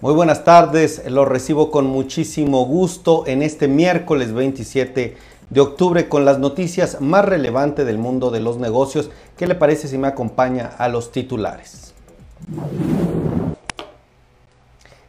Muy 0.00 0.14
buenas 0.14 0.44
tardes, 0.44 1.02
lo 1.10 1.24
recibo 1.24 1.72
con 1.72 1.86
muchísimo 1.86 2.64
gusto 2.66 3.24
en 3.26 3.42
este 3.42 3.66
miércoles 3.66 4.32
27 4.32 5.16
de 5.50 5.60
octubre 5.60 6.08
con 6.08 6.24
las 6.24 6.38
noticias 6.38 7.00
más 7.00 7.24
relevantes 7.24 7.84
del 7.84 7.98
mundo 7.98 8.30
de 8.30 8.38
los 8.38 8.58
negocios. 8.58 9.10
¿Qué 9.36 9.48
le 9.48 9.56
parece 9.56 9.88
si 9.88 9.98
me 9.98 10.06
acompaña 10.06 10.70
a 10.78 10.86
los 10.86 11.10
titulares? 11.10 11.94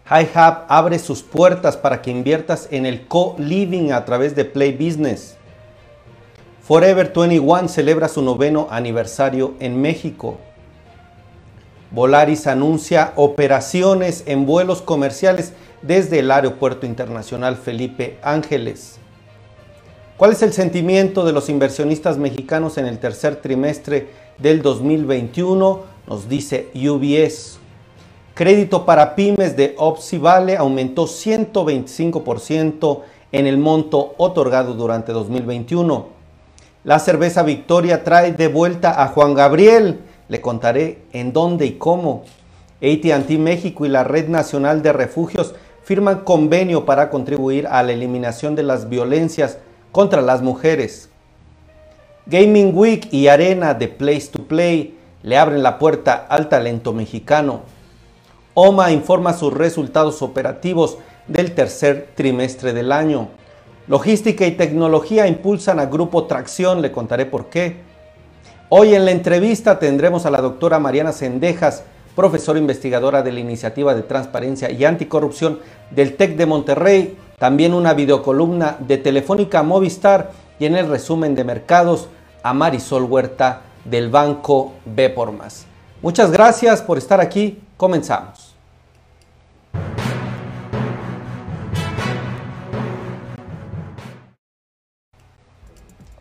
HiHub 0.10 0.66
abre 0.68 0.98
sus 0.98 1.22
puertas 1.22 1.78
para 1.78 2.02
que 2.02 2.10
inviertas 2.10 2.68
en 2.72 2.88
el 2.88 3.06
co-living 3.06 3.92
a 3.92 4.06
través 4.06 4.36
de 4.36 4.44
Play 4.44 4.72
Business. 4.72 5.38
Forever 6.64 7.14
21 7.16 7.68
celebra 7.68 8.08
su 8.08 8.24
noveno 8.24 8.68
aniversario 8.72 9.54
en 9.60 9.80
México. 9.80 10.40
Volaris 11.92 12.46
anuncia 12.46 13.14
operaciones 13.16 14.24
en 14.28 14.46
vuelos 14.46 14.84
comerciales 14.84 15.54
desde 15.82 16.20
el 16.20 16.30
Aeropuerto 16.30 16.86
Internacional 16.86 17.58
Felipe 17.58 18.20
Ángeles. 18.22 19.00
¿Cuál 20.18 20.34
es 20.34 20.44
el 20.44 20.54
sentimiento 20.54 21.26
de 21.26 21.32
los 21.34 21.50
inversionistas 21.50 22.18
mexicanos 22.18 22.78
en 22.78 22.86
el 22.86 23.00
tercer 23.00 23.38
trimestre 23.38 24.10
del 24.38 24.62
2021? 24.62 25.80
Nos 26.08 26.30
dice 26.30 26.68
UBS. 26.76 27.58
Crédito 28.36 28.86
para 28.86 29.16
pymes 29.16 29.58
de 29.58 29.74
Opsivale 29.78 30.58
aumentó 30.58 31.06
125% 31.06 33.02
en 33.32 33.48
el 33.48 33.58
monto 33.58 34.14
otorgado 34.18 34.76
durante 34.76 35.12
2021. 35.12 36.08
La 36.84 37.00
cerveza 37.00 37.42
Victoria 37.44 38.04
trae 38.04 38.32
de 38.32 38.48
vuelta 38.48 39.02
a 39.02 39.08
Juan 39.08 39.34
Gabriel 39.34 40.02
le 40.30 40.40
contaré 40.40 41.02
en 41.12 41.34
dónde 41.34 41.66
y 41.66 41.74
cómo. 41.74 42.24
ATT 42.82 43.32
México 43.32 43.86
y 43.86 43.90
la 43.90 44.06
Red 44.06 44.30
Nacional 44.30 44.82
de 44.82 44.94
Refugios 44.94 45.54
firman 45.84 46.20
convenio 46.20 46.86
para 46.86 47.10
contribuir 47.10 47.68
a 47.68 47.84
la 47.84 47.92
eliminación 47.92 48.56
de 48.56 48.64
las 48.64 48.88
violencias 48.88 49.58
contra 49.92 50.22
las 50.22 50.42
mujeres. 50.42 51.10
Gaming 52.28 52.78
Week 52.78 53.12
y 53.12 53.28
Arena 53.28 53.74
de 53.74 53.88
Place 53.88 54.28
to 54.32 54.44
Play 54.44 54.96
le 55.24 55.38
abren 55.38 55.64
la 55.64 55.80
puerta 55.80 56.28
al 56.30 56.48
talento 56.48 56.94
mexicano. 56.94 57.62
OMA 58.54 58.92
informa 58.92 59.34
sus 59.34 59.54
resultados 59.54 60.22
operativos 60.22 61.00
del 61.28 61.56
tercer 61.56 62.10
trimestre 62.16 62.72
del 62.74 62.92
año. 62.92 63.30
Logística 63.88 64.46
y 64.46 64.52
tecnología 64.52 65.28
impulsan 65.28 65.80
a 65.80 65.88
Grupo 65.88 66.26
Tracción, 66.26 66.82
le 66.82 66.92
contaré 66.92 67.26
por 67.26 67.48
qué. 67.50 67.78
Hoy 68.72 68.94
en 68.94 69.04
la 69.04 69.10
entrevista 69.10 69.80
tendremos 69.80 70.28
a 70.28 70.30
la 70.30 70.42
doctora 70.42 70.78
Mariana 70.78 71.12
Sendejas, 71.12 71.86
profesora 72.16 72.60
investigadora 72.60 73.24
de 73.24 73.32
la 73.32 73.40
Iniciativa 73.40 73.96
de 73.96 74.04
Transparencia 74.04 74.70
y 74.70 74.86
Anticorrupción 74.86 75.58
del 75.90 76.16
TEC 76.16 76.38
de 76.38 76.46
Monterrey, 76.46 77.18
también 77.40 77.74
una 77.74 77.96
videocolumna 77.96 78.78
de 78.80 79.00
Telefónica 79.00 79.64
Movistar 79.64 80.34
y 80.60 80.68
en 80.68 80.76
el 80.76 80.88
resumen 80.88 81.34
de 81.34 81.46
mercados 81.46 82.10
a 82.44 82.54
Marisol 82.54 83.06
Huerta 83.06 83.64
del 83.86 84.12
Banco 84.12 84.74
B 84.86 85.10
por 85.10 85.32
Más. 85.32 85.66
Muchas 86.04 86.32
gracias 86.32 86.84
por 86.84 87.00
estar 87.00 87.20
aquí, 87.20 87.64
comenzamos. 87.76 88.49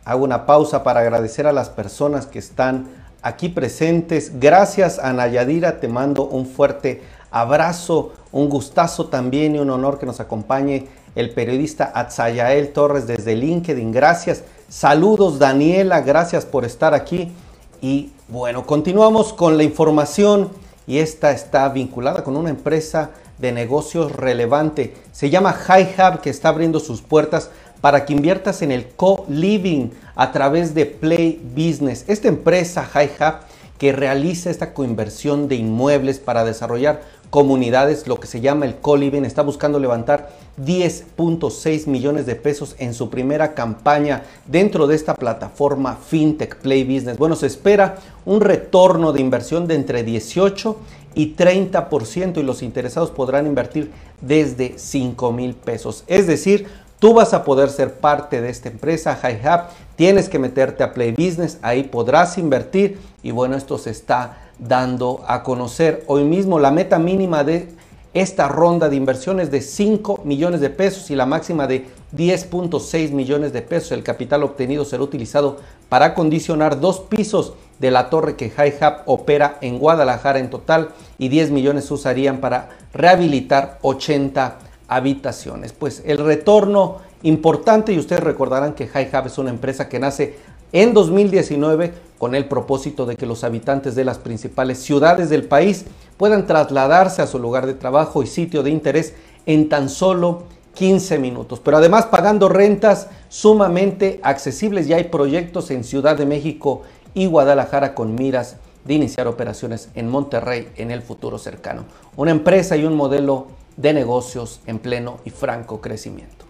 Hago 0.09 0.23
una 0.23 0.47
pausa 0.47 0.81
para 0.81 1.01
agradecer 1.01 1.45
a 1.45 1.53
las 1.53 1.69
personas 1.69 2.25
que 2.25 2.39
están 2.39 2.87
aquí 3.21 3.47
presentes. 3.47 4.39
Gracias 4.39 4.97
a 4.97 5.13
Nayadira, 5.13 5.79
te 5.79 5.87
mando 5.87 6.25
un 6.25 6.47
fuerte 6.47 7.03
abrazo, 7.29 8.13
un 8.31 8.49
gustazo 8.49 9.05
también 9.05 9.53
y 9.55 9.59
un 9.59 9.69
honor 9.69 9.99
que 9.99 10.07
nos 10.07 10.19
acompañe 10.19 10.87
el 11.13 11.29
periodista 11.29 11.91
Atzayael 11.93 12.73
Torres 12.73 13.05
desde 13.05 13.35
LinkedIn. 13.35 13.91
Gracias. 13.91 14.43
Saludos 14.67 15.37
Daniela, 15.37 16.01
gracias 16.01 16.43
por 16.43 16.65
estar 16.65 16.95
aquí. 16.95 17.31
Y 17.79 18.09
bueno, 18.29 18.65
continuamos 18.65 19.31
con 19.31 19.57
la 19.57 19.63
información 19.63 20.49
y 20.87 20.97
esta 20.97 21.29
está 21.29 21.69
vinculada 21.69 22.23
con 22.23 22.35
una 22.35 22.49
empresa 22.49 23.11
de 23.37 23.51
negocios 23.51 24.11
relevante. 24.11 24.95
Se 25.11 25.29
llama 25.29 25.55
HiHub 25.55 26.19
que 26.21 26.31
está 26.31 26.49
abriendo 26.49 26.79
sus 26.79 27.03
puertas 27.03 27.51
para 27.81 28.05
que 28.05 28.13
inviertas 28.13 28.61
en 28.61 28.71
el 28.71 28.87
co-living 28.87 29.89
a 30.15 30.31
través 30.31 30.73
de 30.73 30.85
Play 30.85 31.41
Business. 31.55 32.05
Esta 32.07 32.27
empresa, 32.27 32.87
HiHub, 32.93 33.41
que 33.77 33.93
realiza 33.93 34.49
esta 34.49 34.73
coinversión 34.73 35.47
de 35.47 35.55
inmuebles 35.55 36.19
para 36.19 36.43
desarrollar 36.43 37.01
comunidades, 37.29 38.07
lo 38.07 38.19
que 38.19 38.27
se 38.27 38.41
llama 38.41 38.65
el 38.65 38.75
co-living, 38.75 39.23
está 39.23 39.41
buscando 39.41 39.79
levantar 39.79 40.31
10.6 40.61 41.87
millones 41.87 42.25
de 42.25 42.35
pesos 42.35 42.75
en 42.79 42.93
su 42.93 43.09
primera 43.09 43.53
campaña 43.53 44.23
dentro 44.47 44.87
de 44.87 44.95
esta 44.95 45.15
plataforma 45.15 45.95
FinTech 45.95 46.57
Play 46.57 46.83
Business. 46.83 47.17
Bueno, 47.17 47.35
se 47.35 47.47
espera 47.47 47.97
un 48.25 48.41
retorno 48.41 49.13
de 49.13 49.21
inversión 49.21 49.67
de 49.67 49.75
entre 49.75 50.03
18 50.03 50.75
y 51.15 51.35
30% 51.35 52.37
y 52.37 52.43
los 52.43 52.61
interesados 52.61 53.11
podrán 53.11 53.47
invertir 53.47 53.91
desde 54.21 54.77
5 54.77 55.31
mil 55.31 55.53
pesos. 55.53 56.03
Es 56.07 56.27
decir, 56.27 56.67
Tú 56.99 57.13
vas 57.13 57.33
a 57.33 57.45
poder 57.45 57.69
ser 57.69 57.93
parte 57.93 58.41
de 58.41 58.49
esta 58.49 58.67
empresa, 58.67 59.17
HiHub. 59.23 59.61
Tienes 59.95 60.27
que 60.27 60.37
meterte 60.37 60.83
a 60.83 60.93
Play 60.93 61.11
Business, 61.11 61.57
ahí 61.61 61.83
podrás 61.83 62.37
invertir 62.37 62.99
y 63.23 63.31
bueno, 63.31 63.55
esto 63.55 63.77
se 63.77 63.89
está 63.89 64.49
dando 64.59 65.23
a 65.25 65.41
conocer. 65.41 66.03
Hoy 66.07 66.25
mismo 66.25 66.59
la 66.59 66.71
meta 66.71 66.99
mínima 66.99 67.45
de 67.45 67.69
esta 68.13 68.49
ronda 68.49 68.89
de 68.89 68.97
inversiones 68.97 69.49
de 69.49 69.61
5 69.61 70.21
millones 70.25 70.59
de 70.59 70.69
pesos 70.69 71.09
y 71.09 71.15
la 71.15 71.25
máxima 71.25 71.67
de 71.67 71.85
10.6 72.13 73.11
millones 73.11 73.53
de 73.53 73.61
pesos. 73.61 73.93
El 73.93 74.03
capital 74.03 74.43
obtenido 74.43 74.83
será 74.83 75.03
utilizado 75.03 75.59
para 75.87 76.07
acondicionar 76.07 76.81
dos 76.81 76.99
pisos 76.99 77.53
de 77.79 77.91
la 77.91 78.09
torre 78.09 78.35
que 78.35 78.47
HiHub 78.47 79.03
opera 79.05 79.57
en 79.61 79.79
Guadalajara 79.79 80.39
en 80.39 80.49
total 80.49 80.89
y 81.17 81.29
10 81.29 81.51
millones 81.51 81.89
usarían 81.91 82.39
para 82.39 82.69
rehabilitar 82.93 83.79
80 83.83 84.68
habitaciones. 84.89 85.71
Pues 85.71 86.01
el 86.05 86.17
retorno 86.17 86.97
importante, 87.23 87.93
y 87.93 87.99
ustedes 87.99 88.23
recordarán 88.23 88.73
que 88.73 88.85
HiHub 88.85 89.27
es 89.27 89.37
una 89.37 89.49
empresa 89.49 89.87
que 89.87 89.99
nace 89.99 90.35
en 90.71 90.93
2019 90.93 91.93
con 92.17 92.35
el 92.35 92.45
propósito 92.45 93.05
de 93.05 93.15
que 93.15 93.25
los 93.25 93.43
habitantes 93.43 93.95
de 93.95 94.03
las 94.03 94.17
principales 94.17 94.79
ciudades 94.79 95.29
del 95.29 95.45
país 95.45 95.85
puedan 96.17 96.45
trasladarse 96.45 97.21
a 97.21 97.27
su 97.27 97.39
lugar 97.39 97.65
de 97.65 97.73
trabajo 97.73 98.21
y 98.21 98.27
sitio 98.27 98.61
de 98.61 98.69
interés 98.69 99.13
en 99.45 99.69
tan 99.69 99.89
solo 99.89 100.43
15 100.73 101.17
minutos. 101.17 101.59
Pero 101.59 101.77
además 101.77 102.05
pagando 102.05 102.49
rentas 102.49 103.07
sumamente 103.29 104.19
accesibles. 104.23 104.87
Ya 104.87 104.97
hay 104.97 105.05
proyectos 105.05 105.71
en 105.71 105.83
Ciudad 105.83 106.17
de 106.17 106.25
México 106.25 106.83
y 107.13 107.25
Guadalajara 107.25 107.95
con 107.95 108.15
miras 108.15 108.57
de 108.85 108.93
iniciar 108.93 109.27
operaciones 109.27 109.89
en 109.95 110.07
Monterrey 110.09 110.69
en 110.77 110.91
el 110.91 111.01
futuro 111.01 111.37
cercano. 111.37 111.85
Una 112.15 112.31
empresa 112.31 112.77
y 112.77 112.85
un 112.85 112.95
modelo 112.95 113.47
de 113.79 113.93
negocios 113.93 114.59
en 114.65 114.79
pleno 114.79 115.19
y 115.23 115.29
franco 115.29 115.79
crecimiento. 115.79 116.45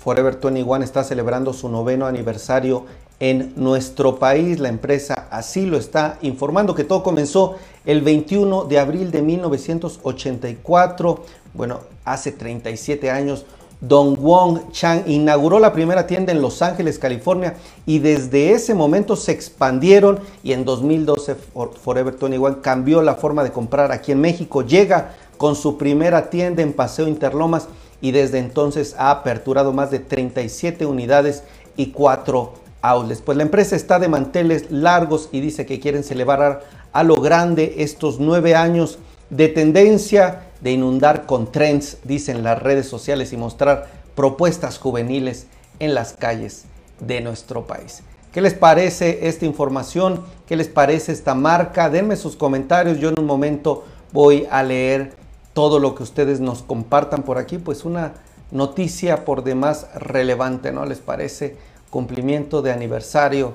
Forever 0.00 0.38
21 0.42 0.82
está 0.82 1.04
celebrando 1.04 1.52
su 1.52 1.68
noveno 1.68 2.06
aniversario 2.06 2.86
en 3.20 3.52
nuestro 3.56 4.18
país. 4.18 4.58
La 4.58 4.68
empresa 4.68 5.28
así 5.30 5.64
lo 5.64 5.76
está 5.76 6.18
informando 6.22 6.74
que 6.74 6.82
todo 6.84 7.04
comenzó 7.04 7.54
el 7.84 8.02
21 8.02 8.64
de 8.64 8.80
abril 8.80 9.12
de 9.12 9.22
1984. 9.22 11.24
Bueno, 11.54 11.80
hace 12.04 12.32
37 12.32 13.10
años 13.10 13.46
Don 13.80 14.16
Wong 14.20 14.72
Chang 14.72 15.04
inauguró 15.06 15.60
la 15.60 15.72
primera 15.72 16.06
tienda 16.06 16.32
en 16.32 16.42
Los 16.42 16.62
Ángeles, 16.62 16.98
California, 16.98 17.54
y 17.86 18.00
desde 18.00 18.52
ese 18.52 18.74
momento 18.74 19.14
se 19.14 19.32
expandieron 19.32 20.18
y 20.42 20.52
en 20.52 20.64
2012 20.64 21.36
Forever 21.80 22.16
21 22.18 22.60
cambió 22.60 23.02
la 23.02 23.14
forma 23.14 23.44
de 23.44 23.52
comprar 23.52 23.92
aquí 23.92 24.10
en 24.12 24.20
México. 24.20 24.62
Llega 24.62 25.14
con 25.36 25.54
su 25.54 25.78
primera 25.78 26.28
tienda 26.28 26.62
en 26.62 26.72
Paseo 26.72 27.06
Interlomas 27.06 27.68
y 28.00 28.10
desde 28.10 28.38
entonces 28.38 28.96
ha 28.98 29.10
aperturado 29.10 29.72
más 29.72 29.90
de 29.90 30.00
37 30.00 30.84
unidades 30.84 31.44
y 31.76 31.92
4 31.92 32.52
outlets. 32.82 33.20
Pues 33.20 33.36
la 33.36 33.44
empresa 33.44 33.76
está 33.76 34.00
de 34.00 34.08
manteles 34.08 34.70
largos 34.70 35.28
y 35.30 35.40
dice 35.40 35.66
que 35.66 35.78
quieren 35.78 36.02
celebrar 36.02 36.64
a 36.92 37.02
lo 37.04 37.16
grande 37.16 37.76
estos 37.78 38.18
nueve 38.18 38.56
años 38.56 38.98
de 39.30 39.48
tendencia 39.48 40.47
de 40.60 40.72
inundar 40.72 41.26
con 41.26 41.52
trends, 41.52 41.98
dicen 42.04 42.42
las 42.42 42.60
redes 42.62 42.88
sociales, 42.88 43.32
y 43.32 43.36
mostrar 43.36 43.86
propuestas 44.14 44.78
juveniles 44.78 45.46
en 45.78 45.94
las 45.94 46.12
calles 46.12 46.64
de 47.00 47.20
nuestro 47.20 47.66
país. 47.66 48.02
¿Qué 48.32 48.40
les 48.40 48.54
parece 48.54 49.28
esta 49.28 49.46
información? 49.46 50.22
¿Qué 50.46 50.56
les 50.56 50.68
parece 50.68 51.12
esta 51.12 51.34
marca? 51.34 51.88
Denme 51.88 52.16
sus 52.16 52.36
comentarios. 52.36 52.98
Yo 52.98 53.08
en 53.08 53.18
un 53.18 53.26
momento 53.26 53.84
voy 54.12 54.46
a 54.50 54.62
leer 54.62 55.12
todo 55.54 55.78
lo 55.78 55.94
que 55.94 56.02
ustedes 56.02 56.40
nos 56.40 56.62
compartan 56.62 57.22
por 57.22 57.38
aquí. 57.38 57.58
Pues 57.58 57.84
una 57.84 58.12
noticia 58.50 59.24
por 59.24 59.44
demás 59.44 59.86
relevante, 59.94 60.72
¿no? 60.72 60.84
¿Les 60.84 60.98
parece? 60.98 61.56
Cumplimiento 61.90 62.60
de 62.60 62.70
aniversario 62.70 63.54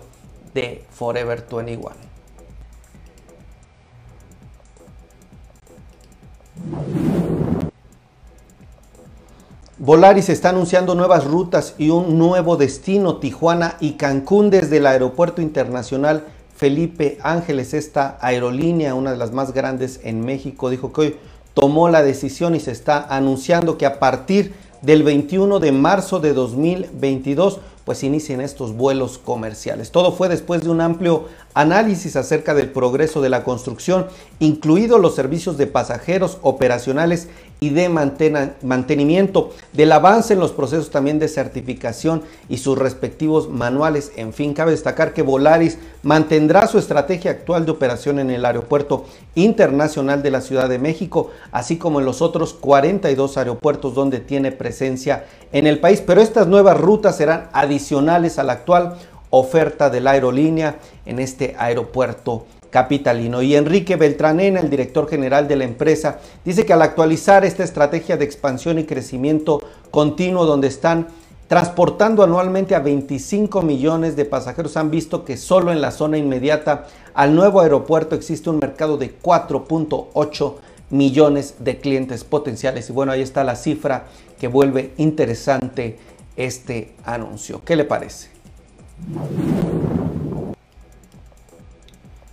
de 0.53 0.83
Forever 0.91 1.45
21. 1.49 2.12
Volaris 9.85 10.29
está 10.29 10.49
anunciando 10.49 10.95
nuevas 10.95 11.25
rutas 11.25 11.75
y 11.77 11.89
un 11.89 12.17
nuevo 12.17 12.55
destino, 12.55 13.17
Tijuana 13.17 13.75
y 13.81 13.93
Cancún 13.93 14.49
desde 14.49 14.77
el 14.77 14.85
Aeropuerto 14.85 15.41
Internacional 15.41 16.23
Felipe 16.55 17.17
Ángeles. 17.21 17.73
Esta 17.73 18.17
aerolínea, 18.21 18.95
una 18.95 19.11
de 19.11 19.17
las 19.17 19.33
más 19.33 19.53
grandes 19.53 19.99
en 20.03 20.23
México, 20.23 20.69
dijo 20.69 20.93
que 20.93 21.01
hoy 21.01 21.15
tomó 21.53 21.89
la 21.89 22.01
decisión 22.01 22.55
y 22.55 22.61
se 22.61 22.71
está 22.71 23.05
anunciando 23.09 23.77
que 23.77 23.85
a 23.85 23.99
partir 23.99 24.53
del 24.81 25.03
21 25.03 25.59
de 25.59 25.71
marzo 25.73 26.19
de 26.19 26.33
2022 26.33 27.59
pues 27.85 28.03
inicien 28.03 28.41
estos 28.41 28.73
vuelos 28.73 29.17
comerciales. 29.17 29.91
Todo 29.91 30.11
fue 30.13 30.29
después 30.29 30.63
de 30.63 30.69
un 30.69 30.81
amplio 30.81 31.27
análisis 31.53 32.15
acerca 32.15 32.53
del 32.53 32.71
progreso 32.71 33.21
de 33.21 33.29
la 33.29 33.43
construcción, 33.43 34.07
incluidos 34.39 34.99
los 34.99 35.15
servicios 35.15 35.57
de 35.57 35.67
pasajeros 35.67 36.37
operacionales 36.41 37.27
y 37.63 37.69
de 37.69 37.87
mantenimiento, 37.87 39.51
del 39.71 39.93
avance 39.93 40.33
en 40.33 40.41
los 40.41 40.51
procesos 40.51 40.89
también 40.89 41.17
de 41.17 41.29
certificación 41.29 42.21
y 42.49 42.57
sus 42.57 42.77
respectivos 42.77 43.49
manuales. 43.49 44.11
En 44.17 44.33
fin, 44.33 44.53
cabe 44.53 44.71
destacar 44.71 45.13
que 45.13 45.21
Volaris 45.21 45.77
mantendrá 46.01 46.67
su 46.67 46.77
estrategia 46.77 47.31
actual 47.31 47.65
de 47.65 47.71
operación 47.71 48.19
en 48.19 48.31
el 48.31 48.43
Aeropuerto 48.43 49.05
Internacional 49.35 50.21
de 50.21 50.31
la 50.31 50.41
Ciudad 50.41 50.67
de 50.67 50.77
México, 50.77 51.29
así 51.53 51.77
como 51.77 52.01
en 52.01 52.05
los 52.05 52.21
otros 52.21 52.51
42 52.51 53.37
aeropuertos 53.37 53.95
donde 53.95 54.19
tiene 54.19 54.51
presencia 54.51 55.23
en 55.53 55.65
el 55.65 55.79
país. 55.79 56.03
Pero 56.05 56.19
estas 56.19 56.47
nuevas 56.47 56.77
rutas 56.77 57.15
serán 57.15 57.47
adicionales 57.53 58.39
a 58.39 58.43
la 58.43 58.53
actual 58.53 58.97
oferta 59.29 59.89
de 59.89 60.01
la 60.01 60.11
aerolínea 60.11 60.75
en 61.05 61.19
este 61.19 61.55
aeropuerto 61.57 62.45
capitalino. 62.73 63.43
Y 63.43 63.55
Enrique 63.55 63.97
Beltranena, 63.97 64.59
el 64.59 64.71
director 64.71 65.07
general 65.07 65.47
de 65.47 65.57
la 65.57 65.63
empresa, 65.63 66.19
dice 66.43 66.65
que 66.65 66.73
al 66.73 66.81
actualizar 66.81 67.45
esta 67.45 67.63
estrategia 67.63 68.17
de 68.17 68.25
expansión 68.25 68.79
y 68.79 68.85
crecimiento 68.85 69.61
continuo 69.91 70.47
donde 70.47 70.69
están 70.69 71.07
transportando 71.47 72.23
anualmente 72.23 72.73
a 72.73 72.79
25 72.79 73.61
millones 73.61 74.15
de 74.15 74.25
pasajeros, 74.25 74.75
han 74.75 74.89
visto 74.89 75.23
que 75.23 75.37
solo 75.37 75.71
en 75.71 75.81
la 75.81 75.91
zona 75.91 76.17
inmediata 76.17 76.87
al 77.13 77.35
nuevo 77.35 77.61
aeropuerto 77.61 78.15
existe 78.15 78.49
un 78.49 78.57
mercado 78.57 78.97
de 78.97 79.19
4.8 79.21 80.55
millones 80.89 81.55
de 81.59 81.77
clientes 81.77 82.23
potenciales. 82.23 82.89
Y 82.89 82.93
bueno, 82.93 83.11
ahí 83.11 83.21
está 83.21 83.43
la 83.43 83.55
cifra 83.55 84.05
que 84.39 84.47
vuelve 84.47 84.93
interesante 84.97 85.99
este 86.35 86.95
anuncio. 87.05 87.61
¿Qué 87.63 87.75
le 87.75 87.85
parece? 87.85 88.29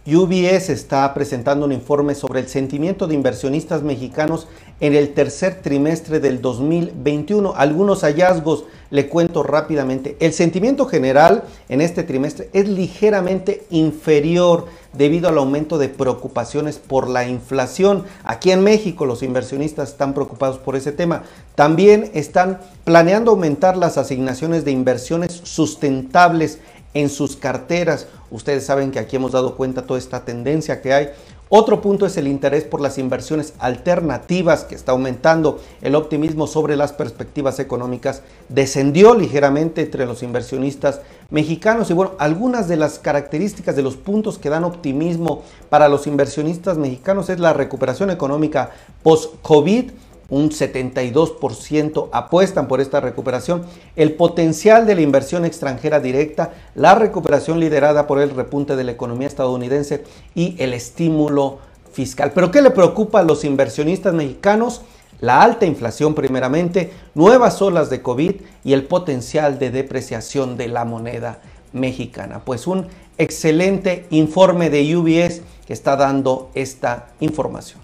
UBS 0.06 0.70
está 0.70 1.12
presentando 1.12 1.66
un 1.66 1.72
informe 1.72 2.14
sobre 2.14 2.40
el 2.40 2.48
sentimiento 2.48 3.06
de 3.06 3.14
inversionistas 3.14 3.82
mexicanos 3.82 4.48
en 4.80 4.94
el 4.94 5.12
tercer 5.12 5.60
trimestre 5.60 6.20
del 6.20 6.40
2021. 6.40 7.52
Algunos 7.54 8.00
hallazgos 8.00 8.64
le 8.90 9.10
cuento 9.10 9.42
rápidamente. 9.42 10.16
El 10.18 10.32
sentimiento 10.32 10.86
general 10.86 11.44
en 11.68 11.82
este 11.82 12.02
trimestre 12.02 12.48
es 12.54 12.66
ligeramente 12.66 13.66
inferior 13.68 14.68
debido 14.94 15.28
al 15.28 15.36
aumento 15.36 15.76
de 15.76 15.90
preocupaciones 15.90 16.78
por 16.78 17.06
la 17.06 17.28
inflación. 17.28 18.04
Aquí 18.24 18.52
en 18.52 18.64
México 18.64 19.04
los 19.04 19.22
inversionistas 19.22 19.90
están 19.90 20.14
preocupados 20.14 20.56
por 20.56 20.76
ese 20.76 20.92
tema. 20.92 21.24
También 21.54 22.10
están 22.14 22.58
planeando 22.84 23.32
aumentar 23.32 23.76
las 23.76 23.98
asignaciones 23.98 24.64
de 24.64 24.70
inversiones 24.70 25.42
sustentables 25.44 26.58
en 26.94 27.08
sus 27.08 27.36
carteras. 27.36 28.08
Ustedes 28.30 28.64
saben 28.64 28.90
que 28.90 28.98
aquí 28.98 29.16
hemos 29.16 29.32
dado 29.32 29.56
cuenta 29.56 29.82
toda 29.82 29.98
esta 29.98 30.24
tendencia 30.24 30.80
que 30.80 30.92
hay. 30.92 31.10
Otro 31.52 31.82
punto 31.82 32.06
es 32.06 32.16
el 32.16 32.28
interés 32.28 32.62
por 32.62 32.80
las 32.80 32.96
inversiones 32.96 33.54
alternativas 33.58 34.62
que 34.62 34.76
está 34.76 34.92
aumentando. 34.92 35.58
El 35.82 35.96
optimismo 35.96 36.46
sobre 36.46 36.76
las 36.76 36.92
perspectivas 36.92 37.58
económicas 37.58 38.22
descendió 38.48 39.16
ligeramente 39.16 39.82
entre 39.82 40.06
los 40.06 40.22
inversionistas 40.22 41.00
mexicanos. 41.28 41.90
Y 41.90 41.94
bueno, 41.94 42.12
algunas 42.18 42.68
de 42.68 42.76
las 42.76 43.00
características 43.00 43.74
de 43.74 43.82
los 43.82 43.96
puntos 43.96 44.38
que 44.38 44.48
dan 44.48 44.62
optimismo 44.62 45.42
para 45.70 45.88
los 45.88 46.06
inversionistas 46.06 46.78
mexicanos 46.78 47.28
es 47.30 47.40
la 47.40 47.52
recuperación 47.52 48.10
económica 48.10 48.70
post-COVID 49.02 49.90
un 50.30 50.50
72% 50.50 52.08
apuestan 52.12 52.68
por 52.68 52.80
esta 52.80 53.00
recuperación, 53.00 53.64
el 53.96 54.14
potencial 54.14 54.86
de 54.86 54.94
la 54.94 55.00
inversión 55.02 55.44
extranjera 55.44 56.00
directa, 56.00 56.52
la 56.74 56.94
recuperación 56.94 57.60
liderada 57.60 58.06
por 58.06 58.20
el 58.20 58.30
repunte 58.30 58.76
de 58.76 58.84
la 58.84 58.92
economía 58.92 59.26
estadounidense 59.26 60.04
y 60.34 60.56
el 60.58 60.72
estímulo 60.72 61.58
fiscal. 61.92 62.32
Pero 62.32 62.50
¿qué 62.50 62.62
le 62.62 62.70
preocupa 62.70 63.20
a 63.20 63.24
los 63.24 63.44
inversionistas 63.44 64.14
mexicanos? 64.14 64.82
La 65.20 65.42
alta 65.42 65.66
inflación 65.66 66.14
primeramente, 66.14 66.92
nuevas 67.14 67.60
olas 67.60 67.90
de 67.90 68.00
COVID 68.00 68.36
y 68.64 68.72
el 68.72 68.84
potencial 68.84 69.58
de 69.58 69.70
depreciación 69.70 70.56
de 70.56 70.68
la 70.68 70.86
moneda 70.86 71.40
mexicana. 71.72 72.40
Pues 72.44 72.66
un 72.66 72.86
excelente 73.18 74.06
informe 74.10 74.70
de 74.70 74.96
UBS 74.96 75.42
que 75.66 75.74
está 75.74 75.96
dando 75.96 76.50
esta 76.54 77.08
información. 77.20 77.80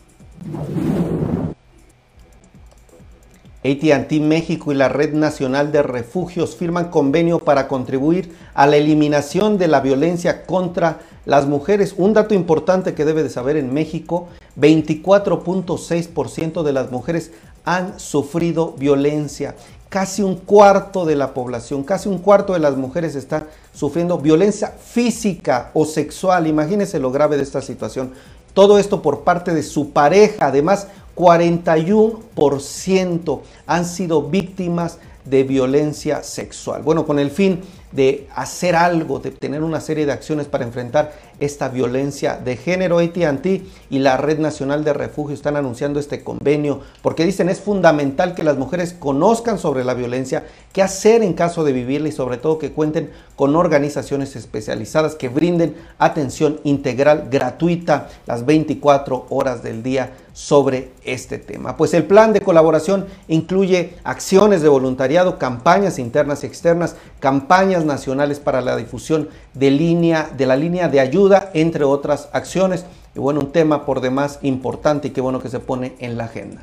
ATT 3.64 4.12
México 4.20 4.72
y 4.72 4.74
la 4.74 4.88
Red 4.88 5.14
Nacional 5.14 5.70
de 5.70 5.82
Refugios 5.82 6.56
firman 6.56 6.90
convenio 6.90 7.38
para 7.38 7.68
contribuir 7.68 8.34
a 8.54 8.66
la 8.66 8.76
eliminación 8.76 9.56
de 9.56 9.68
la 9.68 9.80
violencia 9.80 10.44
contra 10.46 10.98
las 11.26 11.46
mujeres. 11.46 11.94
Un 11.96 12.12
dato 12.12 12.34
importante 12.34 12.94
que 12.94 13.04
debe 13.04 13.22
de 13.22 13.30
saber 13.30 13.56
en 13.56 13.72
México, 13.72 14.28
24.6% 14.58 16.64
de 16.64 16.72
las 16.72 16.90
mujeres 16.90 17.30
han 17.64 18.00
sufrido 18.00 18.72
violencia. 18.72 19.54
Casi 19.88 20.22
un 20.22 20.36
cuarto 20.36 21.04
de 21.04 21.16
la 21.16 21.34
población, 21.34 21.84
casi 21.84 22.08
un 22.08 22.18
cuarto 22.18 22.54
de 22.54 22.58
las 22.58 22.76
mujeres 22.76 23.14
están 23.14 23.46
sufriendo 23.72 24.18
violencia 24.18 24.68
física 24.68 25.70
o 25.74 25.84
sexual. 25.84 26.46
Imagínense 26.46 26.98
lo 26.98 27.12
grave 27.12 27.36
de 27.36 27.42
esta 27.44 27.62
situación. 27.62 28.12
Todo 28.54 28.78
esto 28.78 29.02
por 29.02 29.20
parte 29.20 29.54
de 29.54 29.62
su 29.62 29.92
pareja. 29.92 30.46
Además, 30.46 30.88
41% 31.16 33.40
han 33.66 33.84
sido 33.84 34.22
víctimas 34.22 34.98
de 35.24 35.44
violencia 35.44 36.22
sexual. 36.22 36.82
Bueno, 36.82 37.06
con 37.06 37.18
el 37.18 37.30
fin 37.30 37.60
de 37.92 38.28
hacer 38.34 38.74
algo, 38.74 39.20
de 39.20 39.30
tener 39.30 39.62
una 39.62 39.80
serie 39.80 40.06
de 40.06 40.12
acciones 40.12 40.46
para 40.46 40.64
enfrentar 40.64 41.12
esta 41.44 41.68
violencia 41.68 42.36
de 42.42 42.56
género. 42.56 42.98
ATT 42.98 43.46
y 43.90 43.98
la 43.98 44.16
Red 44.16 44.38
Nacional 44.38 44.84
de 44.84 44.92
Refugio 44.92 45.34
están 45.34 45.56
anunciando 45.56 45.98
este 45.98 46.22
convenio 46.22 46.80
porque 47.02 47.24
dicen 47.24 47.48
es 47.48 47.60
fundamental 47.60 48.34
que 48.34 48.44
las 48.44 48.56
mujeres 48.56 48.92
conozcan 48.92 49.58
sobre 49.58 49.84
la 49.84 49.94
violencia, 49.94 50.46
qué 50.72 50.82
hacer 50.82 51.22
en 51.22 51.34
caso 51.34 51.64
de 51.64 51.72
vivirla 51.72 52.08
y 52.08 52.12
sobre 52.12 52.36
todo 52.36 52.58
que 52.58 52.72
cuenten 52.72 53.10
con 53.36 53.56
organizaciones 53.56 54.36
especializadas 54.36 55.14
que 55.14 55.28
brinden 55.28 55.74
atención 55.98 56.60
integral 56.64 57.28
gratuita 57.30 58.08
las 58.26 58.46
24 58.46 59.26
horas 59.30 59.62
del 59.62 59.82
día 59.82 60.12
sobre 60.32 60.92
este 61.04 61.38
tema. 61.38 61.76
Pues 61.76 61.92
el 61.94 62.04
plan 62.04 62.32
de 62.32 62.40
colaboración 62.40 63.06
incluye 63.28 63.94
acciones 64.04 64.62
de 64.62 64.68
voluntariado, 64.68 65.38
campañas 65.38 65.98
internas 65.98 66.42
y 66.42 66.46
externas, 66.46 66.96
campañas 67.20 67.84
nacionales 67.84 68.40
para 68.40 68.60
la 68.60 68.76
difusión 68.76 69.28
de, 69.54 69.70
línea, 69.70 70.30
de 70.36 70.46
la 70.46 70.56
línea 70.56 70.88
de 70.88 71.00
ayuda, 71.00 71.31
entre 71.54 71.84
otras 71.84 72.28
acciones. 72.32 72.84
Y 73.14 73.18
bueno, 73.18 73.40
un 73.40 73.52
tema 73.52 73.84
por 73.84 74.00
demás 74.00 74.38
importante 74.42 75.08
y 75.08 75.10
qué 75.10 75.20
bueno 75.20 75.40
que 75.40 75.48
se 75.48 75.60
pone 75.60 75.94
en 75.98 76.16
la 76.16 76.24
agenda. 76.24 76.62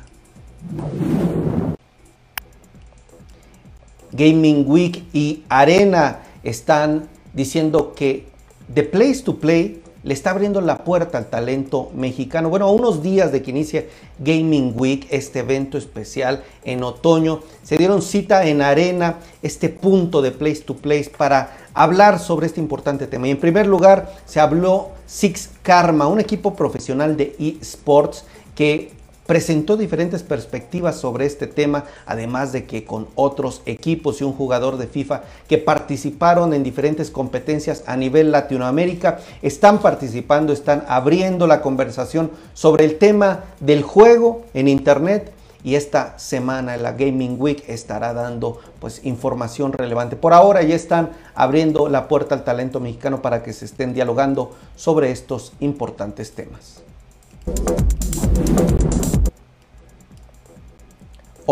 Gaming 4.12 4.64
Week 4.68 5.04
y 5.12 5.44
Arena 5.48 6.20
están 6.42 7.08
diciendo 7.32 7.94
que 7.94 8.26
The 8.72 8.82
Place 8.82 9.22
to 9.22 9.36
Play 9.36 9.82
le 10.02 10.14
está 10.14 10.30
abriendo 10.30 10.60
la 10.60 10.84
puerta 10.84 11.18
al 11.18 11.26
talento 11.26 11.90
mexicano. 11.94 12.48
Bueno, 12.48 12.66
a 12.66 12.70
unos 12.70 13.02
días 13.02 13.32
de 13.32 13.42
que 13.42 13.50
inicie 13.50 13.88
Gaming 14.18 14.74
Week, 14.76 15.06
este 15.10 15.40
evento 15.40 15.76
especial 15.76 16.42
en 16.64 16.82
otoño, 16.82 17.40
se 17.62 17.76
dieron 17.76 18.02
cita 18.02 18.46
en 18.46 18.62
Arena, 18.62 19.16
este 19.42 19.68
punto 19.68 20.22
de 20.22 20.30
Place 20.30 20.62
to 20.62 20.76
Place, 20.76 21.10
para 21.16 21.56
hablar 21.74 22.18
sobre 22.18 22.46
este 22.46 22.60
importante 22.60 23.06
tema. 23.06 23.28
Y 23.28 23.32
en 23.32 23.40
primer 23.40 23.66
lugar, 23.66 24.14
se 24.24 24.40
habló 24.40 24.90
Six 25.06 25.50
Karma, 25.62 26.06
un 26.06 26.20
equipo 26.20 26.54
profesional 26.54 27.16
de 27.16 27.36
eSports 27.38 28.24
que 28.54 28.92
presentó 29.30 29.76
diferentes 29.76 30.24
perspectivas 30.24 30.96
sobre 30.96 31.24
este 31.24 31.46
tema, 31.46 31.84
además 32.04 32.50
de 32.50 32.64
que 32.64 32.84
con 32.84 33.06
otros 33.14 33.62
equipos 33.64 34.20
y 34.20 34.24
un 34.24 34.32
jugador 34.32 34.76
de 34.76 34.88
FIFA 34.88 35.22
que 35.46 35.56
participaron 35.56 36.52
en 36.52 36.64
diferentes 36.64 37.12
competencias 37.12 37.84
a 37.86 37.96
nivel 37.96 38.32
Latinoamérica, 38.32 39.20
están 39.40 39.78
participando, 39.78 40.52
están 40.52 40.84
abriendo 40.88 41.46
la 41.46 41.62
conversación 41.62 42.32
sobre 42.54 42.84
el 42.84 42.98
tema 42.98 43.44
del 43.60 43.84
juego 43.84 44.46
en 44.52 44.66
Internet 44.66 45.30
y 45.62 45.76
esta 45.76 46.18
semana 46.18 46.76
la 46.76 46.94
Gaming 46.94 47.36
Week 47.38 47.62
estará 47.68 48.12
dando 48.12 48.58
pues 48.80 49.04
información 49.04 49.72
relevante. 49.72 50.16
Por 50.16 50.32
ahora 50.32 50.64
ya 50.64 50.74
están 50.74 51.10
abriendo 51.36 51.88
la 51.88 52.08
puerta 52.08 52.34
al 52.34 52.42
talento 52.42 52.80
mexicano 52.80 53.22
para 53.22 53.44
que 53.44 53.52
se 53.52 53.66
estén 53.66 53.94
dialogando 53.94 54.56
sobre 54.74 55.12
estos 55.12 55.52
importantes 55.60 56.32
temas. 56.32 56.82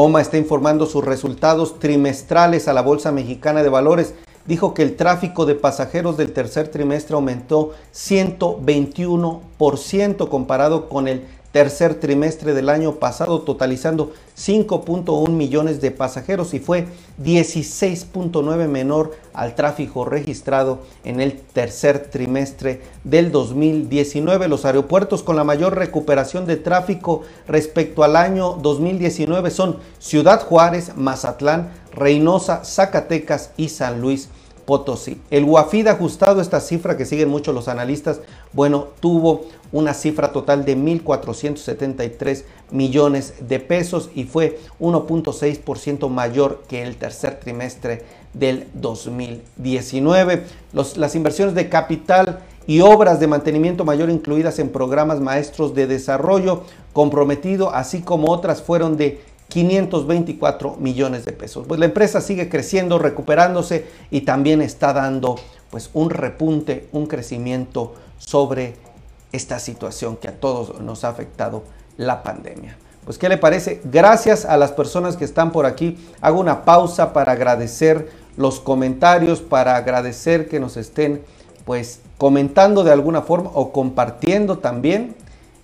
OMA 0.00 0.20
está 0.20 0.38
informando 0.38 0.86
sus 0.86 1.04
resultados 1.04 1.80
trimestrales 1.80 2.68
a 2.68 2.72
la 2.72 2.82
Bolsa 2.82 3.10
Mexicana 3.10 3.64
de 3.64 3.68
Valores. 3.68 4.14
Dijo 4.46 4.72
que 4.72 4.82
el 4.82 4.94
tráfico 4.94 5.44
de 5.44 5.56
pasajeros 5.56 6.16
del 6.16 6.32
tercer 6.32 6.68
trimestre 6.68 7.16
aumentó 7.16 7.72
121% 7.92 10.28
comparado 10.28 10.88
con 10.88 11.08
el 11.08 11.24
tercer 11.58 11.96
trimestre 11.96 12.54
del 12.54 12.68
año 12.68 13.00
pasado, 13.00 13.40
totalizando 13.40 14.12
5.1 14.36 15.28
millones 15.28 15.80
de 15.80 15.90
pasajeros 15.90 16.54
y 16.54 16.60
fue 16.60 16.86
16.9 17.20 18.68
menor 18.68 19.16
al 19.34 19.56
tráfico 19.56 20.04
registrado 20.04 20.78
en 21.02 21.20
el 21.20 21.32
tercer 21.32 22.10
trimestre 22.10 22.82
del 23.02 23.32
2019. 23.32 24.46
Los 24.46 24.66
aeropuertos 24.66 25.24
con 25.24 25.34
la 25.34 25.42
mayor 25.42 25.74
recuperación 25.74 26.46
de 26.46 26.58
tráfico 26.58 27.22
respecto 27.48 28.04
al 28.04 28.14
año 28.14 28.52
2019 28.52 29.50
son 29.50 29.78
Ciudad 29.98 30.46
Juárez, 30.46 30.92
Mazatlán, 30.94 31.72
Reynosa, 31.92 32.64
Zacatecas 32.64 33.50
y 33.56 33.70
San 33.70 34.00
Luis 34.00 34.28
Potosí. 34.68 35.18
El 35.30 35.44
UAFID 35.44 35.86
ajustado, 35.86 36.42
esta 36.42 36.60
cifra 36.60 36.98
que 36.98 37.06
siguen 37.06 37.30
muchos 37.30 37.54
los 37.54 37.68
analistas, 37.68 38.20
bueno, 38.52 38.88
tuvo 39.00 39.46
una 39.72 39.94
cifra 39.94 40.30
total 40.30 40.66
de 40.66 40.76
1.473 40.76 42.44
millones 42.70 43.32
de 43.40 43.60
pesos 43.60 44.10
y 44.14 44.24
fue 44.24 44.60
1.6% 44.78 46.10
mayor 46.10 46.64
que 46.68 46.82
el 46.82 46.96
tercer 46.96 47.40
trimestre 47.40 48.04
del 48.34 48.66
2019. 48.74 50.44
las 50.72 51.14
inversiones 51.14 51.54
de 51.54 51.70
capital 51.70 52.40
y 52.66 52.82
obras 52.82 53.20
de 53.20 53.26
mantenimiento 53.26 53.86
mayor 53.86 54.10
incluidas 54.10 54.58
en 54.58 54.68
programas 54.68 55.18
maestros 55.18 55.74
de 55.74 55.86
desarrollo 55.86 56.64
comprometido, 56.92 57.70
así 57.70 58.02
como 58.02 58.30
otras 58.30 58.60
fueron 58.60 58.98
de 58.98 59.22
524 59.48 60.76
millones 60.76 61.24
de 61.24 61.32
pesos. 61.32 61.66
Pues 61.66 61.80
la 61.80 61.86
empresa 61.86 62.20
sigue 62.20 62.48
creciendo, 62.48 62.98
recuperándose 62.98 63.86
y 64.10 64.22
también 64.22 64.62
está 64.62 64.92
dando 64.92 65.36
pues 65.70 65.90
un 65.94 66.10
repunte, 66.10 66.88
un 66.92 67.06
crecimiento 67.06 67.94
sobre 68.18 68.74
esta 69.32 69.58
situación 69.58 70.16
que 70.16 70.28
a 70.28 70.40
todos 70.40 70.80
nos 70.80 71.04
ha 71.04 71.08
afectado 71.08 71.62
la 71.96 72.22
pandemia. 72.22 72.76
Pues 73.04 73.16
¿qué 73.16 73.28
le 73.28 73.38
parece? 73.38 73.80
Gracias 73.84 74.44
a 74.44 74.56
las 74.56 74.72
personas 74.72 75.16
que 75.16 75.24
están 75.24 75.50
por 75.50 75.64
aquí. 75.64 75.96
Hago 76.20 76.40
una 76.40 76.64
pausa 76.64 77.12
para 77.12 77.32
agradecer 77.32 78.10
los 78.36 78.60
comentarios, 78.60 79.40
para 79.40 79.76
agradecer 79.76 80.48
que 80.48 80.60
nos 80.60 80.76
estén 80.76 81.22
pues 81.64 82.00
comentando 82.18 82.84
de 82.84 82.92
alguna 82.92 83.22
forma 83.22 83.50
o 83.54 83.72
compartiendo 83.72 84.58
también. 84.58 85.16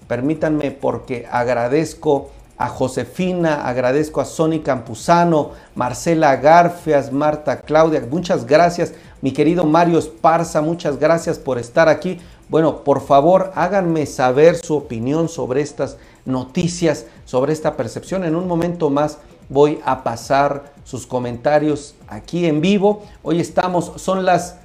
Permítanme 0.08 0.70
porque 0.70 1.26
agradezco 1.30 2.30
a 2.56 2.68
Josefina, 2.68 3.66
agradezco 3.66 4.20
a 4.20 4.24
Sony 4.24 4.60
Campuzano, 4.62 5.50
Marcela 5.74 6.36
Garfias, 6.36 7.10
Marta 7.12 7.60
Claudia, 7.60 8.06
muchas 8.08 8.46
gracias, 8.46 8.94
mi 9.20 9.32
querido 9.32 9.64
Mario 9.64 9.98
Esparza, 9.98 10.60
muchas 10.60 10.98
gracias 10.98 11.38
por 11.38 11.58
estar 11.58 11.88
aquí. 11.88 12.20
Bueno, 12.48 12.84
por 12.84 13.00
favor, 13.00 13.52
háganme 13.54 14.06
saber 14.06 14.56
su 14.56 14.76
opinión 14.76 15.28
sobre 15.28 15.62
estas 15.62 15.96
noticias, 16.26 17.06
sobre 17.24 17.52
esta 17.52 17.76
percepción. 17.76 18.24
En 18.24 18.36
un 18.36 18.46
momento 18.46 18.90
más 18.90 19.18
voy 19.48 19.80
a 19.84 20.04
pasar 20.04 20.72
sus 20.84 21.06
comentarios 21.06 21.94
aquí 22.06 22.46
en 22.46 22.60
vivo. 22.60 23.02
Hoy 23.22 23.40
estamos, 23.40 23.92
son 23.96 24.24
las 24.24 24.56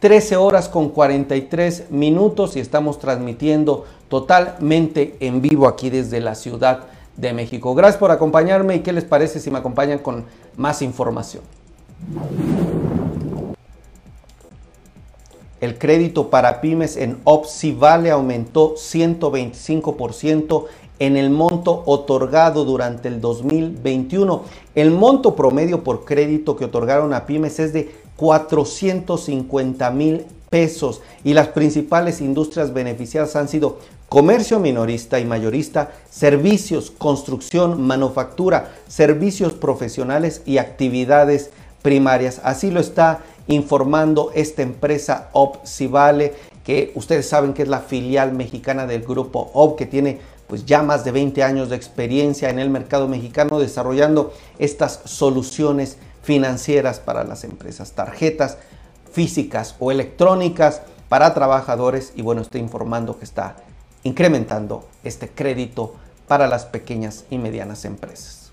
13 0.00 0.36
horas 0.36 0.68
con 0.68 0.90
43 0.90 1.90
minutos 1.90 2.56
y 2.56 2.60
estamos 2.60 2.98
transmitiendo 2.98 3.86
totalmente 4.08 5.16
en 5.20 5.40
vivo 5.40 5.66
aquí 5.66 5.90
desde 5.90 6.20
la 6.20 6.34
ciudad 6.34 6.80
de 7.16 7.32
México. 7.32 7.74
Gracias 7.74 7.98
por 7.98 8.10
acompañarme 8.10 8.76
y 8.76 8.80
qué 8.80 8.92
les 8.92 9.04
parece 9.04 9.40
si 9.40 9.50
me 9.50 9.58
acompañan 9.58 9.98
con 9.98 10.24
más 10.56 10.82
información. 10.82 11.42
El 15.60 15.78
crédito 15.78 16.28
para 16.28 16.60
pymes 16.60 16.96
en 16.96 17.18
Vale 17.78 18.10
aumentó 18.10 18.74
125% 18.74 20.64
en 20.98 21.16
el 21.16 21.30
monto 21.30 21.84
otorgado 21.86 22.64
durante 22.64 23.06
el 23.08 23.20
2021. 23.20 24.42
El 24.74 24.90
monto 24.90 25.36
promedio 25.36 25.84
por 25.84 26.04
crédito 26.04 26.56
que 26.56 26.64
otorgaron 26.64 27.14
a 27.14 27.26
pymes 27.26 27.60
es 27.60 27.72
de 27.72 27.94
450 28.16 29.90
mil 29.92 30.26
pesos 30.50 31.00
y 31.24 31.34
las 31.34 31.48
principales 31.48 32.20
industrias 32.20 32.74
beneficiadas 32.74 33.36
han 33.36 33.48
sido 33.48 33.78
comercio 34.12 34.60
minorista 34.60 35.20
y 35.20 35.24
mayorista, 35.24 35.90
servicios, 36.10 36.90
construcción, 36.90 37.80
manufactura, 37.80 38.74
servicios 38.86 39.54
profesionales 39.54 40.42
y 40.44 40.58
actividades 40.58 41.48
primarias. 41.80 42.38
Así 42.44 42.70
lo 42.70 42.80
está 42.80 43.20
informando 43.46 44.30
esta 44.34 44.60
empresa 44.60 45.30
Opsivale, 45.32 46.34
que 46.62 46.92
ustedes 46.94 47.26
saben 47.26 47.54
que 47.54 47.62
es 47.62 47.68
la 47.68 47.80
filial 47.80 48.34
mexicana 48.34 48.86
del 48.86 49.00
grupo 49.00 49.50
OP, 49.54 49.78
que 49.78 49.86
tiene 49.86 50.18
pues 50.46 50.66
ya 50.66 50.82
más 50.82 51.06
de 51.06 51.12
20 51.12 51.42
años 51.42 51.70
de 51.70 51.76
experiencia 51.76 52.50
en 52.50 52.58
el 52.58 52.68
mercado 52.68 53.08
mexicano 53.08 53.58
desarrollando 53.58 54.34
estas 54.58 55.00
soluciones 55.06 55.96
financieras 56.22 57.00
para 57.00 57.24
las 57.24 57.44
empresas, 57.44 57.92
tarjetas 57.92 58.58
físicas 59.10 59.74
o 59.78 59.90
electrónicas 59.90 60.82
para 61.08 61.32
trabajadores 61.32 62.12
y 62.14 62.20
bueno, 62.20 62.42
estoy 62.42 62.60
informando 62.60 63.18
que 63.18 63.24
está 63.24 63.56
incrementando 64.04 64.84
este 65.04 65.28
crédito 65.28 65.94
para 66.26 66.46
las 66.46 66.64
pequeñas 66.64 67.24
y 67.30 67.38
medianas 67.38 67.84
empresas. 67.84 68.52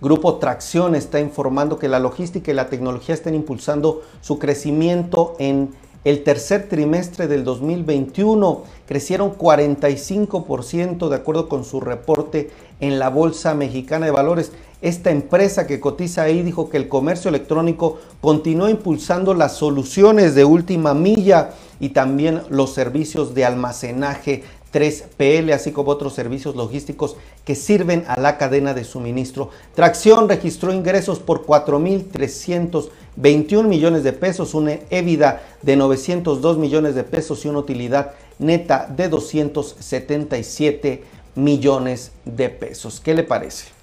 Grupo 0.00 0.36
Tracción 0.36 0.94
está 0.94 1.18
informando 1.18 1.78
que 1.78 1.88
la 1.88 1.98
logística 1.98 2.50
y 2.50 2.54
la 2.54 2.68
tecnología 2.68 3.14
están 3.14 3.34
impulsando 3.34 4.02
su 4.20 4.38
crecimiento 4.38 5.34
en 5.40 5.74
el 6.04 6.22
tercer 6.22 6.68
trimestre 6.68 7.26
del 7.26 7.42
2021. 7.42 8.62
Crecieron 8.86 9.36
45% 9.36 11.08
de 11.08 11.16
acuerdo 11.16 11.48
con 11.48 11.64
su 11.64 11.80
reporte 11.80 12.50
en 12.80 13.00
la 13.00 13.10
Bolsa 13.10 13.54
Mexicana 13.54 14.06
de 14.06 14.12
Valores. 14.12 14.52
Esta 14.80 15.10
empresa 15.10 15.66
que 15.66 15.80
cotiza 15.80 16.22
ahí 16.22 16.42
dijo 16.42 16.70
que 16.70 16.76
el 16.76 16.86
comercio 16.88 17.30
electrónico 17.30 17.98
continúa 18.20 18.70
impulsando 18.70 19.34
las 19.34 19.56
soluciones 19.56 20.36
de 20.36 20.44
última 20.44 20.94
milla 20.94 21.50
y 21.80 21.88
también 21.88 22.42
los 22.48 22.74
servicios 22.74 23.34
de 23.34 23.44
almacenaje 23.44 24.44
3PL, 24.72 25.52
así 25.52 25.72
como 25.72 25.90
otros 25.90 26.14
servicios 26.14 26.54
logísticos 26.54 27.16
que 27.44 27.56
sirven 27.56 28.04
a 28.06 28.20
la 28.20 28.38
cadena 28.38 28.72
de 28.74 28.84
suministro. 28.84 29.50
Tracción 29.74 30.28
registró 30.28 30.72
ingresos 30.72 31.18
por 31.18 31.44
4.321 31.44 33.64
millones 33.64 34.04
de 34.04 34.12
pesos, 34.12 34.54
una 34.54 34.74
EBITDA 34.90 35.42
de 35.62 35.76
902 35.76 36.58
millones 36.58 36.94
de 36.94 37.02
pesos 37.02 37.44
y 37.44 37.48
una 37.48 37.58
utilidad 37.58 38.12
neta 38.38 38.86
de 38.94 39.08
277 39.08 41.02
millones 41.34 42.12
de 42.24 42.48
pesos. 42.50 43.00
¿Qué 43.00 43.14
le 43.14 43.24
parece? 43.24 43.77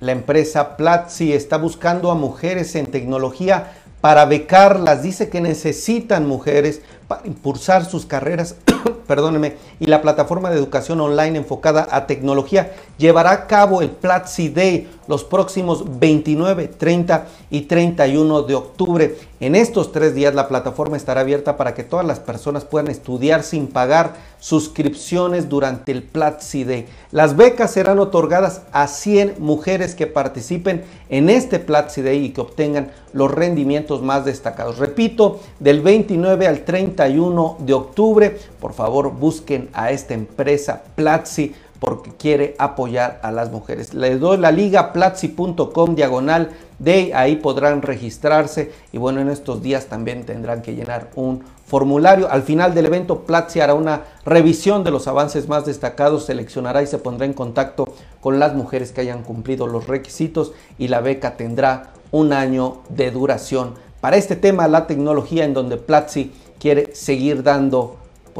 La 0.00 0.12
empresa 0.12 0.76
Platzi 0.76 1.32
está 1.32 1.56
buscando 1.56 2.10
a 2.10 2.14
mujeres 2.14 2.74
en 2.76 2.86
tecnología 2.86 3.72
para 4.00 4.26
becarlas. 4.26 5.02
Dice 5.02 5.28
que 5.28 5.40
necesitan 5.40 6.26
mujeres 6.26 6.82
para 7.08 7.26
impulsar 7.26 7.84
sus 7.84 8.06
carreras, 8.06 8.54
perdóneme, 9.06 9.56
y 9.80 9.86
la 9.86 10.02
plataforma 10.02 10.50
de 10.50 10.56
educación 10.56 11.00
online 11.00 11.38
enfocada 11.38 11.88
a 11.90 12.06
tecnología 12.06 12.72
llevará 12.98 13.30
a 13.32 13.46
cabo 13.46 13.82
el 13.82 13.90
Platzi 13.90 14.48
Day 14.48 14.88
los 15.08 15.24
próximos 15.24 15.98
29, 15.98 16.68
30 16.68 17.26
y 17.50 17.62
31 17.62 18.42
de 18.42 18.54
octubre. 18.54 19.16
En 19.40 19.54
estos 19.54 19.90
tres 19.90 20.14
días 20.14 20.34
la 20.34 20.48
plataforma 20.48 20.96
estará 20.96 21.22
abierta 21.22 21.56
para 21.56 21.74
que 21.74 21.82
todas 21.82 22.04
las 22.04 22.20
personas 22.20 22.64
puedan 22.64 22.88
estudiar 22.88 23.42
sin 23.42 23.68
pagar 23.68 24.14
suscripciones 24.38 25.48
durante 25.48 25.92
el 25.92 26.02
Platzi 26.02 26.64
Day. 26.64 26.86
Las 27.10 27.36
becas 27.36 27.72
serán 27.72 27.98
otorgadas 27.98 28.62
a 28.70 28.86
100 28.86 29.36
mujeres 29.38 29.94
que 29.94 30.06
participen 30.06 30.84
en 31.08 31.30
este 31.30 31.58
Platzi 31.58 32.02
Day 32.02 32.26
y 32.26 32.30
que 32.30 32.42
obtengan 32.42 32.90
los 33.12 33.30
rendimientos 33.30 34.02
más 34.02 34.24
destacados. 34.24 34.78
Repito, 34.78 35.40
del 35.58 35.80
29 35.80 36.46
al 36.46 36.64
31 36.64 37.56
de 37.60 37.72
octubre, 37.72 38.38
por 38.60 38.67
favor 38.72 39.12
busquen 39.12 39.68
a 39.72 39.90
esta 39.90 40.14
empresa 40.14 40.82
Platzi 40.94 41.54
porque 41.80 42.10
quiere 42.10 42.54
apoyar 42.58 43.20
a 43.22 43.30
las 43.30 43.50
mujeres. 43.50 43.94
Les 43.94 44.18
doy 44.18 44.36
la 44.38 44.50
liga 44.50 44.92
platzi.com 44.92 45.94
diagonal 45.94 46.50
de 46.78 47.12
ahí 47.14 47.36
podrán 47.36 47.82
registrarse 47.82 48.72
y 48.92 48.98
bueno, 48.98 49.20
en 49.20 49.28
estos 49.28 49.62
días 49.62 49.86
también 49.86 50.24
tendrán 50.24 50.62
que 50.62 50.74
llenar 50.74 51.10
un 51.14 51.42
formulario. 51.66 52.30
Al 52.30 52.42
final 52.42 52.74
del 52.74 52.86
evento, 52.86 53.20
Platzi 53.20 53.60
hará 53.60 53.74
una 53.74 54.02
revisión 54.24 54.84
de 54.84 54.90
los 54.90 55.06
avances 55.06 55.48
más 55.48 55.66
destacados, 55.66 56.26
seleccionará 56.26 56.82
y 56.82 56.86
se 56.86 56.98
pondrá 56.98 57.26
en 57.26 57.34
contacto 57.34 57.92
con 58.20 58.38
las 58.38 58.54
mujeres 58.54 58.92
que 58.92 59.02
hayan 59.02 59.22
cumplido 59.22 59.66
los 59.66 59.86
requisitos 59.86 60.52
y 60.78 60.88
la 60.88 61.00
beca 61.00 61.36
tendrá 61.36 61.90
un 62.10 62.32
año 62.32 62.78
de 62.88 63.10
duración. 63.10 63.74
Para 64.00 64.16
este 64.16 64.36
tema, 64.36 64.68
la 64.68 64.86
tecnología 64.86 65.44
en 65.44 65.54
donde 65.54 65.76
Platzi 65.76 66.32
quiere 66.58 66.94
seguir 66.94 67.42
dando 67.42 67.96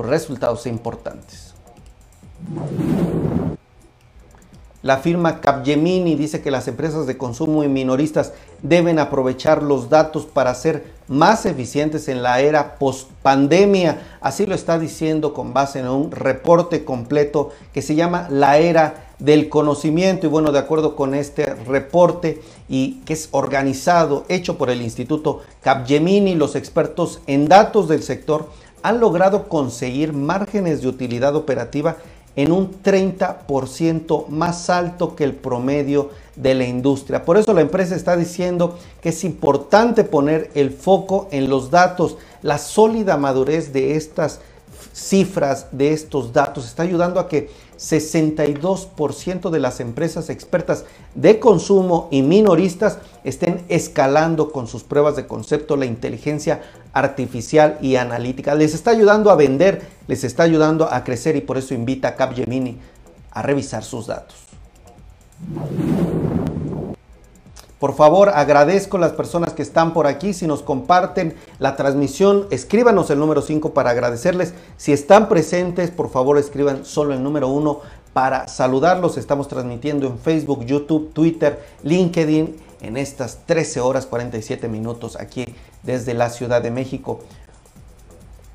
resultados 0.07 0.67
importantes. 0.67 1.55
La 4.81 4.99
firma 4.99 5.41
Capgemini 5.41 6.15
dice 6.15 6.41
que 6.41 6.53
las 6.53 6.69
empresas 6.69 7.07
de 7.07 7.19
consumo 7.19 7.65
y 7.65 7.69
minoristas 7.69 8.33
deben 8.63 9.01
aprovechar 9.01 9.61
los 9.63 9.91
datos 9.91 10.25
para 10.25 10.55
ser 10.55 10.93
más 11.09 11.47
eficientes 11.47 12.07
en 12.07 12.23
la 12.23 12.41
era 12.41 12.79
post-pandemia. 12.79 14.01
Así 14.21 14.47
lo 14.47 14.55
está 14.55 14.79
diciendo 14.79 15.35
con 15.35 15.53
base 15.53 15.81
en 15.81 15.89
un 15.89 16.13
reporte 16.13 16.85
completo 16.85 17.51
que 17.73 17.83
se 17.83 17.97
llama 17.97 18.29
La 18.31 18.59
Era 18.59 19.09
del 19.19 19.49
Conocimiento. 19.49 20.27
Y 20.27 20.31
bueno, 20.31 20.53
de 20.53 20.61
acuerdo 20.61 20.95
con 20.95 21.13
este 21.15 21.55
reporte 21.55 22.41
y 22.69 23.01
que 23.01 23.15
es 23.15 23.31
organizado, 23.33 24.27
hecho 24.29 24.59
por 24.59 24.71
el 24.71 24.81
Instituto 24.81 25.43
Capgemini, 25.61 26.37
los 26.37 26.55
expertos 26.55 27.21
en 27.27 27.49
datos 27.49 27.89
del 27.89 28.05
sector 28.05 28.49
han 28.83 29.01
logrado 29.01 29.49
conseguir 29.49 30.13
márgenes 30.13 30.83
de 30.83 30.89
utilidad 30.89 31.37
operativa 31.37 31.97
en 32.37 32.53
un 32.53 32.83
30% 32.83 34.29
más 34.29 34.71
alto 34.71 35.17
que 35.17 35.25
el 35.25 35.35
promedio 35.35 36.11
de 36.37 36.55
la 36.55 36.65
industria. 36.65 37.25
Por 37.25 37.37
eso 37.37 37.53
la 37.53 37.63
empresa 37.63 37.97
está 37.97 38.17
diciendo 38.17 38.79
que 39.01 39.09
es 39.09 39.25
importante 39.25 40.05
poner 40.05 40.51
el 40.55 40.71
foco 40.71 41.27
en 41.33 41.51
los 41.51 41.71
datos. 41.73 42.17
La 42.43 42.59
sólida 42.59 43.17
madurez 43.17 43.73
de 43.73 43.97
estas 43.97 44.41
cifras, 44.93 45.67
de 45.73 45.93
estos 45.93 46.33
datos, 46.33 46.67
está 46.67 46.85
ayudando 46.85 47.19
a 47.19 47.29
que 47.29 47.51
62% 47.79 49.51
de 49.51 49.61
las 49.61 49.81
empresas 49.81 50.31
expertas 50.31 50.85
de 51.15 51.39
consumo 51.39 52.09
y 52.11 52.23
minoristas 52.23 52.99
estén 53.25 53.65
escalando 53.69 54.51
con 54.51 54.67
sus 54.67 54.83
pruebas 54.83 55.17
de 55.17 55.27
concepto 55.27 55.77
la 55.77 55.87
inteligencia 55.87 56.63
artificial 56.99 57.79
y 57.81 57.97
analítica. 57.97 58.55
Les 58.55 58.75
está 58.75 58.91
ayudando 58.91 59.31
a 59.31 59.37
vender, 59.37 59.83
les 60.07 60.25
está 60.25 60.43
ayudando 60.43 60.93
a 60.93 61.05
crecer 61.05 61.37
y 61.37 61.41
por 61.41 61.59
eso 61.59 61.75
invita 61.75 62.09
a 62.09 62.17
Capgemini 62.17 62.79
a 63.31 63.43
revisar 63.43 63.85
sus 63.85 64.07
datos. 64.07 64.37
Por 67.79 67.95
favor, 67.95 68.31
agradezco 68.31 68.97
a 68.97 69.01
las 69.01 69.13
personas 69.13 69.53
que 69.53 69.63
están 69.63 69.93
por 69.93 70.09
aquí. 70.09 70.35
Si 70.35 70.49
nos 70.49 70.63
comparten 70.63 71.37
la 71.61 71.77
transmisión, 71.77 72.49
escríbanos 72.51 73.09
el 73.11 73.21
número 73.21 73.41
5 73.41 73.73
para 73.73 73.91
agradecerles. 73.91 74.53
Si 74.77 74.93
están 74.93 75.29
presentes, 75.29 75.93
por 75.93 76.11
favor, 76.11 76.39
escriban 76.39 76.85
solo 76.85 77.15
el 77.15 77.23
número 77.23 77.49
1 77.49 77.81
para 78.13 78.49
saludarlos. 78.49 79.17
Estamos 79.17 79.47
transmitiendo 79.47 80.09
en 80.09 80.19
Facebook, 80.19 80.65
YouTube, 80.65 81.13
Twitter, 81.13 81.65
LinkedIn 81.85 82.57
en 82.81 82.97
estas 82.97 83.39
13 83.47 83.81
horas 83.81 84.07
47 84.07 84.69
minutos 84.69 85.17
aquí 85.17 85.45
desde 85.83 86.15
la 86.15 86.31
Ciudad 86.31 86.63
de 86.63 86.71
México. 86.71 87.21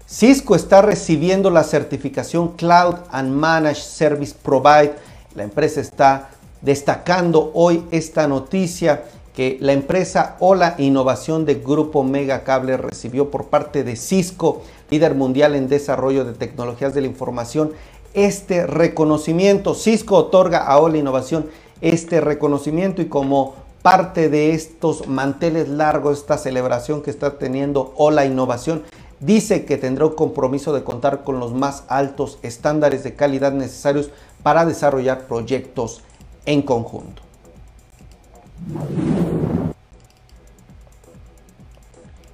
Cisco 0.07 0.55
está 0.55 0.81
recibiendo 0.81 1.49
la 1.49 1.63
certificación 1.63 2.49
Cloud 2.49 2.95
and 3.12 3.31
Managed 3.31 3.81
Service 3.81 4.36
Provide. 4.41 4.93
La 5.33 5.43
empresa 5.43 5.81
está 5.81 6.29
destacando 6.62 7.51
hoy 7.53 7.83
esta 7.91 8.27
noticia 8.27 9.03
que 9.36 9.57
la 9.59 9.73
empresa 9.73 10.38
Ola 10.39 10.75
Innovación 10.77 11.45
de 11.45 11.55
Grupo 11.55 12.03
Mega 12.03 12.43
Cable 12.43 12.77
recibió 12.77 13.31
por 13.31 13.47
parte 13.47 13.83
de 13.83 13.95
Cisco, 13.95 14.62
líder 14.91 15.15
mundial 15.15 15.55
en 15.55 15.67
desarrollo 15.67 16.23
de 16.23 16.33
tecnologías 16.33 16.93
de 16.93 17.01
la 17.01 17.07
información, 17.07 17.71
este 18.13 18.67
reconocimiento. 18.67 19.73
Cisco 19.73 20.17
otorga 20.17 20.59
a 20.59 20.77
Ola 20.77 20.97
Innovación 20.97 21.47
este 21.81 22.21
reconocimiento 22.21 23.01
y 23.01 23.07
como 23.07 23.55
parte 23.84 24.30
de 24.30 24.54
estos 24.54 25.08
manteles 25.08 25.67
largos, 25.67 26.19
esta 26.19 26.38
celebración 26.38 27.04
que 27.04 27.12
está 27.12 27.38
teniendo 27.38 27.93
Ola 27.98 28.26
Innovación, 28.26 28.82
dice 29.19 29.65
que 29.65 29.78
tendrá 29.78 30.06
un 30.06 30.15
compromiso 30.15 30.74
de 30.74 30.84
contar 30.84 31.24
con 31.24 31.39
los 31.39 31.54
más 31.54 31.84
altos 31.89 32.39
estándares 32.43 33.04
de 33.04 33.13
calidad 33.13 33.52
necesarios 33.52 34.10
para 34.41 34.65
desarrollar 34.65 35.28
proyectos 35.28 36.02
en 36.46 36.62
conjunto. 36.62 37.22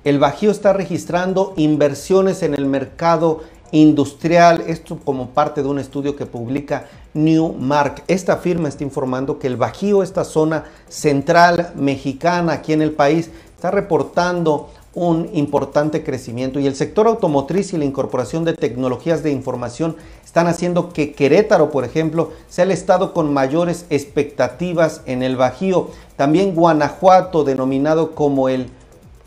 El 0.04 0.20
Bajío 0.20 0.52
está 0.52 0.72
registrando 0.72 1.54
inversiones 1.58 2.44
en 2.44 2.54
el 2.54 2.68
mercado 2.68 3.42
industrial, 3.72 4.64
esto 4.68 5.00
como 5.00 5.32
parte 5.32 5.64
de 5.64 5.68
un 5.68 5.80
estudio 5.80 6.16
que 6.16 6.26
publica 6.26 6.88
Newmark. 7.14 8.04
Esta 8.08 8.38
firma 8.38 8.68
está 8.68 8.84
informando 8.84 9.40
que 9.40 9.48
el 9.48 9.58
Bajío, 9.58 10.04
esta 10.04 10.24
zona 10.24 10.66
central 10.88 11.72
mexicana 11.76 12.54
aquí 12.54 12.74
en 12.74 12.82
el 12.82 12.92
país, 12.92 13.30
está 13.56 13.72
reportando 13.72 14.70
un 14.94 15.30
importante 15.34 16.04
crecimiento 16.04 16.60
y 16.60 16.68
el 16.68 16.76
sector 16.76 17.08
automotriz 17.08 17.74
y 17.74 17.78
la 17.78 17.86
incorporación 17.86 18.44
de 18.44 18.54
tecnologías 18.54 19.22
de 19.22 19.32
información 19.32 19.96
están 20.26 20.48
haciendo 20.48 20.90
que 20.90 21.14
Querétaro, 21.14 21.70
por 21.70 21.86
ejemplo, 21.86 22.32
sea 22.50 22.64
el 22.64 22.72
estado 22.72 23.14
con 23.14 23.34
mayores 23.34 23.86
expectativas 23.90 25.02
en 25.06 25.24
el 25.24 25.38
Bajío. 25.38 25.90
También 26.16 26.56
Guanajuato, 26.56 27.44
denominado 27.44 28.16
como 28.16 28.50
el 28.50 28.70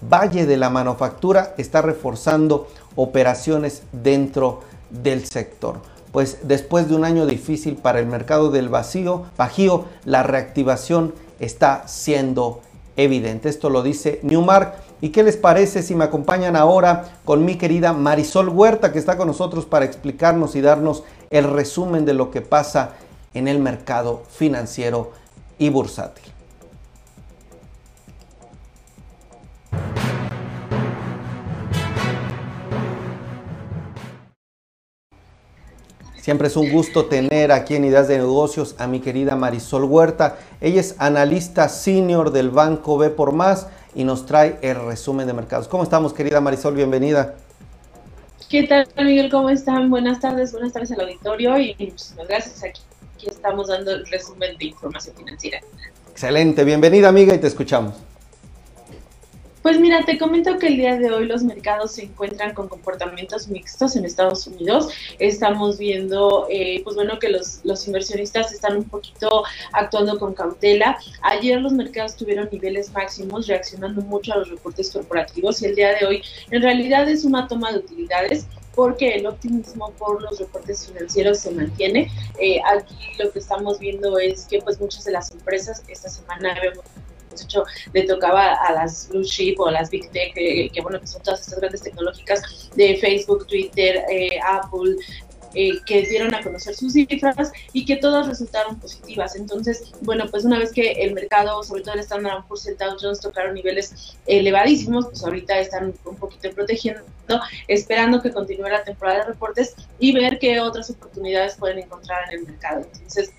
Valle 0.03 0.47
de 0.47 0.57
la 0.57 0.69
Manufactura, 0.69 1.55
está 1.59 1.81
reforzando 1.81 2.69
operaciones 2.97 3.83
dentro 3.93 4.61
del 4.91 5.25
sector. 5.27 5.92
Pues 6.13 6.39
después 6.43 6.89
de 6.89 6.95
un 6.95 7.05
año 7.05 7.27
difícil 7.27 7.77
para 7.77 7.99
el 7.99 8.07
mercado 8.07 8.51
del 8.51 8.69
vacío, 8.69 9.25
Bajío, 9.37 9.87
la 10.05 10.23
reactivación 10.23 11.15
está 11.41 11.89
siendo 11.89 12.61
evidente. 12.97 13.49
Esto 13.49 13.71
lo 13.71 13.83
dice 13.83 14.21
Newmark. 14.23 14.75
¿Y 15.01 15.09
qué 15.09 15.23
les 15.25 15.37
parece 15.37 15.83
si 15.83 15.95
me 15.97 16.05
acompañan 16.05 16.55
ahora 16.55 17.17
con 17.25 17.45
mi 17.45 17.57
querida 17.57 17.93
Marisol 17.93 18.51
Huerta, 18.51 18.93
que 18.93 18.99
está 18.99 19.17
con 19.17 19.27
nosotros 19.27 19.65
para 19.65 19.85
explicarnos 19.85 20.55
y 20.55 20.61
darnos 20.61 21.03
el 21.31 21.51
resumen 21.51 22.05
de 22.05 22.15
lo 22.15 22.31
que 22.31 22.41
pasa 22.41 22.93
en 23.35 23.49
el 23.49 23.59
mercado 23.59 24.23
financiero 24.31 25.11
y 25.59 25.71
bursátil? 25.71 26.32
Siempre 36.23 36.47
es 36.47 36.57
un 36.57 36.71
gusto 36.71 37.07
tener 37.07 37.51
aquí 37.51 37.75
en 37.75 37.85
Ideas 37.85 38.07
de 38.07 38.17
Negocios 38.17 38.77
a 38.79 38.87
mi 38.87 39.01
querida 39.01 39.35
Marisol 39.35 39.83
Huerta. 39.83 40.39
Ella 40.61 40.81
es 40.81 40.95
analista 40.99 41.69
senior 41.69 42.31
del 42.31 42.51
Banco 42.51 42.97
B 42.97 43.11
por 43.11 43.33
Más 43.33 43.67
y 43.93 44.05
nos 44.05 44.25
trae 44.25 44.57
el 44.63 44.77
resumen 44.87 45.27
de 45.27 45.33
mercados. 45.33 45.67
¿Cómo 45.67 45.83
estamos, 45.83 46.13
querida 46.13 46.41
Marisol? 46.41 46.77
Bienvenida. 46.77 47.35
¿Qué 48.49 48.63
tal, 48.69 48.87
Miguel? 49.05 49.33
¿Cómo 49.33 49.51
están? 49.51 49.91
Buenas 49.91 50.21
tardes, 50.21 50.53
buenas 50.53 50.73
tardes 50.73 50.93
al 50.93 51.01
auditorio 51.01 51.59
y 51.59 51.75
muchísimas 51.81 52.29
gracias. 52.29 52.63
Aquí, 52.63 52.81
aquí 53.17 53.27
estamos 53.29 53.67
dando 53.67 53.91
el 53.91 54.07
resumen 54.07 54.57
de 54.59 54.67
información 54.67 55.17
financiera. 55.17 55.59
Excelente, 56.13 56.63
bienvenida 56.63 57.09
amiga 57.09 57.35
y 57.35 57.39
te 57.39 57.49
escuchamos. 57.49 57.95
Pues 59.63 59.79
mira, 59.79 60.05
te 60.05 60.19
comento 60.19 60.59
que 60.59 60.67
el 60.67 60.77
día 60.77 60.97
de 60.97 61.13
hoy 61.13 61.25
los 61.27 61.45
mercados 61.45 61.93
se 61.93 62.03
encuentran 62.03 62.53
con 62.53 62.69
comportamientos 62.69 63.47
mixtos 63.47 63.95
en 63.95 64.05
Estados 64.05 64.49
Unidos. 64.49 64.89
Estamos 65.21 65.79
viendo, 65.79 66.49
eh, 66.51 66.81
pues 66.83 66.97
bueno, 66.97 67.21
que 67.21 67.29
los, 67.29 67.61
inversionistas 67.87 68.53
están 68.53 68.77
un 68.77 68.85
poquito 68.85 69.45
actuando 69.73 70.19
con 70.19 70.35
cautela. 70.35 70.99
Ayer 71.23 71.61
los 71.61 71.73
mercados 71.73 72.17
tuvieron 72.17 72.49
niveles 72.51 72.93
máximos, 72.93 73.47
reaccionando 73.47 74.03
mucho 74.03 74.33
a 74.33 74.39
los 74.39 74.51
reportes 74.51 74.91
corporativos 74.91 75.63
y 75.63 75.67
el 75.67 75.77
día 75.77 75.95
de 75.95 76.07
hoy 76.07 76.23
en 76.51 76.61
realidad 76.61 77.09
es 77.09 77.25
una 77.25 77.47
toma 77.47 77.71
de 77.71 77.79
utilidades 77.79 78.47
porque 78.75 79.15
el 79.15 79.27
optimismo 79.27 79.93
por 79.93 80.23
los 80.23 80.41
reportes 80.41 80.89
financieros 80.89 81.39
se 81.39 81.53
mantiene. 81.53 82.11
Eh, 82.41 82.61
aquí 82.67 82.97
lo 83.19 83.31
que 83.31 83.39
estamos 83.39 83.79
viendo 83.79 84.19
es 84.19 84.47
que 84.47 84.61
pues 84.61 84.81
muchas 84.81 85.05
de 85.05 85.13
las 85.13 85.31
empresas 85.31 85.85
esta 85.87 86.09
semana 86.09 86.57
vemos 86.61 86.85
de 87.37 87.45
hecho 87.45 87.65
le 87.93 88.03
tocaba 88.05 88.55
a 88.55 88.73
las 88.73 89.09
blue 89.09 89.25
chip 89.25 89.59
o 89.61 89.67
a 89.67 89.73
las 89.73 89.91
big 89.91 90.11
tech, 90.11 90.35
que, 90.35 90.71
bueno, 90.83 91.01
que 91.01 91.07
son 91.07 91.23
todas 91.23 91.41
estas 91.41 91.59
grandes 91.59 91.83
tecnológicas 91.83 92.71
de 92.75 92.97
Facebook, 92.97 93.47
Twitter, 93.47 94.05
eh, 94.11 94.39
Apple, 94.45 94.97
eh, 95.55 95.81
que 95.85 96.03
dieron 96.03 96.35
a 96.35 96.43
conocer 96.43 96.75
sus 96.75 96.95
cifras 96.95 97.53
y 97.75 97.85
que 97.85 97.97
todas 97.97 98.27
resultaron 98.27 98.79
positivas. 98.81 99.37
Entonces, 99.37 99.93
bueno, 100.01 100.25
pues 100.31 100.45
una 100.45 100.59
vez 100.59 100.73
que 100.73 100.93
el 100.93 101.13
mercado, 101.13 101.63
sobre 101.63 101.83
todo 101.83 101.95
el 101.95 102.01
Standard 102.01 102.45
Poor's 102.47 102.67
el 102.67 102.79
Dow 102.79 102.97
Jones 102.99 103.21
tocaron 103.21 103.55
niveles 103.55 104.17
elevadísimos, 104.27 105.07
pues 105.07 105.23
ahorita 105.23 105.59
están 105.59 105.95
un 106.05 106.17
poquito 106.17 106.51
protegiendo, 106.53 107.03
esperando 107.69 108.23
que 108.23 108.33
continúe 108.33 108.69
la 108.69 108.83
temporada 108.83 109.19
de 109.19 109.25
reportes 109.27 109.75
y 109.99 110.13
ver 110.13 110.39
qué 110.39 110.59
otras 110.61 110.89
oportunidades 110.89 111.57
pueden 111.57 111.81
encontrar 111.81 112.33
en 112.33 112.41
el 112.41 112.47
mercado. 112.47 112.87
Entonces, 112.91 113.33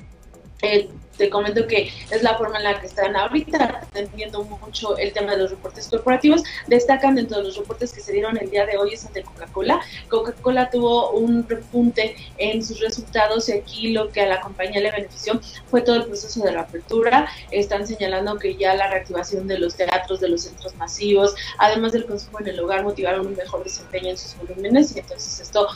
eh, 0.61 0.89
te 1.17 1.29
comento 1.29 1.67
que 1.67 1.91
es 2.11 2.23
la 2.23 2.37
forma 2.37 2.57
en 2.57 2.63
la 2.63 2.79
que 2.79 2.87
están 2.87 3.15
ahorita 3.15 3.81
atendiendo 3.83 4.43
mucho 4.43 4.97
el 4.97 5.13
tema 5.13 5.33
de 5.33 5.39
los 5.39 5.51
reportes 5.51 5.87
corporativos. 5.87 6.43
Destacan 6.67 7.15
dentro 7.15 7.37
de 7.37 7.43
los 7.43 7.57
reportes 7.57 7.93
que 7.93 8.01
se 8.01 8.11
dieron 8.13 8.37
el 8.37 8.49
día 8.49 8.65
de 8.65 8.77
hoy 8.77 8.93
es 8.93 9.05
el 9.05 9.13
de 9.13 9.23
Coca-Cola. 9.23 9.81
Coca-Cola 10.09 10.69
tuvo 10.69 11.11
un 11.11 11.47
repunte 11.47 12.15
en 12.37 12.63
sus 12.63 12.79
resultados 12.79 13.49
y 13.49 13.53
aquí 13.53 13.91
lo 13.91 14.11
que 14.11 14.21
a 14.21 14.27
la 14.27 14.41
compañía 14.41 14.81
le 14.81 14.91
benefició 14.91 15.39
fue 15.69 15.81
todo 15.81 15.97
el 15.97 16.05
proceso 16.05 16.43
de 16.43 16.51
la 16.51 16.61
apertura. 16.61 17.27
Están 17.51 17.87
señalando 17.87 18.37
que 18.37 18.55
ya 18.55 18.75
la 18.75 18.89
reactivación 18.89 19.47
de 19.47 19.59
los 19.59 19.75
teatros, 19.75 20.19
de 20.19 20.29
los 20.29 20.43
centros 20.43 20.75
masivos, 20.75 21.35
además 21.57 21.93
del 21.93 22.05
consumo 22.05 22.39
en 22.39 22.47
el 22.47 22.59
hogar, 22.59 22.83
motivaron 22.83 23.27
un 23.27 23.35
mejor 23.35 23.63
desempeño 23.63 24.09
en 24.09 24.17
sus 24.17 24.35
volúmenes 24.37 24.95
y 24.95 24.99
entonces 24.99 25.39
esto 25.39 25.67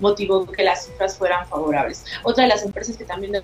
motivó 0.00 0.46
que 0.46 0.62
las 0.62 0.86
cifras 0.86 1.16
fueran 1.16 1.46
favorables. 1.48 2.04
Otra 2.22 2.44
de 2.44 2.48
las 2.48 2.64
empresas 2.64 2.96
que 2.96 3.04
también 3.04 3.42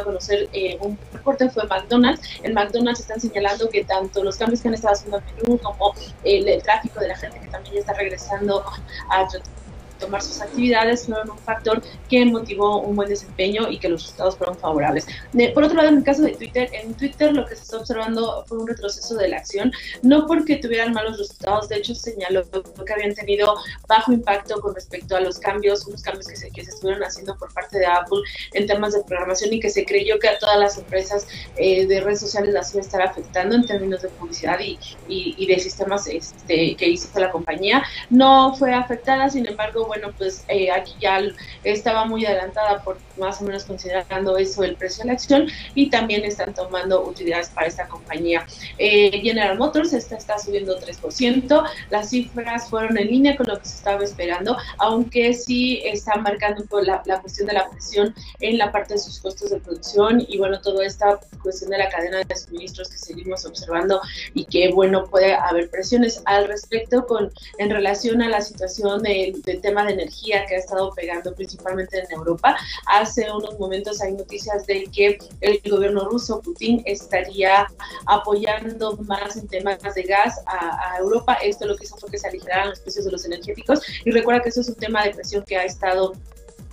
a 0.00 0.04
conocer 0.04 0.48
eh, 0.52 0.78
un 0.80 0.98
reporte 1.12 1.48
fue 1.50 1.64
McDonald's. 1.66 2.20
En 2.42 2.54
McDonald's 2.54 3.00
están 3.00 3.20
señalando 3.20 3.68
que 3.68 3.84
tanto 3.84 4.22
los 4.22 4.36
cambios 4.36 4.60
que 4.62 4.68
han 4.68 4.74
estado 4.74 4.94
haciendo 4.94 5.18
en 5.18 5.24
Perú 5.24 5.60
como 5.62 5.94
el, 6.24 6.62
tráfico 6.62 7.00
de 7.00 7.08
la 7.08 7.16
gente 7.16 7.40
que 7.40 7.48
también 7.48 7.78
está 7.78 7.92
regresando 7.94 8.64
a 9.10 9.26
tomar 9.98 10.22
sus 10.22 10.40
actividades 10.40 11.06
fueron 11.06 11.30
un 11.30 11.38
factor 11.38 11.82
que 12.08 12.24
motivó 12.24 12.80
un 12.80 12.96
buen 12.96 13.08
desempeño 13.08 13.70
y 13.70 13.78
que 13.78 13.88
los 13.88 14.02
resultados 14.02 14.36
fueron 14.36 14.56
favorables. 14.56 15.06
por 15.54 15.64
otro 15.64 15.76
lado, 15.76 15.88
en 15.88 15.98
el 15.98 16.04
caso 16.04 16.22
de 16.22 16.32
Twitter, 16.32 16.70
en 16.72 16.94
Twitter 16.94 17.32
lo 17.32 17.46
que 17.46 17.56
se 17.56 17.62
está 17.62 17.78
observando 17.78 18.44
fue 18.46 18.58
un 18.58 18.66
retroceso 18.66 19.14
de 19.16 19.28
la 19.28 19.38
acción, 19.38 19.72
no 20.02 20.26
porque 20.26 20.56
tuvieran 20.56 20.92
malos 20.92 21.18
resultados, 21.18 21.68
de 21.68 21.76
hecho 21.76 21.94
señaló 21.94 22.44
que 22.50 22.92
habían 22.92 23.14
tenido 23.14 23.54
bajo 23.88 24.12
impacto 24.12 24.60
con 24.60 24.74
respecto 24.74 25.16
a 25.16 25.20
los 25.20 25.38
cambios, 25.38 25.86
unos 25.86 26.02
cambios 26.02 26.26
que 26.26 26.36
se, 26.36 26.50
que 26.50 26.62
estuvieron 26.62 27.02
haciendo 27.02 27.36
por 27.36 27.52
parte 27.52 27.78
de 27.78 27.86
Apple 27.86 28.20
en 28.54 28.66
temas 28.66 28.94
de 28.94 29.02
programación 29.04 29.52
y 29.52 29.60
que 29.60 29.70
se 29.70 29.84
creyó 29.84 30.18
que 30.18 30.28
a 30.28 30.38
todas 30.38 30.58
las 30.58 30.78
empresas 30.78 31.26
eh, 31.56 31.86
de 31.86 32.00
redes 32.00 32.20
sociales 32.20 32.52
las 32.52 32.72
iba 32.72 32.82
a 32.82 32.86
estar 32.86 33.02
afectando 33.02 33.56
en 33.56 33.66
términos 33.66 34.02
de 34.02 34.08
publicidad 34.08 34.58
y, 34.60 34.78
y, 35.08 35.34
y 35.36 35.46
de 35.46 35.58
sistemas 35.58 36.06
este, 36.06 36.76
que 36.76 36.88
hizo 36.88 37.08
la 37.18 37.30
compañía. 37.30 37.82
No 38.10 38.54
fue 38.54 38.72
afectada, 38.72 39.28
sin 39.28 39.46
embargo, 39.46 39.87
bueno, 39.88 40.14
pues 40.16 40.44
eh, 40.48 40.70
aquí 40.70 40.96
ya 41.00 41.20
estaba 41.64 42.04
muy 42.04 42.24
adelantada 42.24 42.82
por 42.84 43.02
más 43.18 43.40
o 43.40 43.44
menos 43.44 43.64
considerando 43.64 44.36
eso 44.36 44.64
el 44.64 44.76
precio 44.76 45.02
de 45.02 45.08
la 45.08 45.12
acción 45.14 45.46
y 45.74 45.90
también 45.90 46.24
están 46.24 46.54
tomando 46.54 47.04
utilidades 47.04 47.48
para 47.50 47.66
esta 47.66 47.86
compañía. 47.88 48.46
Eh, 48.78 49.20
General 49.22 49.58
Motors 49.58 49.92
esta 49.92 50.16
está 50.16 50.38
subiendo 50.38 50.78
3%, 50.78 51.68
las 51.90 52.10
cifras 52.10 52.68
fueron 52.68 52.98
en 52.98 53.08
línea 53.08 53.36
con 53.36 53.46
lo 53.46 53.58
que 53.58 53.66
se 53.66 53.76
estaba 53.76 54.04
esperando, 54.04 54.56
aunque 54.78 55.34
sí 55.34 55.80
está 55.84 56.16
marcando 56.16 56.64
la, 56.82 57.02
la 57.06 57.20
cuestión 57.20 57.46
de 57.46 57.54
la 57.54 57.68
presión 57.70 58.14
en 58.40 58.58
la 58.58 58.72
parte 58.72 58.94
de 58.94 59.00
sus 59.00 59.20
costos 59.20 59.50
de 59.50 59.60
producción 59.60 60.24
y 60.26 60.38
bueno, 60.38 60.60
toda 60.60 60.84
esta 60.84 61.18
cuestión 61.42 61.70
de 61.70 61.78
la 61.78 61.88
cadena 61.88 62.18
de 62.18 62.36
suministros 62.36 62.88
que 62.88 62.98
seguimos 62.98 63.44
observando 63.44 64.00
y 64.34 64.44
que 64.44 64.70
bueno, 64.72 65.04
puede 65.06 65.34
haber 65.34 65.70
presiones 65.70 66.22
al 66.24 66.46
respecto 66.46 67.06
con 67.06 67.32
en 67.58 67.70
relación 67.70 68.22
a 68.22 68.28
la 68.28 68.40
situación 68.40 69.02
del 69.02 69.60
tema 69.60 69.84
de 69.84 69.94
energía 69.94 70.44
que 70.46 70.56
ha 70.56 70.58
estado 70.58 70.92
pegando 70.94 71.34
principalmente 71.34 71.98
en 71.98 72.10
Europa. 72.10 72.56
Hace 73.08 73.32
unos 73.32 73.58
momentos 73.58 74.02
hay 74.02 74.12
noticias 74.12 74.66
de 74.66 74.84
que 74.94 75.18
el 75.40 75.62
gobierno 75.70 76.04
ruso, 76.10 76.42
Putin, 76.42 76.82
estaría 76.84 77.66
apoyando 78.04 78.98
más 78.98 79.38
en 79.38 79.48
temas 79.48 79.78
de 79.94 80.02
gas 80.02 80.42
a, 80.44 80.98
Europa. 80.98 81.32
Esto 81.42 81.66
lo 81.66 81.74
que 81.74 81.84
hizo 81.84 81.96
fue 81.96 82.10
que 82.10 82.18
se 82.18 82.28
aligeraran 82.28 82.68
los 82.68 82.80
precios 82.80 83.06
de 83.06 83.12
los 83.12 83.24
energéticos. 83.24 83.80
Y 84.04 84.10
recuerda 84.10 84.42
que 84.42 84.50
eso 84.50 84.60
es 84.60 84.68
un 84.68 84.74
tema 84.74 85.04
de 85.04 85.14
presión 85.14 85.42
que 85.42 85.56
ha 85.56 85.64
estado 85.64 86.12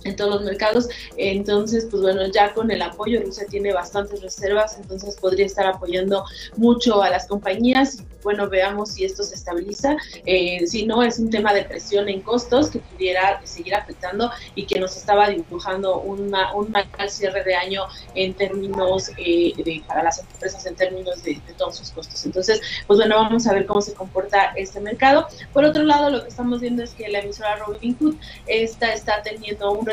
en 0.06 0.16
todos 0.16 0.36
los 0.36 0.42
mercados. 0.42 0.88
Entonces, 1.16 1.86
pues 1.90 2.02
bueno, 2.02 2.26
ya 2.26 2.54
con 2.54 2.70
el 2.70 2.82
apoyo, 2.82 3.20
Rusia 3.22 3.46
tiene 3.48 3.72
bastantes 3.72 4.22
reservas, 4.22 4.78
entonces 4.78 5.16
podría 5.16 5.46
estar 5.46 5.66
apoyando 5.66 6.24
mucho 6.56 7.02
a 7.02 7.10
las 7.10 7.26
compañías. 7.26 7.98
Bueno, 8.22 8.48
veamos 8.48 8.92
si 8.92 9.04
esto 9.04 9.22
se 9.22 9.34
estabiliza. 9.34 9.96
Eh, 10.24 10.66
si 10.66 10.84
no, 10.84 11.02
es 11.02 11.18
un 11.18 11.30
tema 11.30 11.54
de 11.54 11.64
presión 11.64 12.08
en 12.08 12.20
costos 12.22 12.70
que 12.70 12.80
pudiera 12.80 13.40
seguir 13.44 13.74
afectando 13.74 14.30
y 14.54 14.66
que 14.66 14.80
nos 14.80 14.96
estaba 14.96 15.28
dibujando 15.28 16.00
un 16.00 16.30
mal 16.30 16.86
cierre 17.08 17.44
de 17.44 17.54
año 17.54 17.84
en 18.14 18.34
términos 18.34 19.10
eh, 19.16 19.52
de, 19.56 19.82
para 19.86 20.02
las 20.02 20.18
empresas, 20.18 20.66
en 20.66 20.74
términos 20.74 21.22
de, 21.22 21.40
de 21.46 21.52
todos 21.56 21.76
sus 21.76 21.90
costos. 21.90 22.24
Entonces, 22.26 22.60
pues 22.86 22.98
bueno, 22.98 23.16
vamos 23.16 23.46
a 23.46 23.52
ver 23.52 23.66
cómo 23.66 23.80
se 23.80 23.94
comporta 23.94 24.52
este 24.56 24.80
mercado. 24.80 25.26
Por 25.52 25.64
otro 25.64 25.82
lado, 25.82 26.10
lo 26.10 26.22
que 26.22 26.28
estamos 26.28 26.60
viendo 26.60 26.82
es 26.82 26.94
que 26.94 27.08
la 27.08 27.20
emisora 27.20 27.56
Robinhood 27.56 28.16
esta 28.46 28.92
está 28.92 29.22
teniendo 29.22 29.72
un 29.72 29.86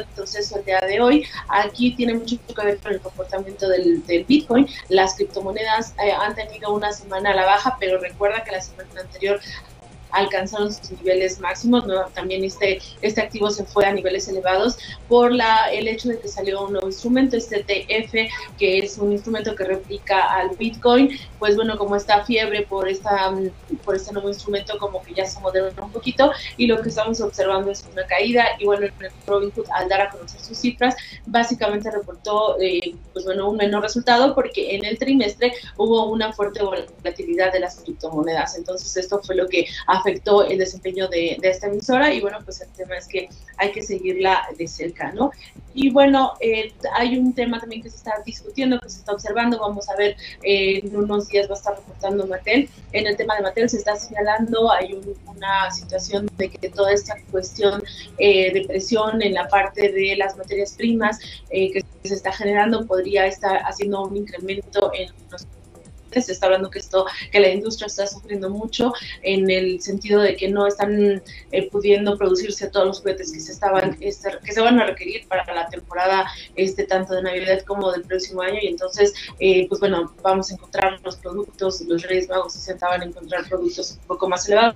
el 0.55 0.65
día 0.65 0.79
de 0.81 1.01
hoy. 1.01 1.25
Aquí 1.47 1.95
tiene 1.95 2.15
mucho 2.15 2.37
que 2.37 2.65
ver 2.65 2.79
con 2.79 2.93
el 2.93 3.01
comportamiento 3.01 3.67
del, 3.67 4.03
Bitcoin. 4.27 4.67
Las 4.89 5.15
criptomonedas 5.15 5.93
eh, 6.03 6.11
han 6.11 6.35
tenido 6.35 6.73
una 6.73 6.91
semana 6.93 7.31
a 7.31 7.35
la 7.35 7.45
baja, 7.45 7.77
pero 7.79 7.99
recuerda 7.99 8.43
que 8.43 8.51
la 8.51 8.61
semana 8.61 9.01
anterior 9.01 9.39
alcanzaron 10.13 10.73
sus 10.73 10.91
niveles 10.91 11.39
máximos. 11.39 11.85
También 12.13 12.43
este, 12.43 12.79
este 13.01 13.21
activo 13.21 13.49
se 13.49 13.65
fue 13.65 13.85
a 13.85 13.91
niveles 13.91 14.27
elevados 14.27 14.77
por 15.07 15.33
la, 15.33 15.71
el 15.71 15.87
hecho 15.87 16.09
de 16.09 16.19
que 16.19 16.27
salió 16.27 16.63
un 16.63 16.73
nuevo 16.73 16.87
instrumento, 16.87 17.35
este 17.35 17.63
TF, 17.63 18.57
que 18.57 18.79
es 18.79 18.97
un 18.97 19.11
instrumento 19.11 19.55
que 19.55 19.65
replica 19.65 20.33
al 20.33 20.55
Bitcoin. 20.57 21.09
Pues 21.39 21.55
bueno, 21.55 21.77
como 21.77 21.95
está 21.95 22.23
fiebre 22.23 22.61
por, 22.61 22.87
esta, 22.87 23.33
por 23.83 23.95
este 23.95 24.13
nuevo 24.13 24.29
instrumento, 24.29 24.77
como 24.77 25.01
que 25.03 25.13
ya 25.13 25.25
se 25.25 25.39
moderó 25.41 25.71
un 25.83 25.91
poquito 25.91 26.31
y 26.57 26.67
lo 26.67 26.81
que 26.81 26.89
estamos 26.89 27.19
observando 27.19 27.71
es 27.71 27.85
una 27.91 28.05
caída. 28.05 28.45
Y 28.59 28.65
bueno, 28.65 28.85
el 28.85 28.93
Robinhood, 29.27 29.65
al 29.73 29.89
dar 29.89 30.01
a 30.01 30.09
conocer 30.09 30.39
sus 30.39 30.57
cifras, 30.57 30.95
básicamente 31.25 31.91
reportó 31.91 32.57
eh, 32.61 32.95
pues 33.11 33.25
bueno, 33.25 33.49
un 33.49 33.57
menor 33.57 33.83
resultado 33.83 34.33
porque 34.35 34.75
en 34.75 34.85
el 34.85 34.97
trimestre 34.97 35.53
hubo 35.77 36.09
una 36.09 36.31
fuerte 36.33 36.63
volatilidad 36.63 37.51
de 37.51 37.59
las 37.59 37.77
criptomonedas. 37.77 38.57
Entonces, 38.57 38.95
esto 38.97 39.21
fue 39.23 39.35
lo 39.35 39.47
que 39.47 39.65
afectó 39.87 40.02
el 40.05 40.57
desempeño 40.57 41.07
de, 41.07 41.37
esta 41.41 41.67
emisora 41.67 42.13
y 42.13 42.21
bueno, 42.21 42.39
pues 42.43 42.61
el 42.61 42.69
tema 42.69 42.97
es 42.97 43.07
que 43.07 43.29
hay 43.57 43.71
que 43.71 43.81
seguirla 43.81 44.47
de 44.57 44.67
cerca, 44.67 45.11
¿no? 45.11 45.31
Y 45.73 45.89
bueno, 45.89 46.33
eh, 46.39 46.71
hay 46.93 47.17
un 47.17 47.33
tema 47.33 47.59
también 47.59 47.81
que 47.81 47.89
se 47.89 47.97
está 47.97 48.13
discutiendo, 48.25 48.79
que 48.79 48.89
se 48.89 48.99
está 48.99 49.13
observando, 49.13 49.59
vamos 49.59 49.89
a 49.89 49.95
ver, 49.95 50.15
eh, 50.43 50.81
en 50.83 50.95
unos 50.95 51.27
días 51.27 51.49
va 51.49 51.55
a 51.55 51.57
estar 51.57 51.75
reportando 51.75 52.27
Mattel. 52.27 52.69
En 52.91 53.07
el 53.07 53.17
tema 53.17 53.35
de 53.35 53.41
Mattel 53.41 53.69
se 53.69 53.77
está 53.77 53.95
señalando, 53.95 54.71
hay 54.71 54.99
una 55.25 55.71
situación 55.71 56.29
de 56.37 56.49
que 56.49 56.69
toda 56.69 56.93
esta 56.93 57.15
cuestión 57.31 57.83
eh, 58.17 58.53
de 58.53 58.65
presión 58.65 59.21
en 59.21 59.33
la 59.33 59.47
parte 59.47 59.91
de 59.91 60.15
las 60.15 60.37
materias 60.37 60.73
primas 60.73 61.19
que 61.49 61.83
se 62.03 62.13
está 62.13 62.31
generando 62.31 62.85
podría 62.85 63.25
estar 63.25 63.57
haciendo 63.63 64.03
un 64.03 64.17
incremento 64.17 64.91
en 64.93 65.11
los 65.31 65.47
Se 66.21 66.31
está 66.31 66.47
hablando 66.47 66.69
que 66.69 66.79
esto, 66.79 67.05
que 67.31 67.39
la 67.39 67.49
industria 67.49 67.87
está 67.87 68.07
sufriendo 68.07 68.49
mucho 68.49 68.93
en 69.21 69.49
el 69.49 69.81
sentido 69.81 70.21
de 70.21 70.35
que 70.35 70.49
no 70.49 70.67
están 70.67 71.21
eh, 71.51 71.69
pudiendo 71.69 72.17
producirse 72.17 72.69
todos 72.69 72.87
los 72.87 72.99
juguetes 72.99 73.31
que 73.31 73.39
se 73.39 73.51
estaban, 73.51 73.97
este, 73.99 74.31
que 74.43 74.51
se 74.51 74.61
van 74.61 74.79
a 74.79 74.85
requerir 74.85 75.27
para 75.27 75.51
la 75.53 75.67
temporada 75.67 76.25
este 76.55 76.83
tanto 76.85 77.13
de 77.15 77.23
Navidad 77.23 77.61
como 77.61 77.91
del 77.91 78.03
próximo 78.03 78.41
año. 78.41 78.59
Y 78.61 78.67
entonces 78.67 79.13
eh, 79.39 79.67
pues 79.67 79.79
bueno 79.79 80.13
vamos 80.21 80.51
a 80.51 80.55
encontrar 80.55 80.99
los 81.03 81.15
productos 81.17 81.81
los 81.81 82.03
Reyes 82.03 82.29
Magos 82.29 82.53
se 82.53 82.59
sentaban 82.59 83.01
a 83.01 83.05
encontrar 83.05 83.47
productos 83.47 83.97
un 84.01 84.07
poco 84.07 84.29
más 84.29 84.47
elevados. 84.47 84.75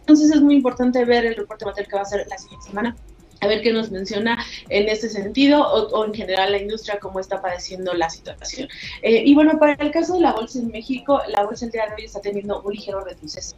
Entonces 0.00 0.30
es 0.30 0.40
muy 0.40 0.56
importante 0.56 1.04
ver 1.04 1.24
el 1.26 1.36
reporte 1.36 1.64
material 1.64 1.90
que 1.90 1.96
va 1.96 2.02
a 2.02 2.06
ser 2.06 2.26
la 2.28 2.38
siguiente 2.38 2.66
semana 2.66 2.96
a 3.40 3.46
ver 3.46 3.62
qué 3.62 3.72
nos 3.72 3.90
menciona 3.90 4.44
en 4.68 4.88
este 4.88 5.08
sentido 5.08 5.62
o, 5.62 6.04
en 6.04 6.14
general 6.14 6.52
la 6.52 6.58
industria 6.58 6.98
cómo 6.98 7.20
está 7.20 7.40
padeciendo 7.40 7.94
la 7.94 8.10
situación. 8.10 8.68
Eh, 9.02 9.22
y 9.24 9.34
bueno, 9.34 9.58
para 9.58 9.74
el 9.74 9.90
caso 9.90 10.14
de 10.14 10.20
la 10.20 10.32
bolsa 10.32 10.58
en 10.58 10.68
México, 10.68 11.20
la 11.28 11.44
bolsa 11.44 11.66
el 11.66 11.72
día 11.72 11.86
de 11.86 11.94
hoy 11.94 12.04
está 12.04 12.20
teniendo 12.20 12.60
un 12.62 12.72
ligero 12.72 13.00
retroceso. 13.00 13.54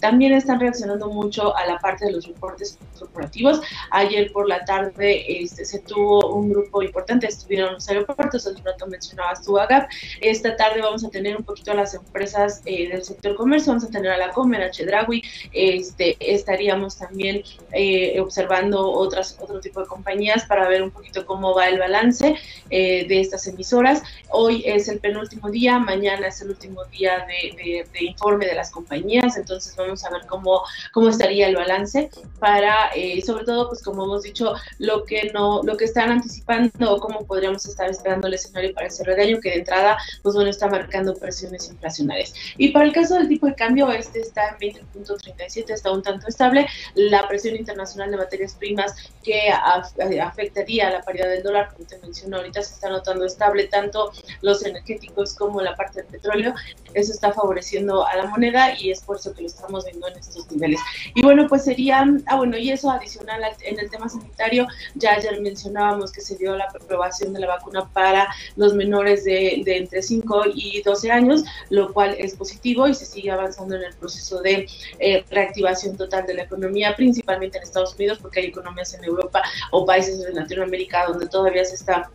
También 0.00 0.32
están 0.32 0.60
reaccionando 0.60 1.08
mucho 1.08 1.56
a 1.56 1.66
la 1.66 1.78
parte 1.78 2.06
de 2.06 2.12
los 2.12 2.26
reportes 2.26 2.78
corporativos. 2.98 3.60
Ayer 3.90 4.32
por 4.32 4.48
la 4.48 4.64
tarde 4.64 5.42
este, 5.42 5.64
se 5.64 5.78
tuvo 5.80 6.34
un 6.34 6.50
grupo 6.50 6.82
importante, 6.82 7.26
estuvieron 7.26 7.74
los 7.74 7.88
aeropuertos, 7.88 8.46
el 8.46 8.56
rato 8.62 8.86
mencionabas 8.86 9.42
tu 9.42 9.58
AGAP. 9.58 9.88
Esta 10.20 10.56
tarde 10.56 10.80
vamos 10.80 11.04
a 11.04 11.08
tener 11.08 11.36
un 11.36 11.44
poquito 11.44 11.72
a 11.72 11.74
las 11.74 11.94
empresas 11.94 12.62
eh, 12.64 12.88
del 12.88 13.04
sector 13.04 13.34
comercio, 13.36 13.72
vamos 13.72 13.84
a 13.84 13.90
tener 13.90 14.10
a 14.10 14.18
la 14.18 14.30
Comer, 14.32 14.62
a 14.62 14.70
Chedraui, 14.70 15.22
este, 15.52 16.16
estaríamos 16.20 16.98
también 16.98 17.42
eh, 17.72 18.20
observando 18.20 18.90
otros 18.90 19.13
otro 19.40 19.60
tipo 19.60 19.80
de 19.80 19.86
compañías 19.86 20.44
para 20.46 20.68
ver 20.68 20.82
un 20.82 20.90
poquito 20.90 21.26
cómo 21.26 21.54
va 21.54 21.68
el 21.68 21.78
balance 21.78 22.36
eh, 22.70 23.06
de 23.06 23.20
estas 23.20 23.46
emisoras. 23.46 24.02
Hoy 24.30 24.62
es 24.66 24.88
el 24.88 24.98
penúltimo 24.98 25.50
día, 25.50 25.78
mañana 25.78 26.28
es 26.28 26.40
el 26.42 26.50
último 26.50 26.84
día 26.86 27.26
de, 27.26 27.84
informe 28.00 28.46
de 28.46 28.54
las 28.54 28.70
compañías, 28.70 29.36
entonces 29.36 29.74
vamos 29.76 30.04
a 30.04 30.10
ver 30.10 30.22
cómo, 30.26 30.62
cómo 30.92 31.08
estaría 31.08 31.48
el 31.48 31.56
balance 31.56 32.10
para, 32.38 32.90
eh, 32.94 33.22
sobre 33.22 33.44
todo, 33.44 33.68
pues 33.68 33.82
como 33.82 34.04
hemos 34.04 34.22
dicho, 34.22 34.54
lo 34.78 35.04
que 35.04 35.30
no, 35.32 35.62
lo 35.62 35.76
que 35.76 35.84
están 35.84 36.10
anticipando 36.10 36.94
o 36.94 37.00
cómo 37.00 37.26
podríamos 37.26 37.64
estar 37.66 37.88
esperando 37.88 38.28
el 38.28 38.34
escenario 38.34 38.74
para 38.74 38.86
el 38.86 38.92
cierre 38.92 39.16
de 39.16 39.22
año, 39.22 39.40
que 39.40 39.50
de 39.50 39.56
entrada, 39.56 39.98
pues 40.22 40.34
bueno, 40.34 40.50
está 40.50 40.68
marcando 40.68 41.14
presiones 41.14 41.68
inflacionarias. 41.68 42.34
Y 42.56 42.68
para 42.68 42.86
el 42.86 42.92
caso 42.92 43.14
del 43.14 43.28
tipo 43.28 43.46
de 43.46 43.54
cambio, 43.54 43.90
este 43.90 44.20
está 44.20 44.56
en 44.60 44.74
20.37, 44.74 45.70
está 45.70 45.90
un 45.92 46.02
tanto 46.02 46.28
estable. 46.28 46.66
La 46.94 47.26
presión 47.28 47.56
internacional 47.56 48.10
de 48.10 48.16
materias 48.16 48.54
primas 48.54 48.94
que 49.24 49.48
eh, 49.48 50.20
afectaría 50.20 50.88
a 50.88 50.90
la 50.90 51.02
paridad 51.02 51.28
del 51.28 51.42
dólar, 51.42 51.72
como 51.72 51.86
te 51.86 51.98
menciono 51.98 52.36
ahorita, 52.36 52.62
se 52.62 52.74
está 52.74 52.90
notando 52.90 53.24
estable 53.24 53.64
tanto 53.68 54.12
los 54.42 54.64
energéticos 54.64 55.34
como 55.34 55.60
la 55.60 55.74
parte 55.74 56.02
del 56.02 56.10
petróleo, 56.10 56.54
eso 56.92 57.12
está 57.12 57.32
favoreciendo 57.32 58.06
a 58.06 58.14
la 58.16 58.26
moneda 58.26 58.78
y 58.78 58.90
es 58.90 59.00
por 59.00 59.16
eso 59.16 59.34
que 59.34 59.42
lo 59.42 59.46
estamos 59.48 59.84
viendo 59.84 60.06
en 60.08 60.18
estos 60.18 60.50
niveles. 60.50 60.80
Y 61.14 61.22
bueno, 61.22 61.46
pues 61.48 61.64
sería, 61.64 62.04
ah 62.26 62.36
bueno, 62.36 62.56
y 62.56 62.70
eso 62.70 62.90
adicional 62.90 63.42
en 63.62 63.80
el 63.80 63.90
tema 63.90 64.08
sanitario, 64.08 64.66
ya 64.94 65.14
ayer 65.14 65.40
mencionábamos 65.40 66.12
que 66.12 66.20
se 66.20 66.36
dio 66.36 66.56
la 66.56 66.64
aprobación 66.64 67.32
de 67.32 67.40
la 67.40 67.48
vacuna 67.48 67.88
para 67.92 68.28
los 68.56 68.74
menores 68.74 69.24
de, 69.24 69.62
entre 69.66 70.02
5 70.02 70.42
y 70.54 70.82
12 70.82 71.10
años, 71.10 71.44
lo 71.70 71.92
cual 71.92 72.14
es 72.18 72.36
positivo 72.36 72.86
y 72.86 72.94
se 72.94 73.06
sigue 73.06 73.30
avanzando 73.30 73.74
en 73.76 73.84
el 73.84 73.94
proceso 73.94 74.40
de 74.42 74.66
eh, 74.98 75.24
reactivación 75.30 75.96
total 75.96 76.26
de 76.26 76.34
la 76.34 76.42
economía, 76.42 76.94
principalmente 76.94 77.58
en 77.58 77.64
Estados 77.64 77.94
Unidos, 77.94 78.18
porque 78.20 78.40
hay 78.40 78.46
economías 78.46 78.93
en 78.94 79.04
Europa 79.04 79.42
o 79.70 79.84
países 79.84 80.20
de 80.20 80.32
Latinoamérica 80.32 81.06
donde 81.06 81.26
todavía 81.28 81.64
se 81.64 81.74
está 81.74 82.10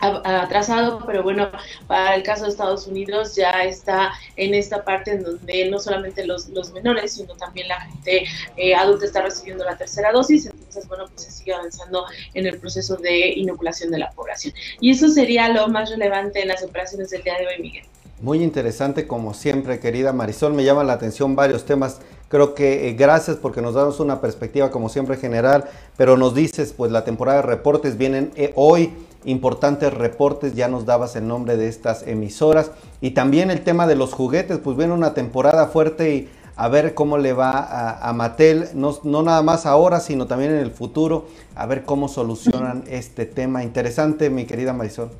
atrasado, 0.00 1.02
pero 1.06 1.22
bueno, 1.22 1.50
para 1.86 2.14
el 2.14 2.22
caso 2.22 2.44
de 2.44 2.50
Estados 2.50 2.86
Unidos 2.86 3.36
ya 3.36 3.64
está 3.64 4.12
en 4.36 4.54
esta 4.54 4.84
parte 4.84 5.12
en 5.12 5.22
donde 5.22 5.70
no 5.70 5.78
solamente 5.78 6.26
los, 6.26 6.48
los 6.48 6.72
menores, 6.72 7.14
sino 7.14 7.34
también 7.36 7.68
la 7.68 7.80
gente 7.80 8.24
eh, 8.56 8.74
adulta 8.74 9.06
está 9.06 9.22
recibiendo 9.22 9.64
la 9.64 9.76
tercera 9.76 10.12
dosis, 10.12 10.46
entonces 10.46 10.86
bueno, 10.88 11.06
pues 11.08 11.22
se 11.22 11.30
sigue 11.30 11.54
avanzando 11.54 12.04
en 12.34 12.46
el 12.46 12.58
proceso 12.58 12.96
de 12.96 13.30
inoculación 13.30 13.90
de 13.90 13.98
la 13.98 14.10
población. 14.10 14.54
Y 14.80 14.90
eso 14.90 15.08
sería 15.08 15.48
lo 15.48 15.68
más 15.68 15.90
relevante 15.90 16.42
en 16.42 16.48
las 16.48 16.62
operaciones 16.62 17.10
del 17.10 17.22
día 17.22 17.38
de 17.38 17.46
hoy, 17.46 17.62
Miguel. 17.62 17.84
Muy 18.20 18.42
interesante 18.42 19.06
como 19.06 19.34
siempre, 19.34 19.80
querida 19.80 20.12
Marisol, 20.12 20.54
me 20.54 20.64
llama 20.64 20.84
la 20.84 20.94
atención 20.94 21.34
varios 21.34 21.64
temas. 21.64 22.00
Creo 22.28 22.54
que 22.54 22.88
eh, 22.88 22.94
gracias 22.94 23.36
porque 23.36 23.60
nos 23.60 23.74
damos 23.74 24.00
una 24.00 24.20
perspectiva 24.20 24.70
como 24.70 24.88
siempre 24.88 25.16
general, 25.16 25.64
pero 25.96 26.16
nos 26.16 26.34
dices, 26.34 26.72
pues 26.72 26.90
la 26.92 27.04
temporada 27.04 27.42
de 27.42 27.46
reportes. 27.46 27.98
Vienen 27.98 28.30
eh, 28.36 28.52
hoy, 28.54 28.92
importantes 29.24 29.92
reportes, 29.92 30.54
ya 30.54 30.68
nos 30.68 30.86
dabas 30.86 31.16
el 31.16 31.26
nombre 31.26 31.56
de 31.56 31.68
estas 31.68 32.06
emisoras. 32.06 32.70
Y 33.00 33.10
también 33.10 33.50
el 33.50 33.62
tema 33.62 33.86
de 33.86 33.96
los 33.96 34.12
juguetes, 34.12 34.58
pues 34.58 34.76
viene 34.76 34.92
una 34.92 35.12
temporada 35.12 35.66
fuerte 35.66 36.14
y 36.14 36.28
a 36.56 36.68
ver 36.68 36.94
cómo 36.94 37.18
le 37.18 37.32
va 37.32 37.98
a, 38.00 38.12
Mattel, 38.12 38.68
no, 38.74 38.96
no, 39.02 39.22
nada 39.22 39.42
más 39.42 39.66
ahora, 39.66 39.98
sino 39.98 40.26
también 40.26 40.52
en 40.52 40.60
el 40.60 40.70
futuro, 40.70 41.26
a 41.56 41.66
ver 41.66 41.84
cómo 41.84 42.08
solucionan 42.08 42.84
este 42.86 43.26
tema. 43.26 43.64
Interesante, 43.64 44.30
mi 44.30 44.44
querida 44.44 44.72
Marisol. 44.72 45.10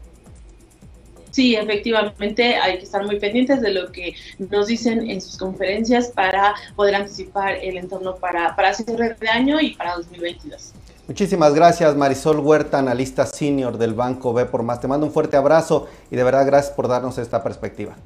Sí, 1.34 1.56
efectivamente 1.56 2.54
hay 2.54 2.78
que 2.78 2.84
estar 2.84 3.04
muy 3.04 3.18
pendientes 3.18 3.60
de 3.60 3.72
lo 3.72 3.90
que 3.90 4.14
nos 4.38 4.68
dicen 4.68 5.10
en 5.10 5.20
sus 5.20 5.36
conferencias 5.36 6.06
para 6.14 6.54
poder 6.76 6.94
anticipar 6.94 7.56
el 7.56 7.76
entorno 7.76 8.14
para, 8.14 8.54
para 8.54 8.72
cierre 8.72 9.16
de 9.18 9.28
año 9.28 9.60
y 9.60 9.74
para 9.74 9.96
2022. 9.96 10.70
Muchísimas 11.08 11.52
gracias 11.52 11.96
Marisol 11.96 12.38
Huerta, 12.38 12.78
analista 12.78 13.26
senior 13.26 13.78
del 13.78 13.94
Banco 13.94 14.32
B 14.32 14.46
por 14.46 14.62
Más. 14.62 14.80
Te 14.80 14.86
mando 14.86 15.06
un 15.06 15.12
fuerte 15.12 15.36
abrazo 15.36 15.88
y 16.08 16.14
de 16.14 16.22
verdad 16.22 16.46
gracias 16.46 16.72
por 16.72 16.86
darnos 16.86 17.18
esta 17.18 17.42
perspectiva. 17.42 17.96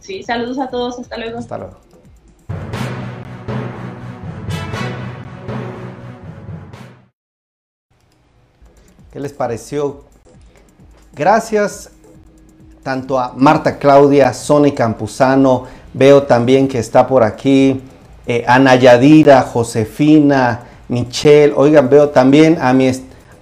Sí, 0.00 0.24
saludos 0.24 0.58
a 0.58 0.68
todos, 0.68 0.98
hasta 0.98 1.16
luego. 1.18 1.38
Hasta 1.38 1.58
luego. 1.58 1.76
¿Qué 9.12 9.20
les 9.20 9.32
pareció? 9.32 10.04
Gracias 11.14 11.92
tanto 12.86 13.18
a 13.18 13.32
Marta 13.34 13.78
Claudia, 13.78 14.32
Sony 14.32 14.70
Campuzano, 14.72 15.64
veo 15.92 16.22
también 16.22 16.68
que 16.68 16.78
está 16.78 17.04
por 17.04 17.24
aquí 17.24 17.82
eh, 18.28 18.44
Ana 18.46 18.76
Yadira, 18.76 19.42
Josefina, 19.42 20.60
Michelle, 20.86 21.52
oigan, 21.56 21.88
veo 21.88 22.10
también 22.10 22.58
a 22.60 22.72
mi 22.72 22.88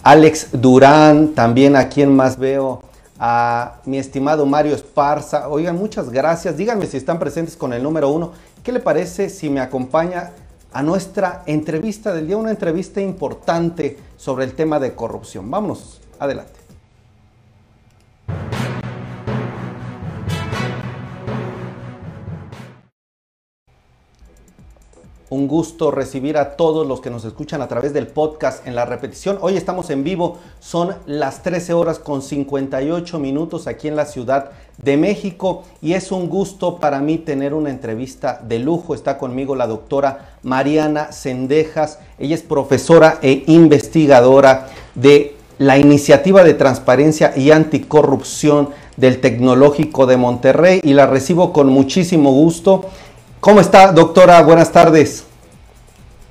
Alex 0.02 0.48
Durán, 0.52 1.35
también 1.35 1.76
a 1.76 1.90
quien 1.90 2.16
más 2.16 2.38
veo, 2.38 2.80
a 3.18 3.74
mi 3.85 3.98
estimado 3.98 4.46
Mario 4.46 4.74
Esparza, 4.74 5.50
oigan, 5.50 5.76
muchas 5.76 6.09
gracias, 6.09 6.57
díganme 6.57 6.87
si 6.87 6.96
están 6.96 7.18
presentes 7.18 7.54
con 7.54 7.74
el 7.74 7.83
número 7.83 8.09
uno, 8.09 8.33
¿qué 8.62 8.72
le 8.72 8.80
parece 8.80 9.28
si 9.28 9.50
me 9.50 9.61
acompaña 9.61 10.30
a 10.72 10.83
nuestra 10.83 11.42
entrevista 11.44 12.14
del 12.14 12.28
día, 12.28 12.38
una 12.38 12.50
entrevista 12.50 13.02
importante 13.02 13.98
sobre 14.16 14.46
el 14.46 14.54
tema 14.54 14.80
de 14.80 14.94
corrupción? 14.94 15.50
Vámonos, 15.50 16.00
adelante. 16.18 16.64
Un 25.35 25.49
gusto 25.49 25.90
recibir 25.90 26.37
a 26.37 26.51
todos 26.55 26.87
los 26.87 27.01
que 27.01 27.11
nos 27.11 27.25
escuchan 27.25 27.61
a 27.61 27.66
través 27.66 27.92
del 27.92 28.07
podcast 28.07 28.64
en 28.68 28.77
la 28.77 28.85
repetición. 28.85 29.37
Hoy 29.40 29.57
estamos 29.57 29.90
en 29.90 30.05
vivo, 30.05 30.38
son 30.61 30.94
las 31.07 31.42
13 31.42 31.73
horas 31.73 31.99
con 31.99 32.23
58 32.23 33.18
minutos 33.18 33.66
aquí 33.66 33.88
en 33.88 33.97
la 33.97 34.07
Ciudad 34.07 34.53
de 34.79 34.97
México 34.97 35.64
y 35.83 35.94
es 35.94 36.12
un 36.12 36.29
gusto 36.29 36.79
para 36.79 37.01
mí 37.01 37.18
tener 37.18 37.53
una 37.53 37.70
entrevista 37.70 38.40
de 38.47 38.61
lujo. 38.61 38.94
Está 38.94 39.18
conmigo 39.18 39.57
la 39.57 39.66
doctora 39.66 40.37
Mariana 40.44 41.11
Sendejas. 41.11 41.99
Ella 42.20 42.37
es 42.37 42.42
profesora 42.42 43.18
e 43.20 43.42
investigadora 43.49 44.68
de 44.94 45.35
la 45.59 45.79
Iniciativa 45.79 46.44
de 46.44 46.55
Transparencia 46.55 47.33
y 47.37 47.51
Anticorrupción 47.51 48.70
del 48.97 49.20
Tecnológico 49.20 50.07
de 50.07 50.16
Monterrey 50.16 50.81
y 50.83 50.94
la 50.94 51.07
recibo 51.07 51.53
con 51.53 51.68
muchísimo 51.68 52.33
gusto. 52.33 52.87
¿Cómo 53.44 53.61
está, 53.61 53.92
doctora? 53.92 54.42
Buenas 54.42 54.72
tardes. 54.72 55.24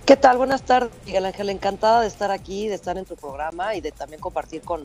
¿Qué 0.04 0.18
tal? 0.18 0.38
Buenas 0.38 0.64
tardes, 0.64 0.90
Miguel 1.06 1.28
Ángel. 1.28 1.52
Encantada 1.52 2.02
de 2.02 2.08
estar 2.08 2.32
aquí, 2.32 2.68
de 2.68 2.74
estar 2.74 2.98
en 2.98 3.06
tu 3.06 3.16
programa 3.16 3.76
y 3.76 3.82
de 3.82 3.92
también 3.92 4.20
compartir 4.20 4.62
con, 4.64 4.82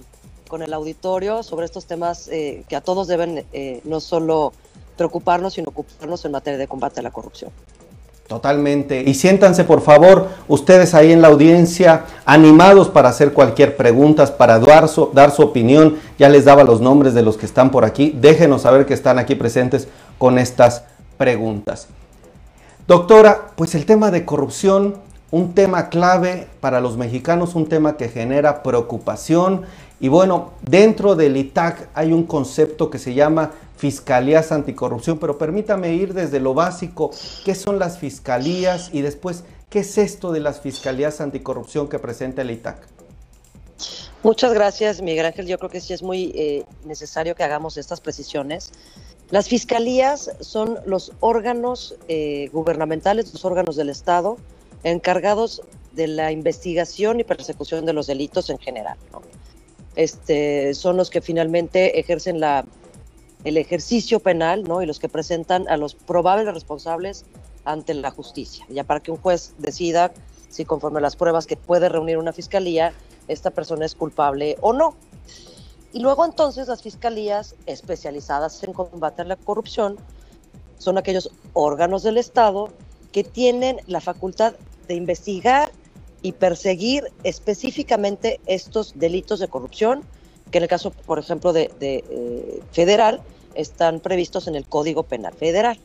con 0.46 0.60
el 0.60 0.74
auditorio 0.74 1.42
sobre 1.42 1.64
estos 1.64 1.86
temas 1.86 2.28
eh, 2.28 2.64
que 2.68 2.76
a 2.76 2.82
todos 2.82 3.08
deben 3.08 3.46
eh, 3.54 3.80
no 3.84 4.00
solo 4.00 4.52
preocuparnos, 4.98 5.54
sino 5.54 5.70
ocuparnos 5.70 6.22
en 6.26 6.32
materia 6.32 6.58
de 6.58 6.68
combate 6.68 7.00
a 7.00 7.02
la 7.02 7.10
corrupción. 7.12 7.50
Totalmente. 8.26 9.00
Y 9.06 9.14
siéntanse, 9.14 9.64
por 9.64 9.80
favor, 9.80 10.28
ustedes 10.48 10.92
ahí 10.92 11.12
en 11.12 11.22
la 11.22 11.28
audiencia, 11.28 12.04
animados 12.26 12.90
para 12.90 13.08
hacer 13.08 13.32
cualquier 13.32 13.74
pregunta, 13.74 14.36
para 14.36 14.58
dar 14.58 14.90
su, 14.90 15.08
dar 15.14 15.30
su 15.30 15.40
opinión. 15.40 15.98
Ya 16.18 16.28
les 16.28 16.44
daba 16.44 16.62
los 16.62 16.82
nombres 16.82 17.14
de 17.14 17.22
los 17.22 17.38
que 17.38 17.46
están 17.46 17.70
por 17.70 17.86
aquí. 17.86 18.14
Déjenos 18.20 18.60
saber 18.60 18.84
que 18.84 18.92
están 18.92 19.18
aquí 19.18 19.34
presentes 19.34 19.88
con 20.18 20.38
estas 20.38 20.82
preguntas. 21.16 21.88
Doctora, 22.88 23.50
pues 23.54 23.74
el 23.74 23.84
tema 23.84 24.10
de 24.10 24.24
corrupción, 24.24 24.96
un 25.30 25.54
tema 25.54 25.90
clave 25.90 26.48
para 26.60 26.80
los 26.80 26.96
mexicanos, 26.96 27.54
un 27.54 27.68
tema 27.68 27.98
que 27.98 28.08
genera 28.08 28.62
preocupación 28.62 29.66
Y 30.00 30.08
bueno, 30.08 30.52
dentro 30.62 31.14
del 31.14 31.36
ITAC 31.36 31.90
hay 31.92 32.14
un 32.14 32.24
concepto 32.24 32.88
que 32.88 32.98
se 32.98 33.12
llama 33.12 33.50
Fiscalías 33.76 34.52
Anticorrupción, 34.52 35.18
pero 35.18 35.36
permítame 35.36 35.92
ir 35.92 36.14
desde 36.14 36.40
lo 36.40 36.54
básico, 36.54 37.10
¿qué 37.44 37.54
son 37.54 37.78
las 37.78 37.98
fiscalías? 37.98 38.88
Y 38.94 39.02
después, 39.02 39.44
¿qué 39.68 39.80
es 39.80 39.98
esto 39.98 40.32
de 40.32 40.40
las 40.40 40.60
Fiscalías 40.60 41.20
Anticorrupción 41.20 41.90
que 41.90 41.98
presenta 41.98 42.40
el 42.40 42.52
ITAC? 42.52 42.78
Muchas 44.22 44.54
gracias, 44.54 45.02
Miguel 45.02 45.26
Ángel. 45.26 45.46
Yo 45.46 45.58
creo 45.58 45.70
que 45.70 45.82
sí 45.82 45.92
es 45.92 46.02
muy 46.02 46.32
eh, 46.34 46.64
necesario 46.86 47.34
que 47.34 47.44
hagamos 47.44 47.76
estas 47.76 48.00
precisiones. 48.00 48.72
Las 49.30 49.48
fiscalías 49.48 50.30
son 50.40 50.78
los 50.86 51.12
órganos 51.20 51.96
eh, 52.08 52.48
gubernamentales, 52.52 53.32
los 53.32 53.44
órganos 53.44 53.76
del 53.76 53.90
Estado, 53.90 54.38
encargados 54.84 55.62
de 55.92 56.06
la 56.06 56.32
investigación 56.32 57.20
y 57.20 57.24
persecución 57.24 57.84
de 57.84 57.92
los 57.92 58.06
delitos 58.06 58.48
en 58.48 58.58
general. 58.58 58.96
Este, 59.96 60.72
son 60.74 60.96
los 60.96 61.10
que 61.10 61.20
finalmente 61.20 61.98
ejercen 61.98 62.40
el 63.44 63.56
ejercicio 63.56 64.20
penal 64.20 64.62
¿no? 64.62 64.80
y 64.80 64.86
los 64.86 64.98
que 64.98 65.08
presentan 65.08 65.68
a 65.68 65.76
los 65.76 65.94
probables 65.94 66.54
responsables 66.54 67.24
ante 67.64 67.92
la 67.94 68.10
justicia, 68.10 68.64
ya 68.70 68.84
para 68.84 69.00
que 69.00 69.10
un 69.10 69.18
juez 69.18 69.52
decida 69.58 70.12
si 70.48 70.64
conforme 70.64 70.98
a 70.98 71.02
las 71.02 71.16
pruebas 71.16 71.46
que 71.46 71.56
puede 71.56 71.88
reunir 71.88 72.16
una 72.16 72.32
fiscalía, 72.32 72.92
esta 73.26 73.50
persona 73.50 73.84
es 73.84 73.94
culpable 73.94 74.56
o 74.60 74.72
no. 74.72 74.94
Y 75.92 76.00
luego 76.00 76.24
entonces 76.24 76.68
las 76.68 76.82
fiscalías 76.82 77.54
especializadas 77.66 78.62
en 78.62 78.72
combatir 78.72 79.26
la 79.26 79.36
corrupción 79.36 79.96
son 80.78 80.98
aquellos 80.98 81.30
órganos 81.54 82.02
del 82.02 82.18
Estado 82.18 82.70
que 83.12 83.24
tienen 83.24 83.80
la 83.86 84.00
facultad 84.00 84.54
de 84.86 84.94
investigar 84.94 85.70
y 86.22 86.32
perseguir 86.32 87.12
específicamente 87.24 88.40
estos 88.46 88.92
delitos 88.96 89.40
de 89.40 89.48
corrupción, 89.48 90.02
que 90.50 90.58
en 90.58 90.64
el 90.64 90.68
caso, 90.68 90.90
por 90.90 91.18
ejemplo, 91.18 91.52
de, 91.52 91.70
eh, 91.80 92.62
federal, 92.72 93.20
están 93.54 94.00
previstos 94.00 94.46
en 94.46 94.56
el 94.56 94.66
Código 94.66 95.04
Penal 95.04 95.34
Federal. 95.34 95.78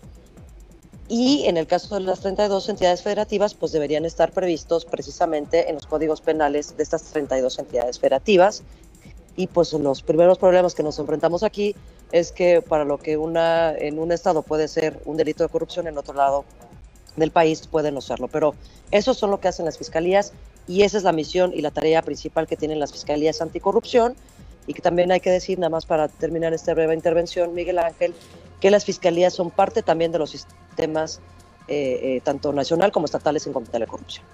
Y 1.10 1.46
en 1.46 1.58
el 1.58 1.68
caso 1.68 1.96
de 1.96 2.02
las 2.02 2.22
32 2.22 2.70
entidades 2.70 3.04
federativas, 3.04 3.54
pues 3.54 3.72
deberían 3.72 4.06
estar 4.06 4.32
previstos 4.32 4.86
precisamente 4.86 5.70
en 5.70 5.76
los 5.76 5.86
códigos 5.86 6.22
penales 6.22 6.78
de 6.78 6.84
estas 6.84 7.04
32 7.04 7.60
entidades 7.60 8.00
federativas. 8.00 8.64
Y 9.36 9.48
pues 9.48 9.74
los 9.74 10.02
primeros 10.02 10.38
problemas 10.38 10.76
que 10.76 10.84
nos 10.84 11.00
enfrentamos 11.00 11.44
aquí 11.44 11.76
es 12.12 12.32
que 12.32 12.62
para 12.62 12.86
lo 12.86 13.00
que 13.00 13.18
una, 13.18 13.74
en 13.76 13.98
un 13.98 14.12
estado 14.12 14.44
puede 14.44 14.68
ser 14.68 15.00
un 15.06 15.18
delito 15.18 15.44
de 15.44 15.50
corrupción, 15.50 15.88
en 15.88 15.98
otro 15.98 16.14
lado 16.14 16.46
del 17.16 17.32
país 17.32 17.68
puede 17.68 17.92
no 17.92 18.02
serlo. 18.02 18.28
Pero 18.28 18.54
eso 18.92 19.14
son 19.14 19.32
lo 19.32 19.40
que 19.40 19.48
hacen 19.48 19.66
las 19.66 19.78
fiscalías 19.78 20.34
y 20.68 20.84
esa 20.84 20.98
es 20.98 21.04
la 21.04 21.12
misión 21.12 21.52
y 21.54 21.62
la 21.62 21.72
tarea 21.72 22.02
principal 22.02 22.48
que 22.48 22.56
tienen 22.56 22.80
las 22.80 22.92
fiscalías 22.92 23.42
anticorrupción. 23.42 24.16
Y 24.66 24.74
que 24.74 24.82
también 24.82 25.12
hay 25.12 25.20
que 25.20 25.30
decir, 25.30 25.60
nada 25.60 25.70
más 25.70 25.86
para 25.86 26.08
terminar 26.08 26.54
esta 26.54 26.74
breve 26.74 26.94
intervención, 26.94 27.54
Miguel 27.54 27.80
Ángel, 27.80 28.14
que 28.62 28.72
las 28.72 28.86
fiscalías 28.86 29.34
son 29.34 29.52
parte 29.52 29.82
también 29.82 30.14
de 30.14 30.20
los 30.20 30.30
sistemas 30.30 31.20
eh, 31.68 32.00
eh, 32.02 32.22
tanto 32.24 32.54
nacional 32.54 32.92
como 32.92 33.06
estatales 33.06 33.46
en 33.48 33.54
contra 33.54 33.74
de 33.74 33.80
la 33.80 33.88
corrupción. 33.88 34.26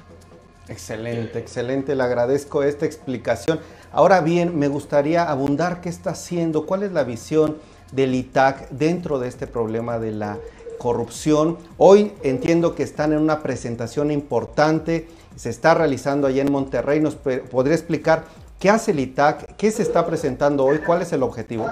Excelente, 0.69 1.39
excelente, 1.39 1.95
le 1.95 2.03
agradezco 2.03 2.63
esta 2.63 2.85
explicación. 2.85 3.59
Ahora 3.91 4.21
bien, 4.21 4.57
me 4.57 4.67
gustaría 4.67 5.23
abundar 5.23 5.81
qué 5.81 5.89
está 5.89 6.11
haciendo, 6.11 6.65
cuál 6.65 6.83
es 6.83 6.91
la 6.91 7.03
visión 7.03 7.57
del 7.91 8.13
ITAC 8.13 8.69
dentro 8.69 9.17
de 9.19 9.27
este 9.27 9.47
problema 9.47 9.97
de 9.97 10.11
la 10.11 10.37
corrupción. 10.77 11.57
Hoy 11.77 12.13
entiendo 12.21 12.75
que 12.75 12.83
están 12.83 13.13
en 13.13 13.19
una 13.19 13.41
presentación 13.41 14.11
importante, 14.11 15.07
se 15.35 15.49
está 15.49 15.73
realizando 15.73 16.27
allá 16.27 16.43
en 16.43 16.51
Monterrey. 16.51 16.99
¿Nos 16.99 17.15
podría 17.15 17.73
explicar 17.73 18.25
qué 18.59 18.69
hace 18.69 18.91
el 18.91 18.99
ITAC, 18.99 19.55
qué 19.55 19.71
se 19.71 19.81
está 19.81 20.05
presentando 20.05 20.65
hoy, 20.65 20.79
cuál 20.79 21.01
es 21.01 21.11
el 21.13 21.23
objetivo? 21.23 21.67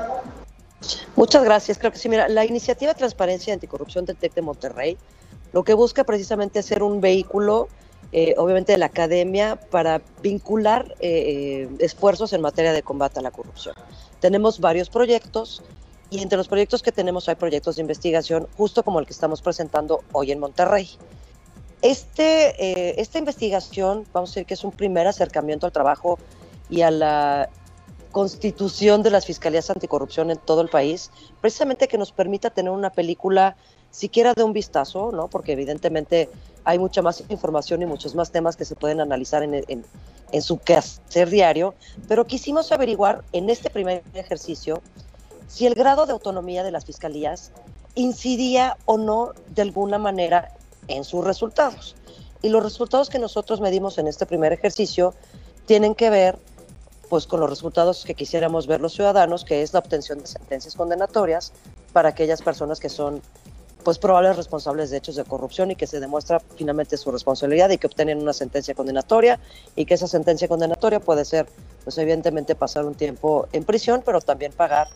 Muchas 1.15 1.43
gracias. 1.43 1.77
Creo 1.77 1.91
que 1.91 1.99
sí, 1.99 2.09
mira, 2.09 2.27
la 2.29 2.45
iniciativa 2.45 2.93
Transparencia 2.95 3.51
y 3.51 3.53
Anticorrupción 3.53 4.05
del 4.05 4.17
TEC 4.17 4.33
de 4.33 4.41
Monterrey 4.41 4.97
lo 5.53 5.63
que 5.63 5.73
busca 5.73 6.03
precisamente 6.03 6.59
es 6.59 6.65
ser 6.65 6.83
un 6.83 7.01
vehículo, 7.01 7.69
eh, 8.11 8.35
obviamente, 8.37 8.71
de 8.71 8.77
la 8.77 8.85
academia 8.87 9.57
para 9.69 10.01
vincular 10.21 10.95
eh, 10.99 11.69
esfuerzos 11.79 12.33
en 12.33 12.41
materia 12.41 12.73
de 12.73 12.81
combate 12.81 13.19
a 13.19 13.21
la 13.21 13.31
corrupción. 13.31 13.75
Tenemos 14.19 14.59
varios 14.59 14.89
proyectos 14.89 15.61
y 16.09 16.21
entre 16.21 16.37
los 16.37 16.47
proyectos 16.47 16.81
que 16.81 16.91
tenemos 16.91 17.27
hay 17.27 17.35
proyectos 17.35 17.75
de 17.75 17.81
investigación, 17.81 18.47
justo 18.55 18.83
como 18.83 18.99
el 18.99 19.05
que 19.05 19.13
estamos 19.13 19.41
presentando 19.41 20.03
hoy 20.13 20.31
en 20.31 20.39
Monterrey. 20.39 20.89
Este, 21.81 22.55
eh, 22.63 22.95
esta 22.97 23.19
investigación, 23.19 24.05
vamos 24.13 24.31
a 24.31 24.31
decir 24.31 24.45
que 24.45 24.53
es 24.53 24.63
un 24.63 24.71
primer 24.71 25.05
acercamiento 25.05 25.65
al 25.65 25.71
trabajo 25.71 26.17
y 26.69 26.81
a 26.81 26.91
la 26.91 27.49
constitución 28.11 29.03
de 29.03 29.11
las 29.11 29.25
fiscalías 29.25 29.69
anticorrupción 29.69 30.31
en 30.31 30.37
todo 30.37 30.61
el 30.61 30.69
país, 30.69 31.11
precisamente 31.41 31.87
que 31.87 31.97
nos 31.97 32.11
permita 32.11 32.49
tener 32.49 32.71
una 32.71 32.89
película 32.89 33.57
siquiera 33.97 34.33
de 34.35 34.43
un 34.43 34.53
vistazo, 34.53 35.11
¿no? 35.11 35.27
Porque 35.27 35.53
evidentemente 35.53 36.29
hay 36.63 36.77
mucha 36.77 37.01
más 37.01 37.23
información 37.29 37.81
y 37.81 37.87
muchos 37.87 38.13
más 38.13 38.29
temas 38.29 38.55
que 38.55 38.63
se 38.63 38.75
pueden 38.75 39.01
analizar 39.01 39.41
en, 39.41 39.55
en, 39.55 39.83
en 40.31 40.41
su 40.43 40.59
quehacer 40.59 41.31
diario, 41.31 41.73
pero 42.07 42.27
quisimos 42.27 42.71
averiguar 42.71 43.23
en 43.31 43.49
este 43.49 43.71
primer 43.71 44.03
ejercicio 44.13 44.83
si 45.47 45.65
el 45.65 45.73
grado 45.73 46.05
de 46.05 46.11
autonomía 46.11 46.63
de 46.63 46.69
las 46.69 46.85
fiscalías 46.85 47.51
incidía 47.95 48.77
o 48.85 48.99
no 48.99 49.31
de 49.55 49.63
alguna 49.63 49.97
manera 49.97 50.51
en 50.87 51.03
sus 51.03 51.25
resultados. 51.25 51.95
Y 52.43 52.49
los 52.49 52.61
resultados 52.61 53.09
que 53.09 53.17
nosotros 53.17 53.61
medimos 53.61 53.97
en 53.97 54.07
este 54.07 54.27
primer 54.27 54.53
ejercicio 54.53 55.15
tienen 55.65 55.95
que 55.95 56.11
ver 56.11 56.37
pues 57.09 57.25
con 57.25 57.39
los 57.39 57.49
resultados 57.49 58.03
que 58.05 58.13
quisiéramos 58.13 58.67
ver 58.67 58.79
los 58.79 58.93
ciudadanos, 58.93 59.43
que 59.43 59.63
es 59.63 59.73
la 59.73 59.79
obtención 59.79 60.19
de 60.19 60.27
sentencias 60.27 60.75
condenatorias 60.75 61.51
para 61.93 62.09
aquellas 62.09 62.43
personas 62.43 62.79
que 62.79 62.89
son 62.89 63.21
pues 63.83 63.97
probables 63.97 64.35
responsables 64.35 64.89
de 64.89 64.97
hechos 64.97 65.15
de 65.15 65.23
corrupción 65.23 65.71
y 65.71 65.75
que 65.75 65.87
se 65.87 65.99
demuestra 65.99 66.41
finalmente 66.55 66.97
su 66.97 67.11
responsabilidad 67.11 67.69
y 67.69 67.77
que 67.77 67.87
obtienen 67.87 68.21
una 68.21 68.33
sentencia 68.33 68.73
condenatoria 68.73 69.39
y 69.75 69.85
que 69.85 69.93
esa 69.93 70.07
sentencia 70.07 70.47
condenatoria 70.47 70.99
puede 70.99 71.23
ser 71.25 71.47
pues 71.83 71.97
evidentemente 71.97 72.55
pasar 72.55 72.85
un 72.85 72.95
tiempo 72.95 73.47
en 73.53 73.63
prisión, 73.63 74.01
pero 74.05 74.19
también 74.19 74.51
pagar 74.51 74.87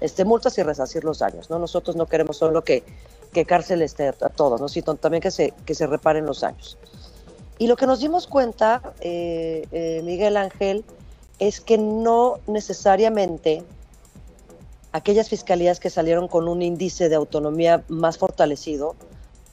este, 0.00 0.24
multas 0.24 0.56
y 0.58 0.62
resarcir 0.62 1.04
los 1.04 1.18
daños. 1.18 1.50
¿no? 1.50 1.58
Nosotros 1.58 1.96
no 1.96 2.06
queremos 2.06 2.38
solo 2.38 2.64
que, 2.64 2.82
que 3.32 3.44
cárcel 3.44 3.82
esté 3.82 4.08
a 4.08 4.12
todos, 4.12 4.60
¿no? 4.60 4.68
sino 4.68 4.94
también 4.94 5.20
que 5.20 5.30
se, 5.30 5.52
que 5.66 5.74
se 5.74 5.86
reparen 5.86 6.24
los 6.24 6.40
daños. 6.40 6.78
Y 7.58 7.66
lo 7.66 7.76
que 7.76 7.86
nos 7.86 8.00
dimos 8.00 8.26
cuenta, 8.26 8.80
eh, 9.00 9.66
eh, 9.70 10.00
Miguel 10.02 10.38
Ángel, 10.38 10.82
es 11.38 11.60
que 11.60 11.76
no 11.76 12.38
necesariamente 12.46 13.64
aquellas 14.92 15.28
fiscalías 15.28 15.80
que 15.80 15.90
salieron 15.90 16.28
con 16.28 16.48
un 16.48 16.62
índice 16.62 17.08
de 17.08 17.16
autonomía 17.16 17.84
más 17.88 18.18
fortalecido 18.18 18.96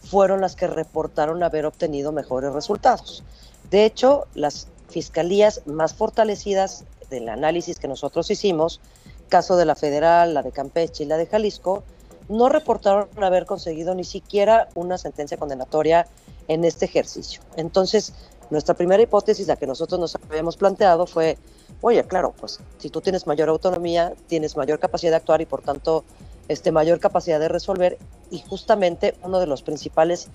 fueron 0.02 0.41
las 0.41 0.56
que 0.56 0.67
reportaron 0.67 1.43
haber 1.43 1.65
obtenido 1.65 2.12
mejores 2.12 2.54
resultados. 2.54 3.23
De 3.69 3.86
hecho, 3.86 4.26
las 4.34 4.67
fiscalías 4.89 5.62
más 5.65 5.93
fortalecidas 5.93 6.86
del 7.10 7.30
análisis 7.30 7.78
que 7.80 7.88
nosotros 7.88 8.32
hicimos 8.32 8.80
caso 9.28 9.58
de 9.58 9.65
la 9.65 9.76
federal, 9.76 10.34
la 10.34 10.41
de 10.41 10.52
Campeche 10.52 11.04
y 11.04 11.08
la 11.08 11.17
de 11.17 11.26
Jalisco, 11.26 11.84
no 12.30 12.50
reportaron 12.50 13.10
haber 13.21 13.45
conseguido 13.45 13.95
ni 13.95 14.04
siquiera 14.04 14.69
una 14.76 14.97
sentencia 14.97 15.38
condenatoria 15.38 16.08
en 16.47 16.63
este 16.63 16.86
ejercicio. 16.86 17.41
Entonces, 17.56 18.13
nuestra 18.50 18.76
primera 18.76 19.04
hipótesis, 19.04 19.47
la 19.47 19.58
que 19.58 19.67
nosotros 19.67 20.00
nos 20.00 20.15
habíamos 20.15 20.58
planteado, 20.58 21.06
fue, 21.08 21.38
oye, 21.82 22.04
claro, 22.06 22.34
pues 22.40 22.60
si 22.78 22.90
tú 22.90 23.02
tienes 23.02 23.28
mayor 23.28 23.50
autonomía, 23.50 24.14
tienes 24.28 24.58
mayor 24.58 24.80
capacidad 24.80 25.12
de 25.12 25.18
actuar 25.18 25.42
y 25.42 25.46
por 25.46 25.62
tanto 25.62 26.04
este, 26.48 26.72
mayor 26.72 27.00
capacidad 27.00 27.40
de 27.40 27.50
resolver. 27.50 27.98
Y 28.32 28.40
justamente 28.40 29.16
uno 29.24 29.40
de 29.40 29.48
los 29.48 29.62
principales 29.62 30.30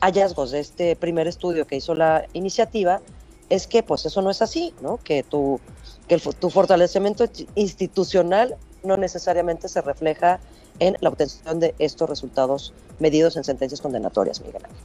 hallazgos 0.00 0.50
de 0.50 0.60
este 0.60 0.96
primer 0.96 1.26
estudio 1.26 1.66
que 1.66 1.76
hizo 1.76 1.94
la 1.94 2.26
iniciativa 2.32 3.00
es 3.48 3.66
que 3.66 3.82
pues 3.82 4.04
eso 4.06 4.22
no 4.22 4.30
es 4.30 4.42
así, 4.42 4.74
¿no? 4.82 4.98
Que 4.98 5.22
tu, 5.22 5.60
que 6.06 6.18
tu 6.18 6.50
fortalecimiento 6.50 7.24
institucional 7.54 8.56
no 8.82 8.96
necesariamente 8.96 9.68
se 9.68 9.80
refleja 9.80 10.40
en 10.78 10.96
la 11.00 11.08
obtención 11.08 11.58
de 11.60 11.74
estos 11.78 12.08
resultados 12.08 12.72
medidos 12.98 13.36
en 13.36 13.44
sentencias 13.44 13.80
condenatorias, 13.80 14.40
Miguel 14.40 14.64
Ángel. 14.64 14.80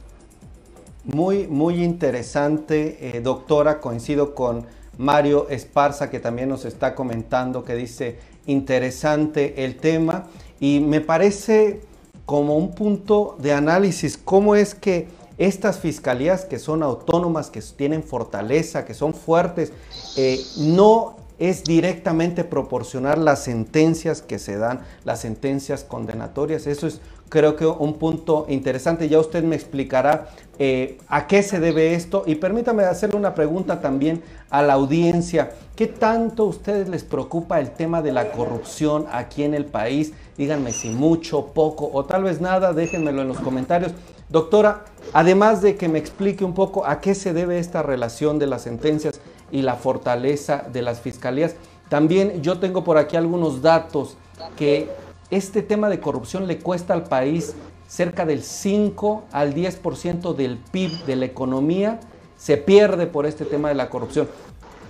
Muy, 1.04 1.46
muy 1.46 1.84
interesante, 1.84 3.16
eh, 3.16 3.20
doctora. 3.20 3.80
Coincido 3.80 4.34
con 4.34 4.66
Mario 4.98 5.48
Esparza, 5.48 6.10
que 6.10 6.20
también 6.20 6.48
nos 6.48 6.64
está 6.64 6.94
comentando, 6.94 7.64
que 7.64 7.74
dice 7.74 8.18
interesante 8.46 9.64
el 9.64 9.76
tema. 9.76 10.26
Y 10.60 10.80
me 10.80 11.00
parece 11.00 11.80
como 12.26 12.56
un 12.56 12.74
punto 12.74 13.36
de 13.38 13.52
análisis 13.52 14.16
cómo 14.16 14.54
es 14.54 14.74
que 14.74 15.08
estas 15.36 15.78
fiscalías 15.78 16.44
que 16.44 16.58
son 16.58 16.82
autónomas, 16.82 17.50
que 17.50 17.60
tienen 17.60 18.02
fortaleza, 18.02 18.84
que 18.84 18.94
son 18.94 19.14
fuertes, 19.14 19.72
eh, 20.16 20.40
no 20.58 21.16
es 21.38 21.64
directamente 21.64 22.44
proporcionar 22.44 23.18
las 23.18 23.42
sentencias 23.42 24.22
que 24.22 24.38
se 24.38 24.56
dan, 24.56 24.80
las 25.04 25.20
sentencias 25.20 25.84
condenatorias. 25.84 26.66
Eso 26.66 26.86
es 26.86 27.00
creo 27.34 27.56
que 27.56 27.66
un 27.66 27.94
punto 27.94 28.46
interesante. 28.48 29.08
Ya 29.08 29.18
usted 29.18 29.42
me 29.42 29.56
explicará 29.56 30.28
eh, 30.58 30.98
a 31.08 31.26
qué 31.26 31.42
se 31.42 31.58
debe 31.58 31.94
esto. 31.94 32.22
Y 32.26 32.36
permítame 32.36 32.84
hacerle 32.84 33.16
una 33.16 33.34
pregunta 33.34 33.80
también 33.80 34.22
a 34.50 34.62
la 34.62 34.74
audiencia. 34.74 35.50
¿Qué 35.74 35.88
tanto 35.88 36.44
a 36.44 36.46
ustedes 36.46 36.88
les 36.88 37.02
preocupa 37.02 37.58
el 37.58 37.72
tema 37.72 38.02
de 38.02 38.12
la 38.12 38.30
corrupción 38.30 39.06
aquí 39.10 39.42
en 39.42 39.54
el 39.54 39.64
país? 39.64 40.12
Díganme 40.38 40.72
si 40.72 40.90
mucho, 40.90 41.46
poco 41.46 41.90
o 41.92 42.04
tal 42.04 42.22
vez 42.22 42.40
nada, 42.40 42.72
déjenmelo 42.72 43.22
en 43.22 43.28
los 43.28 43.40
comentarios. 43.40 43.92
Doctora, 44.28 44.84
además 45.12 45.60
de 45.60 45.76
que 45.76 45.88
me 45.88 45.98
explique 45.98 46.44
un 46.44 46.54
poco 46.54 46.86
a 46.86 47.00
qué 47.00 47.16
se 47.16 47.32
debe 47.32 47.58
esta 47.58 47.82
relación 47.82 48.38
de 48.38 48.46
las 48.46 48.62
sentencias 48.62 49.20
y 49.50 49.62
la 49.62 49.74
fortaleza 49.74 50.64
de 50.72 50.82
las 50.82 51.00
fiscalías, 51.00 51.54
también 51.88 52.42
yo 52.42 52.58
tengo 52.58 52.84
por 52.84 52.98
aquí 52.98 53.16
algunos 53.16 53.62
datos 53.62 54.16
que 54.56 54.90
este 55.30 55.62
tema 55.62 55.88
de 55.88 56.00
corrupción 56.00 56.46
le 56.46 56.58
cuesta 56.58 56.94
al 56.94 57.04
país 57.04 57.54
cerca 57.88 58.24
del 58.24 58.42
5 58.42 59.24
al 59.32 59.54
10% 59.54 60.34
del 60.34 60.58
PIB 60.58 61.04
de 61.04 61.16
la 61.16 61.26
economía, 61.26 62.00
se 62.36 62.56
pierde 62.56 63.06
por 63.06 63.26
este 63.26 63.44
tema 63.44 63.68
de 63.68 63.74
la 63.74 63.88
corrupción. 63.88 64.28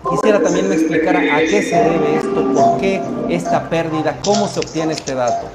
Quisiera 0.09 0.43
también 0.43 0.69
me 0.69 0.75
explicara 0.75 1.21
a 1.37 1.41
qué 1.41 1.63
se 1.63 1.77
debe 1.77 2.17
esto, 2.17 2.53
por 2.53 2.81
qué 2.81 3.03
esta 3.29 3.69
pérdida, 3.71 4.19
cómo 4.25 4.49
se 4.49 4.61
obtiene 4.61 4.93
este 4.93 5.15
dato. 5.15 5.49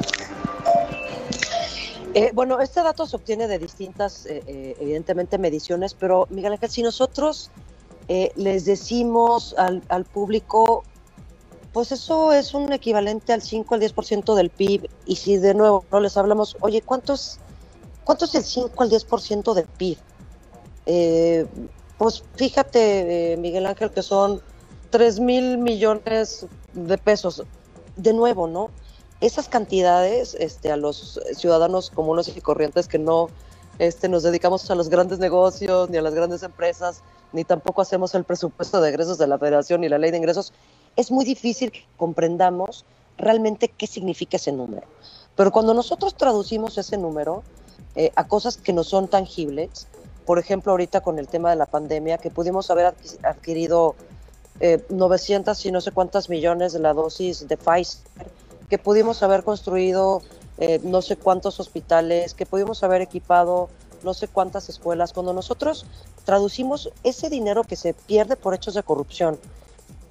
Eh, 2.16 2.32
bueno, 2.34 2.60
este 2.60 2.82
dato 2.82 3.06
se 3.06 3.16
obtiene 3.16 3.48
de 3.48 3.60
distintas, 3.60 4.26
eh, 4.26 4.42
eh, 4.48 4.76
evidentemente, 4.80 5.38
mediciones, 5.38 5.94
pero 5.94 6.26
Miguel 6.32 6.54
Ángel, 6.54 6.70
si 6.70 6.82
nosotros 6.82 7.52
les 8.36 8.66
decimos 8.66 9.56
al, 9.58 10.06
público 10.06 10.84
pues 11.72 11.92
eso 11.92 12.34
es 12.34 12.56
un 12.56 12.74
equivalente 12.74 13.32
al 13.34 13.44
5 13.44 13.76
al 13.76 13.82
10% 13.82 14.34
del 14.34 14.50
PIB. 14.50 14.90
Y 15.06 15.16
si 15.18 15.38
de 15.38 15.54
nuevo 15.54 15.86
no 15.92 16.00
les 16.00 16.18
hablamos, 16.18 16.58
oye, 16.62 16.82
¿cuánto 16.82 17.14
es, 17.14 17.40
es 18.08 18.36
el 18.36 18.44
5 18.44 18.84
al 18.84 18.90
10% 18.90 19.54
del 19.54 19.66
PIB? 19.66 19.98
Eh, 20.88 21.46
pues 22.00 22.24
fíjate, 22.36 23.34
eh, 23.34 23.38
Miguel 23.38 23.68
Ángel, 23.68 23.92
que 23.92 24.02
son 24.02 24.42
3 24.90 25.20
mil 25.20 25.58
millones 25.60 26.48
de 26.74 26.98
pesos. 26.98 27.44
De 27.96 28.14
nuevo, 28.14 28.48
¿no? 28.48 28.72
Esas 29.22 29.50
cantidades 29.50 30.36
este, 30.40 30.72
a 30.72 30.78
los 30.78 31.20
ciudadanos 31.36 31.90
comunes 31.92 32.30
y 32.36 32.42
corrientes 32.42 32.88
que 32.88 32.98
no 32.98 33.30
este, 33.80 34.10
nos 34.10 34.24
dedicamos 34.24 34.70
a 34.70 34.76
los 34.76 34.90
grandes 34.90 35.20
negocios, 35.20 35.90
ni 35.90 35.98
a 35.98 36.02
las 36.02 36.14
grandes 36.14 36.44
empresas, 36.44 37.02
ni 37.32 37.44
tampoco 37.46 37.82
hacemos 37.82 38.14
el 38.14 38.26
presupuesto 38.26 38.82
de 38.82 38.90
egresos 38.90 39.18
de 39.18 39.28
la 39.28 39.40
federación 39.40 39.82
ni 39.82 39.90
la 39.90 39.98
ley 39.98 40.12
de 40.12 40.18
ingresos, 40.18 40.54
es 40.96 41.12
muy 41.12 41.26
difícil 41.26 41.72
que 41.72 41.86
comprendamos 41.98 42.86
realmente 43.18 43.70
qué 43.70 43.88
significa 43.88 44.38
ese 44.38 44.52
número. 44.52 44.86
Pero 45.36 45.52
cuando 45.52 45.74
nosotros 45.74 46.16
traducimos 46.16 46.78
ese 46.78 46.98
número 46.98 47.44
eh, 47.96 48.12
a 48.16 48.28
cosas 48.28 48.58
que 48.58 48.74
no 48.74 48.84
son 48.84 49.08
tangibles, 49.08 49.88
por 50.26 50.40
ejemplo, 50.40 50.72
ahorita 50.72 51.02
con 51.02 51.18
el 51.18 51.28
tema 51.28 51.50
de 51.50 51.56
la 51.56 51.66
pandemia, 51.66 52.18
que 52.18 52.30
pudimos 52.30 52.70
haber 52.70 52.94
adquirido 53.24 53.96
900 54.90 55.66
eh, 55.66 55.70
y 55.70 55.72
no 55.72 55.82
sé 55.82 55.92
cuántas 55.92 56.30
millones 56.30 56.74
de 56.74 56.80
la 56.80 56.94
dosis 56.94 57.48
de 57.48 57.58
Pfizer, 57.58 58.02
que 58.70 58.78
pudimos 58.78 59.24
haber 59.24 59.44
construido 59.44 60.22
eh, 60.60 60.80
no 60.84 61.02
sé 61.02 61.16
cuántos 61.16 61.60
hospitales, 61.60 62.34
que 62.34 62.46
pudimos 62.46 62.84
haber 62.84 63.02
equipado 63.02 63.70
no 64.04 64.14
sé 64.14 64.28
cuántas 64.28 64.70
escuelas. 64.70 65.14
Cuando 65.14 65.34
nosotros 65.34 65.86
traducimos 66.26 66.90
ese 67.04 67.30
dinero 67.30 67.64
que 67.64 67.76
se 67.76 67.94
pierde 67.94 68.36
por 68.36 68.54
hechos 68.54 68.74
de 68.74 68.84
corrupción 68.84 69.40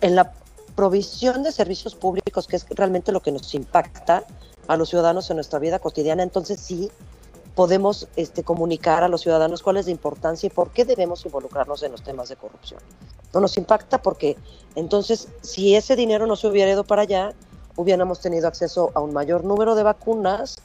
en 0.01 0.15
la 0.15 0.33
provisión 0.75 1.43
de 1.43 1.53
servicios 1.53 1.95
públicos, 1.95 2.47
que 2.47 2.57
es 2.57 2.67
realmente 2.71 3.13
lo 3.13 3.21
que 3.21 3.33
nos 3.33 3.55
impacta 3.55 4.25
a 4.67 4.77
los 4.77 4.91
ciudadanos 4.91 5.31
en 5.31 5.37
nuestra 5.37 5.59
vida 5.59 5.79
cotidiana, 5.79 6.23
entonces 6.23 6.61
sí 6.61 6.91
podemos 7.55 8.07
este, 8.15 8.45
comunicar 8.45 9.03
a 9.03 9.09
los 9.09 9.23
ciudadanos 9.23 9.63
cuál 9.63 9.79
es 9.79 9.87
la 9.87 9.93
importancia 9.93 10.47
y 10.47 10.51
por 10.51 10.71
qué 10.71 10.85
debemos 10.85 11.25
involucrarnos 11.25 11.83
en 11.83 11.91
los 11.91 12.03
temas 12.03 12.29
de 12.29 12.37
corrupción. 12.37 12.81
No 13.35 13.41
nos 13.41 13.57
impacta 13.57 14.01
porque 14.01 14.37
entonces 14.77 15.29
si 15.43 15.75
ese 15.75 15.97
dinero 15.97 16.27
no 16.27 16.37
se 16.37 16.47
hubiera 16.47 16.71
ido 16.71 16.85
para 16.85 17.03
allá, 17.03 17.35
hubiéramos 17.79 18.21
tenido 18.21 18.49
acceso 18.49 18.91
a 18.95 19.01
un 19.01 19.13
mayor 19.13 19.45
número 19.45 19.77
de 19.77 19.85
vacunas 19.85 20.59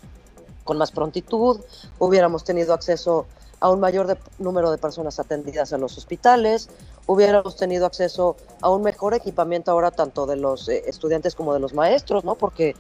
con 0.64 0.78
más 0.78 0.92
prontitud, 0.92 1.62
hubiéramos 2.00 2.44
tenido 2.44 2.74
acceso 2.74 3.28
a 3.60 3.70
un 3.70 3.80
mayor 3.80 4.18
número 4.40 4.72
de 4.72 4.80
personas 4.80 5.20
atendidas 5.20 5.72
en 5.74 5.82
los 5.82 5.96
hospitales, 5.98 6.70
hubiéramos 7.06 7.56
tenido 7.56 7.86
acceso 7.86 8.36
a 8.62 8.70
un 8.72 8.82
mejor 8.82 9.14
equipamiento 9.14 9.70
ahora 9.72 9.92
tanto 9.92 10.26
de 10.26 10.38
los 10.38 10.68
eh, 10.68 10.84
estudiantes 10.88 11.36
como 11.36 11.54
de 11.54 11.60
los 11.60 11.74
maestros, 11.74 12.24
¿no? 12.24 12.34
Porque 12.34 12.76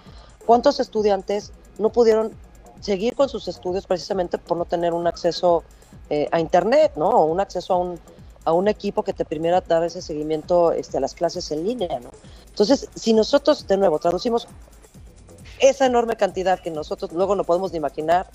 ¿cuántos 0.45 0.79
estudiantes 0.79 1.51
no 1.77 1.89
pudieron 1.89 2.31
seguir 2.81 3.15
con 3.15 3.29
sus 3.29 3.47
estudios 3.47 3.86
precisamente 3.86 4.39
por 4.39 4.57
no 4.57 4.65
tener 4.65 4.93
un 4.93 5.05
acceso 5.05 5.63
eh, 6.09 6.27
a 6.31 6.39
Internet, 6.39 6.93
¿no? 6.95 7.09
O 7.09 7.25
un 7.25 7.39
acceso 7.39 7.73
a 7.73 7.77
un, 7.77 7.99
a 8.46 8.54
un 8.54 8.68
equipo 8.68 9.04
que 9.04 9.14
te 9.14 9.26
permitiera 9.26 9.62
dar 9.62 9.84
ese 9.84 10.02
seguimiento 10.02 10.72
este, 10.72 10.98
a 10.98 11.00
las 11.00 11.14
clases 11.14 11.52
en 11.52 11.66
línea, 11.66 12.00
¿no? 12.00 12.10
Entonces, 12.50 12.89
si 12.96 13.14
nosotros, 13.14 13.68
de 13.68 13.78
nuevo, 13.78 14.00
traducimos 14.00 14.48
esa 15.60 15.86
enorme 15.86 16.16
cantidad 16.16 16.60
que 16.60 16.72
nosotros 16.72 17.12
luego 17.14 17.36
no 17.36 17.44
podemos 17.44 17.72
ni 17.72 17.78
imaginar 17.78 18.30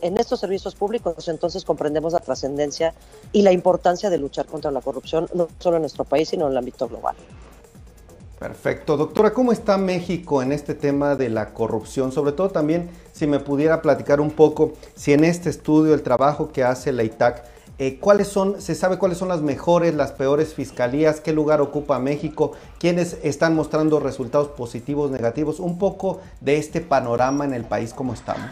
en 0.00 0.18
estos 0.18 0.40
servicios 0.40 0.74
públicos 0.74 1.28
entonces 1.28 1.64
comprendemos 1.64 2.12
la 2.12 2.20
trascendencia 2.20 2.94
y 3.32 3.42
la 3.42 3.52
importancia 3.52 4.10
de 4.10 4.18
luchar 4.18 4.46
contra 4.46 4.70
la 4.70 4.80
corrupción, 4.80 5.28
no 5.34 5.48
solo 5.58 5.76
en 5.76 5.82
nuestro 5.82 6.04
país, 6.04 6.28
sino 6.28 6.46
en 6.46 6.52
el 6.52 6.58
ámbito 6.58 6.88
global. 6.88 7.16
Perfecto. 8.38 8.96
Doctora, 8.96 9.34
¿cómo 9.34 9.52
está 9.52 9.76
México 9.76 10.40
en 10.40 10.52
este 10.52 10.74
tema 10.74 11.14
de 11.14 11.28
la 11.28 11.52
corrupción? 11.52 12.10
Sobre 12.10 12.32
todo 12.32 12.48
también, 12.48 12.88
si 13.12 13.26
me 13.26 13.38
pudiera 13.38 13.82
platicar 13.82 14.18
un 14.18 14.30
poco, 14.30 14.72
si 14.94 15.12
en 15.12 15.24
este 15.24 15.50
estudio, 15.50 15.92
el 15.92 16.02
trabajo 16.02 16.50
que 16.50 16.64
hace 16.64 16.90
la 16.90 17.02
ITAC, 17.02 17.44
eh, 17.80 17.98
¿cuáles 17.98 18.28
son, 18.28 18.60
se 18.60 18.74
sabe 18.74 18.98
cuáles 18.98 19.16
son 19.16 19.28
las 19.28 19.40
mejores, 19.40 19.94
las 19.94 20.12
peores 20.12 20.52
fiscalías? 20.52 21.18
¿Qué 21.22 21.32
lugar 21.32 21.62
ocupa 21.62 21.98
México? 21.98 22.52
¿Quiénes 22.78 23.16
están 23.22 23.54
mostrando 23.54 23.98
resultados 24.00 24.48
positivos, 24.48 25.10
negativos? 25.10 25.60
Un 25.60 25.78
poco 25.78 26.20
de 26.42 26.58
este 26.58 26.82
panorama 26.82 27.46
en 27.46 27.54
el 27.54 27.64
país, 27.64 27.94
¿cómo 27.94 28.12
estamos? 28.12 28.50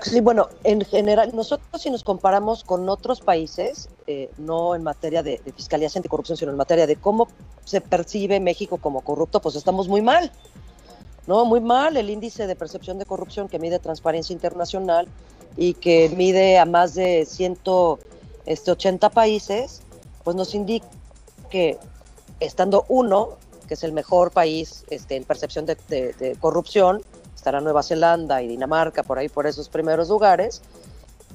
sí, 0.00 0.20
bueno, 0.20 0.48
en 0.62 0.82
general, 0.82 1.32
nosotros 1.34 1.82
si 1.82 1.90
nos 1.90 2.04
comparamos 2.04 2.62
con 2.62 2.88
otros 2.88 3.20
países, 3.20 3.88
eh, 4.06 4.30
no 4.38 4.76
en 4.76 4.84
materia 4.84 5.24
de, 5.24 5.40
de 5.44 5.52
fiscalía 5.52 5.88
anticorrupción, 5.92 6.38
sino 6.38 6.52
en 6.52 6.56
materia 6.56 6.86
de 6.86 6.94
cómo 6.94 7.26
se 7.64 7.80
percibe 7.80 8.38
México 8.38 8.76
como 8.76 9.00
corrupto, 9.00 9.40
pues 9.40 9.56
estamos 9.56 9.88
muy 9.88 10.02
mal. 10.02 10.30
No, 11.26 11.44
muy 11.44 11.60
mal. 11.60 11.96
El 11.96 12.10
índice 12.10 12.46
de 12.46 12.54
percepción 12.54 12.98
de 12.98 13.06
corrupción 13.06 13.48
que 13.48 13.58
mide 13.58 13.80
Transparencia 13.80 14.32
Internacional 14.32 15.08
y 15.56 15.74
que 15.74 16.08
mide 16.10 16.58
a 16.58 16.64
más 16.64 16.94
de 16.94 17.24
180 17.26 18.04
este, 18.46 19.14
países, 19.14 19.82
pues 20.24 20.36
nos 20.36 20.54
indica 20.54 20.86
que 21.50 21.78
estando 22.40 22.84
uno, 22.88 23.38
que 23.68 23.74
es 23.74 23.82
el 23.84 23.92
mejor 23.92 24.30
país 24.30 24.84
este, 24.90 25.16
en 25.16 25.24
percepción 25.24 25.66
de 25.66 26.36
corrupción, 26.40 27.02
estará 27.46 27.60
Nueva 27.60 27.84
Zelanda 27.84 28.42
y 28.42 28.48
Dinamarca 28.48 29.04
por 29.04 29.18
ahí, 29.18 29.28
por 29.28 29.46
esos 29.46 29.68
primeros 29.68 30.08
lugares. 30.08 30.62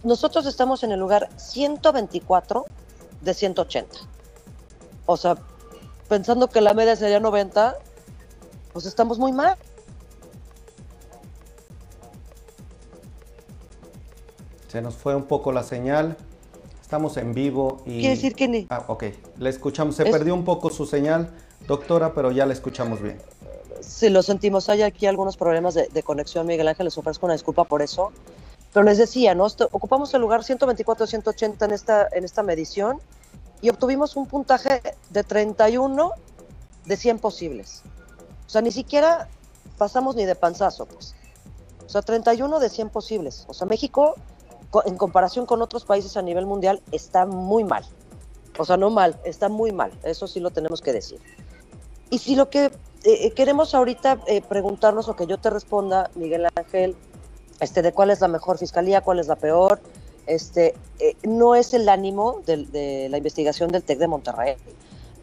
Nosotros 0.04 0.46
estamos 0.46 0.84
en 0.84 0.92
el 0.92 1.00
lugar 1.00 1.30
124 1.38 2.66
de 3.22 3.34
180. 3.34 3.98
O 5.06 5.16
sea, 5.16 5.38
pensando 6.10 6.50
que 6.50 6.60
la 6.60 6.74
media 6.74 6.98
sería 6.98 7.22
90, 7.22 7.78
pues 8.74 8.86
estamos 8.86 9.20
muy 9.20 9.32
mal. 9.32 9.56
Se 14.72 14.82
nos 14.82 14.96
fue 14.96 15.16
un 15.16 15.24
poco 15.24 15.52
la 15.52 15.64
señal. 15.64 16.16
Estamos 16.82 17.18
en 17.18 17.34
vivo 17.34 17.82
y... 17.86 18.00
Quiere 18.00 18.16
decir 18.16 18.36
que 18.36 18.48
ni... 18.48 18.68
Ah, 18.70 18.86
ok. 18.88 19.04
Le 19.38 19.50
escuchamos. 19.50 19.98
Se 19.98 20.06
perdió 20.06 20.34
un 20.34 20.46
poco 20.46 20.70
su 20.70 20.86
señal, 20.86 21.30
doctora, 21.68 22.14
pero 22.14 22.32
ya 22.32 22.46
la 22.46 22.54
escuchamos 22.54 23.02
bien. 23.02 23.22
Si 23.82 24.08
lo 24.08 24.24
sentimos, 24.24 24.70
hay 24.70 24.84
aquí 24.84 25.08
algunos 25.08 25.36
problemas 25.36 25.74
de, 25.74 26.04
conexión, 26.04 26.48
Miguel 26.48 26.70
Ángel, 26.70 26.86
les 26.86 26.98
ofrezco 26.98 27.26
una 27.26 27.34
disculpa 27.34 27.66
por 27.66 27.82
eso. 27.82 28.14
Pero 28.72 28.86
les 28.86 28.98
decía, 28.98 29.36
¿no? 29.36 29.46
ocupamos 29.72 30.14
el 30.14 30.22
lugar 30.22 30.44
124-180 30.44 31.66
en 31.66 31.72
esta, 31.72 32.08
en 32.14 32.24
esta 32.24 32.42
medición 32.42 33.02
y 33.60 33.68
obtuvimos 33.72 34.16
un 34.16 34.26
puntaje 34.26 34.82
de 35.10 35.24
31 35.26 36.12
de 36.86 36.96
100 36.96 37.20
posibles. 37.20 37.82
O 38.48 38.50
sea, 38.50 38.62
ni 38.62 38.72
siquiera 38.72 39.28
pasamos 39.78 40.16
ni 40.16 40.24
de 40.24 40.36
panzazo, 40.36 40.86
pues. 40.86 41.14
O 41.86 41.90
sea, 41.90 42.02
31 42.02 42.58
de 42.60 42.70
100 42.70 42.90
posibles. 42.90 43.44
O 43.50 43.54
sea, 43.54 43.68
México, 43.68 44.16
en 44.86 44.98
comparación 44.98 45.46
con 45.46 45.62
otros 45.62 45.86
países 45.86 46.18
a 46.18 46.22
nivel 46.22 46.46
mundial, 46.46 46.82
está 46.92 47.26
muy 47.26 47.64
mal. 47.64 47.86
O 48.58 48.66
sea, 48.66 48.78
no 48.78 48.90
mal, 48.90 49.20
está 49.24 49.50
muy 49.50 49.72
mal. 49.72 49.92
Eso 50.04 50.28
sí 50.28 50.40
lo 50.40 50.52
tenemos 50.52 50.82
que 50.82 50.94
decir. 50.94 51.20
Y 52.10 52.20
si 52.20 52.36
lo 52.36 52.50
que 52.50 52.66
eh, 52.66 52.72
eh, 53.04 53.32
queremos 53.32 53.74
ahorita 53.74 54.20
eh, 54.28 54.42
preguntarnos 54.42 55.08
o 55.10 55.16
que 55.16 55.26
yo 55.26 55.38
te 55.38 55.50
responda, 55.50 56.12
Miguel 56.16 56.48
Ángel, 56.56 56.96
este, 57.60 57.82
de 57.82 57.94
cuál 57.94 58.12
es 58.12 58.22
la 58.22 58.28
mejor 58.28 58.58
fiscalía, 58.58 59.02
cuál 59.02 59.20
es 59.20 59.28
la 59.28 59.36
peor. 59.36 59.80
Este, 60.28 60.76
no 61.24 61.56
es 61.56 61.74
el 61.74 61.90
ánimo 61.90 62.42
de, 62.46 63.08
la 63.10 63.18
investigación 63.18 63.72
del 63.72 63.84
TEC 63.84 63.98
de 63.98 64.08
Monterrey. 64.08 64.56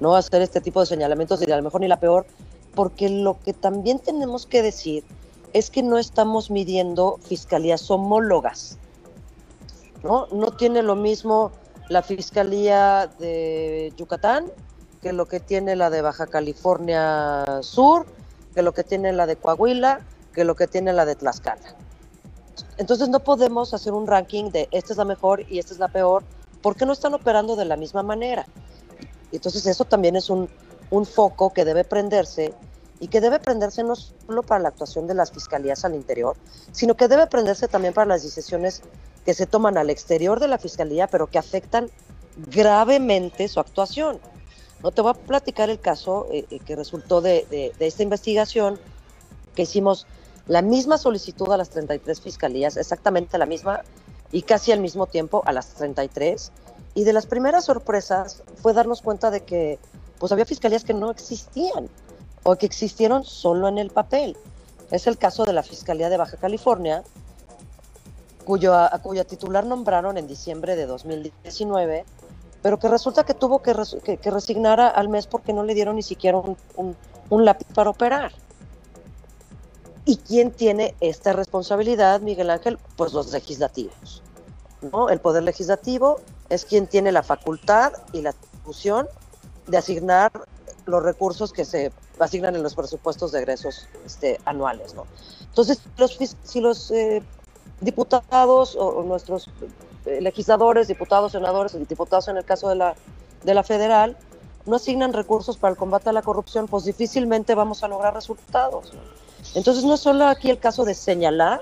no 0.01 0.17
hacer 0.17 0.43
este 0.43 0.61
tipo 0.61 0.81
de 0.81 0.87
señalamientos 0.87 1.41
y 1.47 1.51
a 1.51 1.57
lo 1.57 1.63
mejor 1.63 1.81
ni 1.81 1.89
la 1.89 2.01
peor, 2.01 2.27
porque 2.75 3.09
lo 3.09 3.39
que 3.39 3.53
también 3.53 4.01
tenemos 4.01 4.47
que 4.47 4.63
decir 4.63 5.05
es 5.53 5.71
que 5.71 5.83
no 5.83 5.99
estamos 5.99 6.51
midiendo 6.51 7.19
fiscalías 7.23 7.91
homólogas. 7.91 8.79
¿No? 10.03 10.27
tiene 10.57 10.83
lo 10.83 10.97
mismo 10.97 11.53
la 11.89 12.03
Fiscalía 12.03 13.11
de 13.19 13.93
Yucatán 13.97 14.51
que 15.01 15.13
lo 15.13 15.27
que 15.27 15.41
tiene 15.41 15.77
la 15.77 15.91
de 15.91 16.03
Baja 16.03 16.27
California 16.27 17.45
Sur, 17.63 18.07
que 18.55 18.63
lo 18.63 18.75
que 18.75 18.83
tiene 18.83 19.13
la 19.13 19.27
de 19.27 19.37
Coahuila, 19.37 20.01
que 20.33 20.45
lo 20.45 20.57
que 20.57 20.67
tiene 20.67 20.93
la 20.93 21.05
de 21.05 21.15
Tlaxcala. 21.15 21.77
Entonces 22.79 23.09
no 23.09 23.21
podemos 23.21 23.75
hacer 23.75 23.93
un 23.93 24.07
ranking 24.07 24.51
de 24.51 24.69
esta 24.73 24.93
es 24.93 24.97
la 24.97 25.05
mejor 25.05 25.45
y 25.49 25.61
esta 25.61 25.73
es 25.73 25.79
la 25.79 25.89
peor, 25.89 26.25
porque 26.63 26.85
no 26.85 26.93
están 26.93 27.15
operando 27.15 27.55
de 27.55 27.65
la 27.65 27.77
misma 27.77 28.03
manera. 28.03 28.47
Entonces 29.31 29.67
eso 29.67 29.85
también 29.85 30.17
es 30.17 30.31
un 30.31 30.49
foco 31.07 31.53
que 31.53 31.65
debe 31.65 31.85
prenderse 31.85 32.55
y 33.01 33.09
que 33.09 33.21
debe 33.21 33.39
prenderse 33.39 33.85
no 33.85 33.95
solo 33.95 34.43
para 34.43 34.61
la 34.61 34.69
actuación 34.71 35.07
de 35.07 35.15
las 35.15 35.31
fiscalías 35.31 35.85
al 35.85 35.95
interior, 35.95 36.37
sino 36.73 36.97
que 36.97 37.09
debe 37.09 37.27
prenderse 37.27 37.69
también 37.69 37.95
para 37.95 38.07
las 38.07 38.23
decisiones 38.23 38.83
que 39.29 39.35
se 39.35 39.47
toman 39.47 39.77
al 39.77 39.91
exterior 39.91 40.41
de 40.41 40.49
la 40.49 40.57
fiscalía, 40.57 41.07
pero 41.07 41.27
que 41.27 41.37
afectan 41.37 41.91
gravemente 42.51 43.47
su 43.49 43.61
actuación. 43.61 44.19
No 44.83 44.91
te 44.91 45.03
voy 45.03 45.11
a 45.11 45.13
platicar 45.13 45.69
el 45.69 45.79
caso 45.81 46.27
eh, 46.33 46.47
eh, 46.51 46.61
que 46.61 46.75
resultó 46.75 47.21
de, 47.21 47.45
de, 47.51 47.87
esta 47.87 48.03
investigación, 48.03 48.81
que 49.55 49.65
hicimos 49.65 50.07
la 50.47 50.63
misma 50.63 50.97
solicitud 50.97 51.53
a 51.53 51.59
las 51.59 51.69
33 51.69 52.23
fiscalías, 52.23 52.79
exactamente 52.79 53.37
la 53.37 53.45
misma 53.45 53.83
y 54.33 54.41
casi 54.41 54.73
al 54.73 54.81
mismo 54.81 55.05
tiempo 55.05 55.43
a 55.45 55.53
las 55.53 55.75
33. 55.75 56.51
Y 56.95 57.05
de 57.05 57.13
las 57.13 57.27
primeras 57.27 57.67
sorpresas 57.67 58.43
fue 58.63 58.73
darnos 58.73 59.03
cuenta 59.03 59.31
de 59.31 59.43
que 59.43 59.79
pues 60.19 60.33
había 60.33 60.47
fiscalías 60.47 60.85
que 60.85 60.95
no 60.95 61.11
existían 61.11 61.91
o 62.45 62.57
que 62.57 62.65
existieron 62.65 63.25
solo 63.25 63.69
en 63.69 63.77
el 63.77 63.91
papel. 63.91 64.39
Es 64.91 65.07
el 65.07 65.19
caso 65.19 65.45
de 65.45 65.53
la 65.53 65.63
Fiscalía 65.63 66.09
de 66.09 66.17
Baja 66.17 66.39
California, 66.39 67.05
cuyo, 68.49 68.75
a 68.75 68.99
cuya 69.03 69.25
titular 69.25 69.67
nombraron 69.67 70.17
en 70.17 70.27
diciembre 70.27 70.75
de 70.75 70.87
2019, 70.87 72.07
pero 72.63 72.79
que 72.79 72.89
resulta 72.89 73.27
que 73.27 73.35
tuvo 73.35 73.61
que, 73.61 73.75
que, 74.17 74.31
resignar 74.31 74.81
al 74.81 75.11
mes 75.11 75.27
porque 75.27 75.53
no 75.53 75.65
le 75.65 75.75
dieron 75.75 75.97
ni 75.97 76.03
siquiera 76.03 76.39
un, 76.39 76.57
un, 77.29 77.45
lápiz 77.45 77.67
para 77.75 77.91
operar. 77.91 78.33
¿Y 80.07 80.17
quién 80.17 80.51
tiene 80.51 80.95
esta 81.01 81.35
responsabilidad, 81.35 82.23
Miguel 82.23 82.49
Ángel? 82.49 82.79
Pues 82.97 83.13
los 83.13 83.31
legislativos. 83.33 84.23
¿no? 84.81 85.11
El 85.11 85.21
Poder 85.21 85.43
Legislativo 85.43 86.19
es 86.49 86.65
quien 86.65 86.87
tiene 86.87 87.13
la 87.13 87.23
facultad 87.23 87.93
y 88.15 88.23
la 88.23 88.31
atribución 88.31 89.09
de 89.67 89.77
asignar 89.77 90.33
los 90.87 91.03
recursos 91.03 91.53
que 91.53 91.67
se 91.67 91.93
asignan 92.19 92.57
en 92.57 92.63
los 92.63 92.75
presupuestos 92.75 93.31
de 93.33 93.41
egresos 93.41 93.87
este, 94.07 94.41
anuales. 94.47 94.95
¿no? 94.95 95.07
Entonces, 95.43 95.83
los, 95.99 96.19
si 96.45 96.61
los 96.63 96.91
eh, 96.93 97.23
diputados 97.81 98.77
o, 98.79 99.03
nuestros 99.03 99.49
eh, 100.07 100.21
legisladores, 100.21 100.89
diputados, 100.89 101.33
senadores, 101.33 101.77
diputados 101.89 102.29
en 102.29 102.37
el 102.37 102.45
caso 102.45 102.69
de 102.69 102.77
la, 102.77 102.95
de 103.45 103.55
la 103.55 103.63
federal, 103.63 104.17
no 104.67 104.77
asignan 104.77 105.13
recursos 105.13 105.57
para 105.57 105.73
el 105.73 105.77
combate 105.77 106.11
a 106.11 106.13
la 106.13 106.23
corrupción, 106.23 106.69
pues 106.69 106.85
difícilmente 106.85 107.55
vamos 107.55 107.83
a 107.83 107.89
lograr 107.89 108.15
resultados. 108.15 108.93
Entonces 109.55 109.85
no 109.85 109.95
es 109.95 110.01
solo 110.01 110.27
aquí 110.27 110.51
el 110.51 110.59
caso 110.59 110.85
de 110.85 110.95
señalar 110.95 111.61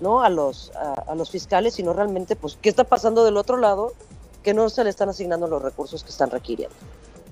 ¿no? 0.00 0.22
a, 0.22 0.28
los, 0.28 0.72
a, 0.74 1.14
los 1.14 1.30
fiscales, 1.30 1.74
sino 1.74 1.92
realmente 1.92 2.34
pues 2.36 2.58
qué 2.60 2.68
está 2.68 2.84
pasando 2.84 3.24
del 3.24 3.36
otro 3.36 3.56
lado 3.56 3.92
que 4.42 4.54
no 4.54 4.68
se 4.68 4.82
le 4.84 4.90
están 4.90 5.08
asignando 5.08 5.46
los 5.46 5.62
recursos 5.62 6.02
que 6.02 6.10
están 6.10 6.30
requiriendo. 6.30 6.74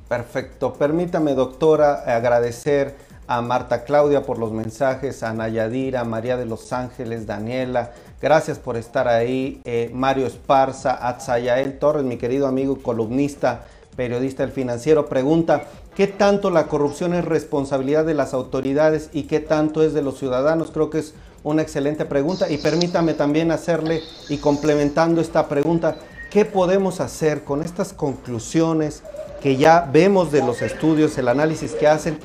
Perfecto. 0.08 0.74
Permítame, 0.74 1.34
doctora, 1.34 2.04
agradecer 2.06 2.96
a 3.28 3.42
Marta 3.42 3.84
Claudia 3.84 4.22
por 4.22 4.38
los 4.38 4.52
mensajes, 4.52 5.22
a 5.22 5.32
Nayadira, 5.32 6.04
María 6.04 6.36
de 6.36 6.46
los 6.46 6.72
Ángeles, 6.72 7.26
Daniela, 7.26 7.92
gracias 8.20 8.58
por 8.58 8.76
estar 8.76 9.08
ahí, 9.08 9.60
eh, 9.64 9.90
Mario 9.92 10.26
Esparza, 10.26 11.06
Atzayael 11.08 11.78
Torres, 11.78 12.04
mi 12.04 12.16
querido 12.16 12.46
amigo 12.46 12.82
columnista, 12.82 13.64
periodista 13.96 14.42
del 14.42 14.52
financiero, 14.52 15.06
pregunta, 15.06 15.64
¿qué 15.94 16.06
tanto 16.06 16.50
la 16.50 16.66
corrupción 16.66 17.14
es 17.14 17.24
responsabilidad 17.24 18.04
de 18.04 18.14
las 18.14 18.34
autoridades 18.34 19.10
y 19.12 19.24
qué 19.24 19.40
tanto 19.40 19.82
es 19.82 19.94
de 19.94 20.02
los 20.02 20.18
ciudadanos? 20.18 20.70
Creo 20.70 20.90
que 20.90 20.98
es 20.98 21.14
una 21.42 21.62
excelente 21.62 22.04
pregunta 22.04 22.50
y 22.50 22.58
permítame 22.58 23.14
también 23.14 23.50
hacerle 23.50 24.02
y 24.28 24.38
complementando 24.38 25.20
esta 25.20 25.48
pregunta, 25.48 25.96
¿qué 26.30 26.44
podemos 26.44 27.00
hacer 27.00 27.44
con 27.44 27.62
estas 27.62 27.92
conclusiones 27.92 29.02
que 29.40 29.56
ya 29.56 29.88
vemos 29.92 30.32
de 30.32 30.42
los 30.42 30.60
estudios, 30.62 31.16
el 31.18 31.28
análisis 31.28 31.72
que 31.72 31.86
hacen 31.86 32.18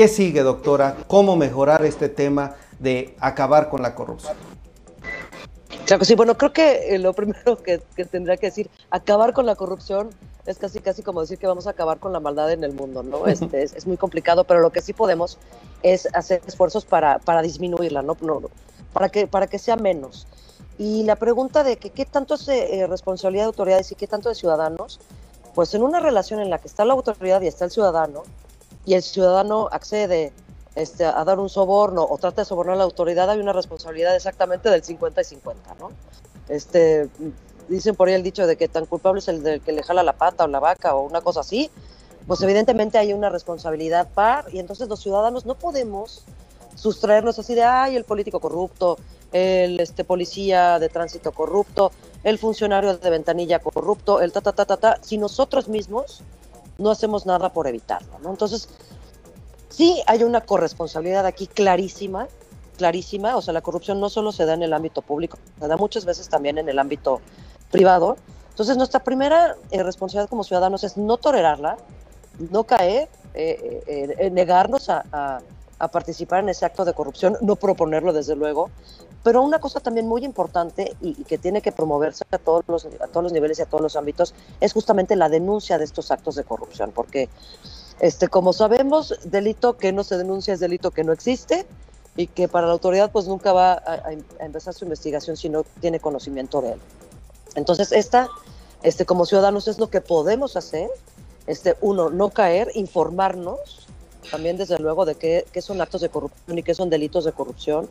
¿Qué 0.00 0.08
sigue, 0.08 0.42
doctora? 0.42 0.96
¿Cómo 1.08 1.36
mejorar 1.36 1.84
este 1.84 2.08
tema 2.08 2.54
de 2.78 3.14
acabar 3.20 3.68
con 3.68 3.82
la 3.82 3.94
corrupción? 3.94 4.34
Claro 5.84 5.98
que 5.98 6.06
sí, 6.06 6.14
bueno, 6.14 6.38
creo 6.38 6.54
que 6.54 6.94
eh, 6.94 6.98
lo 6.98 7.12
primero 7.20 7.62
que, 7.62 7.82
tendría 8.10 8.38
que 8.38 8.46
decir, 8.46 8.70
acabar 8.88 9.34
con 9.34 9.44
la 9.44 9.56
corrupción 9.56 10.08
es 10.46 10.56
casi 10.56 10.80
casi 10.80 11.02
como 11.02 11.20
decir 11.20 11.36
que 11.36 11.46
vamos 11.46 11.66
a 11.66 11.72
acabar 11.72 11.98
con 11.98 12.14
la 12.14 12.20
maldad 12.20 12.50
en 12.50 12.64
el 12.64 12.72
mundo, 12.72 13.02
¿no? 13.02 13.26
Este, 13.26 13.62
es, 13.62 13.86
muy 13.86 13.98
complicado, 13.98 14.44
pero 14.44 14.60
lo 14.60 14.70
que 14.70 14.80
sí 14.80 14.94
podemos 14.94 15.36
es 15.82 16.08
hacer 16.14 16.40
esfuerzos 16.46 16.86
para, 16.86 17.18
para 17.18 17.42
disminuirla, 17.42 18.00
¿no? 18.00 18.16
para, 18.94 19.10
que, 19.10 19.26
para 19.26 19.48
que 19.48 19.58
sea 19.58 19.76
menos. 19.76 20.26
Y 20.78 21.02
la 21.02 21.16
pregunta 21.16 21.62
de 21.62 21.76
que 21.76 21.90
qué 21.90 22.06
tanto 22.06 22.36
es 22.36 22.48
eh, 22.48 22.86
responsabilidad 22.88 23.42
de 23.42 23.48
autoridades 23.48 23.92
y 23.92 23.96
qué 23.96 24.06
tanto 24.06 24.30
de 24.30 24.34
ciudadanos, 24.34 24.98
pues 25.54 25.74
en 25.74 25.82
una 25.82 26.00
relación 26.00 26.40
en 26.40 26.48
la 26.48 26.56
que 26.56 26.68
está 26.68 26.86
la 26.86 26.94
autoridad 26.94 27.42
y 27.42 27.48
está 27.48 27.66
el 27.66 27.70
ciudadano, 27.70 28.22
y 28.90 28.94
el 28.94 29.04
ciudadano 29.04 29.68
accede 29.70 30.32
este, 30.74 31.04
a 31.04 31.22
dar 31.22 31.38
un 31.38 31.48
soborno 31.48 32.04
o 32.04 32.18
trata 32.18 32.42
de 32.42 32.44
sobornar 32.44 32.74
a 32.74 32.78
la 32.78 32.82
autoridad, 32.82 33.30
hay 33.30 33.38
una 33.38 33.52
responsabilidad 33.52 34.16
exactamente 34.16 34.68
del 34.68 34.82
50 34.82 35.20
y 35.20 35.24
50, 35.24 35.76
¿no? 35.78 35.92
Este, 36.48 37.08
dicen 37.68 37.94
por 37.94 38.08
ahí 38.08 38.14
el 38.14 38.24
dicho 38.24 38.48
de 38.48 38.56
que 38.56 38.66
tan 38.66 38.86
culpable 38.86 39.20
es 39.20 39.28
el 39.28 39.60
que 39.60 39.70
le 39.70 39.84
jala 39.84 40.02
la 40.02 40.14
pata 40.14 40.42
o 40.42 40.48
la 40.48 40.58
vaca 40.58 40.96
o 40.96 41.02
una 41.02 41.20
cosa 41.20 41.38
así, 41.38 41.70
pues 42.26 42.42
evidentemente 42.42 42.98
hay 42.98 43.12
una 43.12 43.28
responsabilidad 43.28 44.08
par 44.12 44.46
y 44.52 44.58
entonces 44.58 44.88
los 44.88 44.98
ciudadanos 44.98 45.46
no 45.46 45.54
podemos 45.54 46.24
sustraernos 46.74 47.38
así 47.38 47.54
de, 47.54 47.62
ay, 47.62 47.94
el 47.94 48.02
político 48.02 48.40
corrupto, 48.40 48.98
el 49.30 49.78
este, 49.78 50.02
policía 50.02 50.80
de 50.80 50.88
tránsito 50.88 51.30
corrupto, 51.30 51.92
el 52.24 52.38
funcionario 52.38 52.96
de 52.96 53.10
ventanilla 53.10 53.60
corrupto, 53.60 54.20
el 54.20 54.32
ta, 54.32 54.40
ta, 54.40 54.52
ta, 54.52 54.64
ta, 54.64 54.76
ta, 54.78 54.98
si 55.00 55.16
nosotros 55.16 55.68
mismos 55.68 56.24
no 56.80 56.90
hacemos 56.90 57.26
nada 57.26 57.52
por 57.52 57.66
evitarlo. 57.66 58.18
Entonces, 58.24 58.68
sí 59.68 60.02
hay 60.06 60.24
una 60.24 60.40
corresponsabilidad 60.40 61.26
aquí 61.26 61.46
clarísima, 61.46 62.26
clarísima, 62.76 63.36
o 63.36 63.42
sea, 63.42 63.54
la 63.54 63.60
corrupción 63.60 64.00
no 64.00 64.08
solo 64.08 64.32
se 64.32 64.46
da 64.46 64.54
en 64.54 64.62
el 64.62 64.72
ámbito 64.72 65.02
público, 65.02 65.38
se 65.58 65.68
da 65.68 65.76
muchas 65.76 66.04
veces 66.04 66.28
también 66.28 66.58
en 66.58 66.68
el 66.68 66.78
ámbito 66.78 67.20
privado. 67.70 68.16
Entonces, 68.48 68.76
nuestra 68.76 69.00
primera 69.00 69.56
eh, 69.70 69.82
responsabilidad 69.82 70.28
como 70.28 70.44
ciudadanos 70.44 70.82
es 70.84 70.96
no 70.96 71.16
tolerarla, 71.18 71.76
no 72.50 72.64
caer, 72.64 73.08
eh, 73.34 74.16
eh, 74.18 74.30
negarnos 74.30 74.88
a 74.88 75.40
participar 75.88 76.40
en 76.40 76.48
ese 76.50 76.64
acto 76.66 76.84
de 76.84 76.92
corrupción, 76.92 77.36
no 77.40 77.56
proponerlo 77.56 78.12
desde 78.12 78.36
luego, 78.36 78.70
pero 79.22 79.42
una 79.42 79.58
cosa 79.58 79.80
también 79.80 80.06
muy 80.06 80.24
importante 80.24 80.96
y, 81.00 81.24
que 81.24 81.38
tiene 81.38 81.60
que 81.60 81.72
promoverse 81.72 82.24
a 82.30 82.38
todos, 82.38 82.64
los, 82.68 82.86
a 82.86 83.06
todos 83.08 83.22
los 83.22 83.32
niveles 83.32 83.58
y 83.58 83.62
a 83.62 83.66
todos 83.66 83.82
los 83.82 83.96
ámbitos 83.96 84.34
es 84.60 84.72
justamente 84.72 85.16
la 85.16 85.28
denuncia 85.28 85.78
de 85.78 85.84
estos 85.84 86.10
actos 86.10 86.36
de 86.36 86.44
corrupción, 86.44 86.92
porque 86.94 87.28
este, 88.00 88.28
como 88.28 88.52
sabemos, 88.52 89.14
delito 89.24 89.76
que 89.76 89.92
no 89.92 90.04
se 90.04 90.16
denuncia 90.16 90.54
es 90.54 90.60
delito 90.60 90.90
que 90.90 91.04
no 91.04 91.12
existe 91.12 91.66
y 92.16 92.26
que 92.26 92.48
para 92.48 92.66
la 92.66 92.72
autoridad 92.72 93.10
pues 93.12 93.26
nunca 93.26 93.52
va 93.52 93.72
a, 93.74 94.12
empezar 94.40 94.72
su 94.72 94.84
investigación 94.84 95.36
si 95.36 95.48
no 95.50 95.64
tiene 95.80 96.00
conocimiento 96.00 96.62
de 96.62 96.72
él. 96.72 96.80
Entonces, 97.56 97.92
esta, 97.92 98.28
este, 98.82 99.04
como 99.04 99.26
ciudadanos 99.26 99.68
es 99.68 99.78
lo 99.78 99.90
que 99.90 100.00
podemos 100.00 100.56
hacer, 100.56 100.88
este, 101.46 101.76
uno, 101.82 102.08
no 102.08 102.30
caer, 102.30 102.70
informarnos, 102.74 103.86
también 104.30 104.56
desde 104.56 104.78
luego 104.78 105.04
de 105.04 105.14
qué, 105.14 105.46
qué 105.52 105.62
son 105.62 105.80
actos 105.80 106.00
de 106.00 106.08
corrupción 106.08 106.58
y 106.58 106.62
qué 106.62 106.74
son 106.74 106.90
delitos 106.90 107.24
de 107.24 107.32
corrupción, 107.32 107.88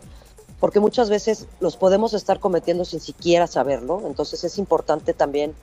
porque 0.59 0.79
muchas 0.79 1.09
veces 1.09 1.47
los 1.59 1.77
podemos 1.77 2.13
estar 2.13 2.39
cometiendo 2.39 2.85
sin 2.85 2.99
siquiera 2.99 3.47
saberlo, 3.47 4.01
entonces 4.05 4.43
es 4.43 4.57
importante 4.57 5.13
también 5.13 5.53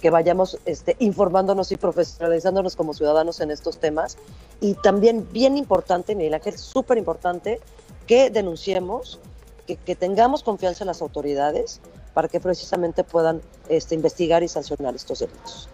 que 0.00 0.10
vayamos 0.10 0.58
este, 0.66 0.96
informándonos 0.98 1.72
y 1.72 1.76
profesionalizándonos 1.76 2.76
como 2.76 2.94
ciudadanos 2.94 3.40
en 3.40 3.50
estos 3.50 3.78
temas. 3.78 4.18
Y 4.60 4.74
también 4.74 5.26
bien 5.32 5.56
importante, 5.56 6.14
Miguel 6.14 6.34
Ángel, 6.34 6.58
súper 6.58 6.98
importante, 6.98 7.60
que 8.06 8.30
denunciemos, 8.30 9.18
que, 9.66 9.76
que, 9.76 9.96
tengamos 9.96 10.42
confianza 10.42 10.84
en 10.84 10.88
las 10.88 11.02
autoridades 11.02 11.80
para 12.14 12.28
que 12.28 12.40
precisamente 12.40 13.04
puedan 13.04 13.40
este, 13.68 13.94
investigar 13.94 14.42
y 14.42 14.48
sancionar 14.48 14.94
estos 14.94 15.20
delitos. 15.20 15.68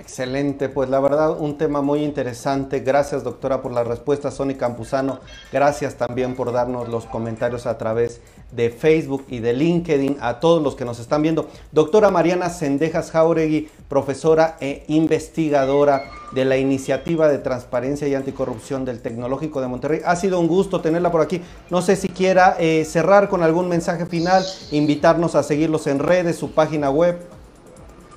Excelente, 0.00 0.70
pues 0.70 0.88
la 0.88 0.98
verdad 0.98 1.38
un 1.38 1.58
tema 1.58 1.82
muy 1.82 2.02
interesante. 2.02 2.80
Gracias 2.80 3.22
doctora 3.22 3.60
por 3.60 3.70
la 3.70 3.84
respuesta, 3.84 4.30
Sony 4.30 4.54
Campuzano. 4.58 5.20
Gracias 5.52 5.96
también 5.96 6.34
por 6.34 6.52
darnos 6.52 6.88
los 6.88 7.04
comentarios 7.04 7.66
a 7.66 7.76
través 7.76 8.22
de 8.50 8.70
Facebook 8.70 9.26
y 9.28 9.40
de 9.40 9.52
LinkedIn 9.52 10.16
a 10.22 10.40
todos 10.40 10.62
los 10.62 10.74
que 10.74 10.86
nos 10.86 11.00
están 11.00 11.20
viendo. 11.20 11.48
Doctora 11.70 12.10
Mariana 12.10 12.48
Sendejas 12.48 13.10
Jauregui, 13.10 13.68
profesora 13.90 14.56
e 14.60 14.84
investigadora 14.88 16.04
de 16.32 16.46
la 16.46 16.56
Iniciativa 16.56 17.28
de 17.28 17.36
Transparencia 17.36 18.08
y 18.08 18.14
Anticorrupción 18.14 18.86
del 18.86 19.02
Tecnológico 19.02 19.60
de 19.60 19.68
Monterrey. 19.68 20.00
Ha 20.06 20.16
sido 20.16 20.40
un 20.40 20.48
gusto 20.48 20.80
tenerla 20.80 21.12
por 21.12 21.20
aquí. 21.20 21.42
No 21.68 21.82
sé 21.82 21.94
si 21.96 22.08
quiera 22.08 22.56
eh, 22.58 22.86
cerrar 22.86 23.28
con 23.28 23.42
algún 23.42 23.68
mensaje 23.68 24.06
final, 24.06 24.44
invitarnos 24.70 25.34
a 25.34 25.42
seguirlos 25.42 25.86
en 25.86 25.98
redes, 25.98 26.36
su 26.36 26.52
página 26.52 26.90
web. 26.90 27.20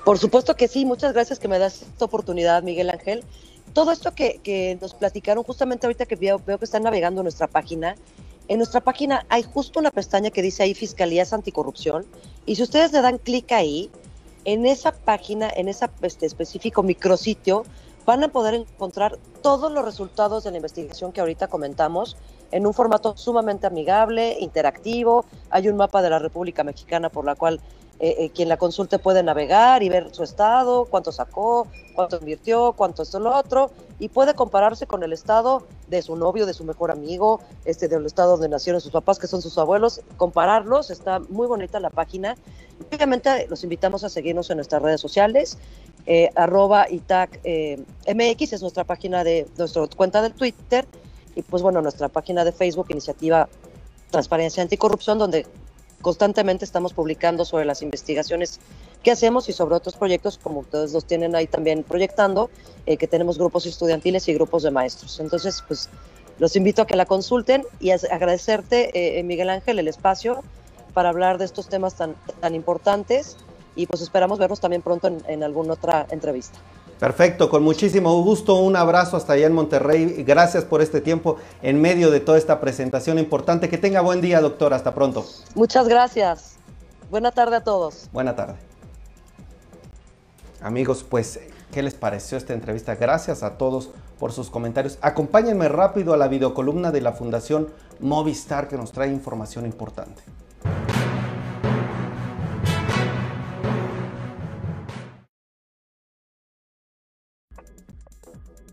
Por 0.04 0.18
supuesto 0.18 0.54
que 0.54 0.68
sí, 0.68 0.84
muchas 0.84 1.14
gracias 1.14 1.38
que 1.38 1.48
me 1.48 1.58
das 1.58 1.80
esta 1.80 2.04
oportunidad, 2.04 2.62
Miguel 2.62 2.90
Ángel. 2.90 3.24
Todo 3.72 3.90
esto 3.90 4.14
que, 4.14 4.78
nos 4.80 4.92
platicaron 4.92 5.42
justamente 5.44 5.86
ahorita 5.86 6.04
que 6.04 6.16
veo, 6.16 6.40
veo 6.46 6.58
que 6.58 6.66
están 6.66 6.82
navegando 6.82 7.22
nuestra 7.22 7.46
página, 7.46 7.96
en 8.48 8.58
nuestra 8.58 8.82
página 8.82 9.24
hay 9.30 9.42
justo 9.42 9.80
una 9.80 9.90
pestaña 9.90 10.30
que 10.30 10.42
dice 10.42 10.62
ahí 10.62 10.74
Fiscalías 10.74 11.32
Anticorrupción 11.32 12.04
y 12.44 12.56
si 12.56 12.62
ustedes 12.62 12.92
le 12.92 13.00
dan 13.00 13.16
clic 13.16 13.50
ahí, 13.52 13.90
en 14.44 14.66
esa 14.66 14.92
página, 14.92 15.50
en 15.56 15.68
ese 15.68 15.88
este, 16.02 16.26
específico 16.26 16.82
micrositio, 16.82 17.64
van 18.04 18.22
a 18.22 18.28
poder 18.28 18.52
encontrar 18.52 19.18
todos 19.40 19.72
los 19.72 19.82
resultados 19.82 20.44
de 20.44 20.50
la 20.50 20.58
investigación 20.58 21.12
que 21.12 21.22
ahorita 21.22 21.48
comentamos 21.48 22.18
en 22.50 22.66
un 22.66 22.74
formato 22.74 23.16
sumamente 23.16 23.66
amigable, 23.66 24.36
interactivo. 24.38 25.24
Hay 25.48 25.68
un 25.68 25.76
mapa 25.76 26.02
de 26.02 26.10
la 26.10 26.18
República 26.18 26.62
Mexicana 26.62 27.08
por 27.08 27.24
la 27.24 27.34
cual 27.34 27.60
eh, 28.00 28.16
eh, 28.18 28.30
quien 28.30 28.48
la 28.48 28.56
consulte 28.56 28.98
puede 28.98 29.22
navegar 29.22 29.82
y 29.84 29.88
ver 29.88 30.12
su 30.12 30.24
estado, 30.24 30.84
cuánto 30.86 31.12
sacó, 31.12 31.68
cuánto 31.94 32.18
invirtió, 32.18 32.72
cuánto 32.72 33.02
es 33.02 33.14
lo 33.14 33.34
otro, 33.34 33.70
y 34.00 34.08
puede 34.08 34.34
compararse 34.34 34.86
con 34.86 35.04
el 35.04 35.12
estado 35.12 35.64
de 35.86 36.02
su 36.02 36.16
novio, 36.16 36.44
de 36.44 36.54
su 36.54 36.64
mejor 36.64 36.90
amigo, 36.90 37.40
este, 37.64 37.86
del 37.86 38.04
estado 38.04 38.32
donde 38.32 38.48
nacieron 38.48 38.80
sus 38.80 38.90
papás, 38.90 39.20
que 39.20 39.28
son 39.28 39.40
sus 39.40 39.56
abuelos, 39.58 40.00
compararlos, 40.16 40.90
está 40.90 41.20
muy 41.20 41.46
bonita 41.46 41.78
la 41.78 41.90
página. 41.90 42.36
Obviamente 42.92 43.46
los 43.48 43.62
invitamos 43.62 44.02
a 44.02 44.08
seguirnos 44.08 44.50
en 44.50 44.56
nuestras 44.56 44.82
redes 44.82 45.00
sociales, 45.00 45.56
eh, 46.06 46.30
arroba 46.34 46.90
ITAC 46.90 47.40
MX 48.12 48.52
es 48.54 48.60
nuestra 48.60 48.82
página 48.84 49.22
de, 49.22 49.46
nuestra 49.56 49.86
cuenta 49.96 50.20
de 50.20 50.30
Twitter, 50.30 50.84
y 51.36 51.42
pues 51.42 51.62
bueno, 51.62 51.80
nuestra 51.80 52.08
página 52.08 52.44
de 52.44 52.50
Facebook, 52.50 52.86
Iniciativa 52.90 53.48
Transparencia 54.10 54.62
Anticorrupción, 54.62 55.18
donde 55.18 55.46
constantemente 56.04 56.66
estamos 56.66 56.92
publicando 56.92 57.46
sobre 57.46 57.64
las 57.64 57.80
investigaciones 57.80 58.60
que 59.02 59.10
hacemos 59.10 59.48
y 59.48 59.52
sobre 59.52 59.74
otros 59.74 59.96
proyectos, 59.96 60.38
como 60.38 60.60
ustedes 60.60 60.92
los 60.92 61.06
tienen 61.06 61.34
ahí 61.34 61.46
también 61.46 61.82
proyectando, 61.82 62.50
eh, 62.84 62.98
que 62.98 63.08
tenemos 63.08 63.38
grupos 63.38 63.64
estudiantiles 63.64 64.28
y 64.28 64.34
grupos 64.34 64.62
de 64.62 64.70
maestros. 64.70 65.18
Entonces, 65.18 65.64
pues 65.66 65.88
los 66.38 66.54
invito 66.56 66.82
a 66.82 66.86
que 66.86 66.94
la 66.94 67.06
consulten 67.06 67.64
y 67.80 67.90
a 67.90 67.98
agradecerte, 68.10 69.18
eh, 69.18 69.22
Miguel 69.22 69.48
Ángel, 69.48 69.78
el 69.78 69.88
espacio 69.88 70.44
para 70.92 71.08
hablar 71.08 71.38
de 71.38 71.46
estos 71.46 71.68
temas 71.68 71.94
tan, 71.94 72.14
tan 72.40 72.54
importantes 72.54 73.38
y 73.74 73.86
pues 73.86 74.02
esperamos 74.02 74.38
vernos 74.38 74.60
también 74.60 74.82
pronto 74.82 75.10
en 75.26 75.42
alguna 75.42 75.72
otra 75.72 76.06
entrevista. 76.10 76.58
Perfecto, 76.98 77.50
con 77.50 77.62
muchísimo 77.62 78.22
gusto. 78.22 78.56
Un 78.56 78.76
abrazo 78.76 79.16
hasta 79.16 79.34
allá 79.34 79.46
en 79.46 79.52
Monterrey. 79.52 80.24
Gracias 80.26 80.64
por 80.64 80.80
este 80.80 81.00
tiempo 81.00 81.36
en 81.62 81.80
medio 81.80 82.10
de 82.10 82.20
toda 82.20 82.38
esta 82.38 82.60
presentación 82.60 83.18
importante. 83.18 83.68
Que 83.68 83.78
tenga 83.78 84.00
buen 84.00 84.20
día, 84.20 84.40
doctor. 84.40 84.72
Hasta 84.74 84.94
pronto. 84.94 85.26
Muchas 85.54 85.88
gracias. 85.88 86.56
Buena 87.10 87.32
tarde 87.32 87.56
a 87.56 87.64
todos. 87.64 88.08
Buena 88.12 88.34
tarde. 88.34 88.54
Amigos, 90.62 91.04
pues, 91.08 91.40
¿qué 91.72 91.82
les 91.82 91.94
pareció 91.94 92.38
esta 92.38 92.54
entrevista? 92.54 92.94
Gracias 92.94 93.42
a 93.42 93.58
todos 93.58 93.90
por 94.18 94.32
sus 94.32 94.48
comentarios. 94.48 94.98
Acompáñenme 95.02 95.68
rápido 95.68 96.14
a 96.14 96.16
la 96.16 96.28
videocolumna 96.28 96.90
de 96.90 97.02
la 97.02 97.12
Fundación 97.12 97.68
Movistar 98.00 98.68
que 98.68 98.76
nos 98.76 98.92
trae 98.92 99.10
información 99.10 99.66
importante. 99.66 100.22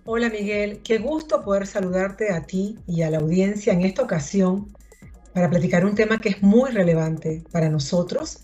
Hola 0.03 0.31
Miguel, 0.31 0.81
qué 0.83 0.97
gusto 0.97 1.43
poder 1.43 1.67
saludarte 1.67 2.33
a 2.33 2.41
ti 2.41 2.75
y 2.87 3.03
a 3.03 3.11
la 3.11 3.19
audiencia 3.19 3.71
en 3.71 3.83
esta 3.83 4.01
ocasión 4.01 4.75
para 5.31 5.47
platicar 5.47 5.85
un 5.85 5.93
tema 5.93 6.17
que 6.17 6.29
es 6.29 6.41
muy 6.41 6.71
relevante 6.71 7.43
para 7.51 7.69
nosotros 7.69 8.39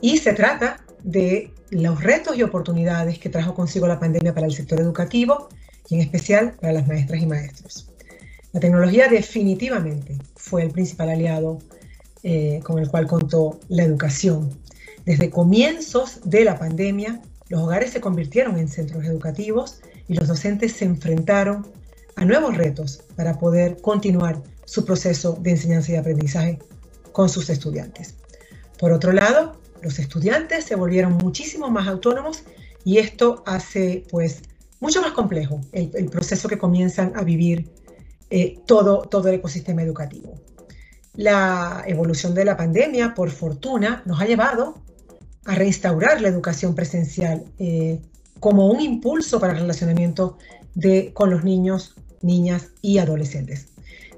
y 0.00 0.18
se 0.18 0.32
trata 0.32 0.84
de 1.02 1.52
los 1.70 2.04
retos 2.04 2.36
y 2.36 2.44
oportunidades 2.44 3.18
que 3.18 3.28
trajo 3.28 3.52
consigo 3.52 3.88
la 3.88 3.98
pandemia 3.98 4.32
para 4.32 4.46
el 4.46 4.52
sector 4.52 4.78
educativo 4.78 5.48
y 5.88 5.96
en 5.96 6.02
especial 6.02 6.54
para 6.60 6.72
las 6.72 6.86
maestras 6.86 7.20
y 7.20 7.26
maestros. 7.26 7.90
La 8.52 8.60
tecnología 8.60 9.08
definitivamente 9.08 10.18
fue 10.36 10.62
el 10.62 10.70
principal 10.70 11.10
aliado 11.10 11.58
eh, 12.22 12.60
con 12.62 12.78
el 12.78 12.88
cual 12.88 13.08
contó 13.08 13.58
la 13.68 13.82
educación. 13.82 14.56
Desde 15.04 15.30
comienzos 15.30 16.20
de 16.24 16.44
la 16.44 16.60
pandemia, 16.60 17.20
los 17.48 17.60
hogares 17.60 17.90
se 17.90 18.00
convirtieron 18.00 18.56
en 18.56 18.68
centros 18.68 19.04
educativos 19.04 19.80
y 20.08 20.14
los 20.14 20.28
docentes 20.28 20.72
se 20.72 20.84
enfrentaron 20.84 21.66
a 22.16 22.24
nuevos 22.24 22.56
retos 22.56 23.02
para 23.16 23.38
poder 23.38 23.80
continuar 23.80 24.42
su 24.64 24.84
proceso 24.84 25.38
de 25.40 25.50
enseñanza 25.50 25.92
y 25.92 25.96
aprendizaje 25.96 26.58
con 27.12 27.28
sus 27.28 27.50
estudiantes. 27.50 28.14
Por 28.78 28.92
otro 28.92 29.12
lado, 29.12 29.60
los 29.82 29.98
estudiantes 29.98 30.64
se 30.64 30.76
volvieron 30.76 31.14
muchísimo 31.14 31.70
más 31.70 31.88
autónomos 31.88 32.44
y 32.84 32.98
esto 32.98 33.42
hace 33.46 34.04
pues 34.10 34.42
mucho 34.80 35.00
más 35.00 35.12
complejo 35.12 35.60
el, 35.72 36.06
proceso 36.06 36.48
que 36.48 36.58
comienzan 36.58 37.12
a 37.14 37.22
vivir 37.22 37.70
eh, 38.30 38.58
todo, 38.66 39.02
todo 39.02 39.28
el 39.28 39.36
ecosistema 39.36 39.82
educativo. 39.82 40.40
La 41.14 41.84
evolución 41.86 42.34
de 42.34 42.44
la 42.44 42.56
pandemia, 42.56 43.14
por 43.14 43.30
fortuna, 43.30 44.02
nos 44.06 44.20
ha 44.20 44.24
llevado 44.24 44.78
a 45.44 45.54
reinstaurar 45.54 46.20
la 46.20 46.28
educación 46.28 46.74
presencial 46.74 47.44
eh, 47.58 48.00
como 48.42 48.66
un 48.66 48.80
impulso 48.80 49.38
para 49.38 49.52
el 49.52 49.60
relacionamiento 49.60 50.36
de, 50.74 51.12
con 51.12 51.30
los 51.30 51.44
niños, 51.44 51.94
niñas 52.22 52.70
y 52.82 52.98
adolescentes. 52.98 53.68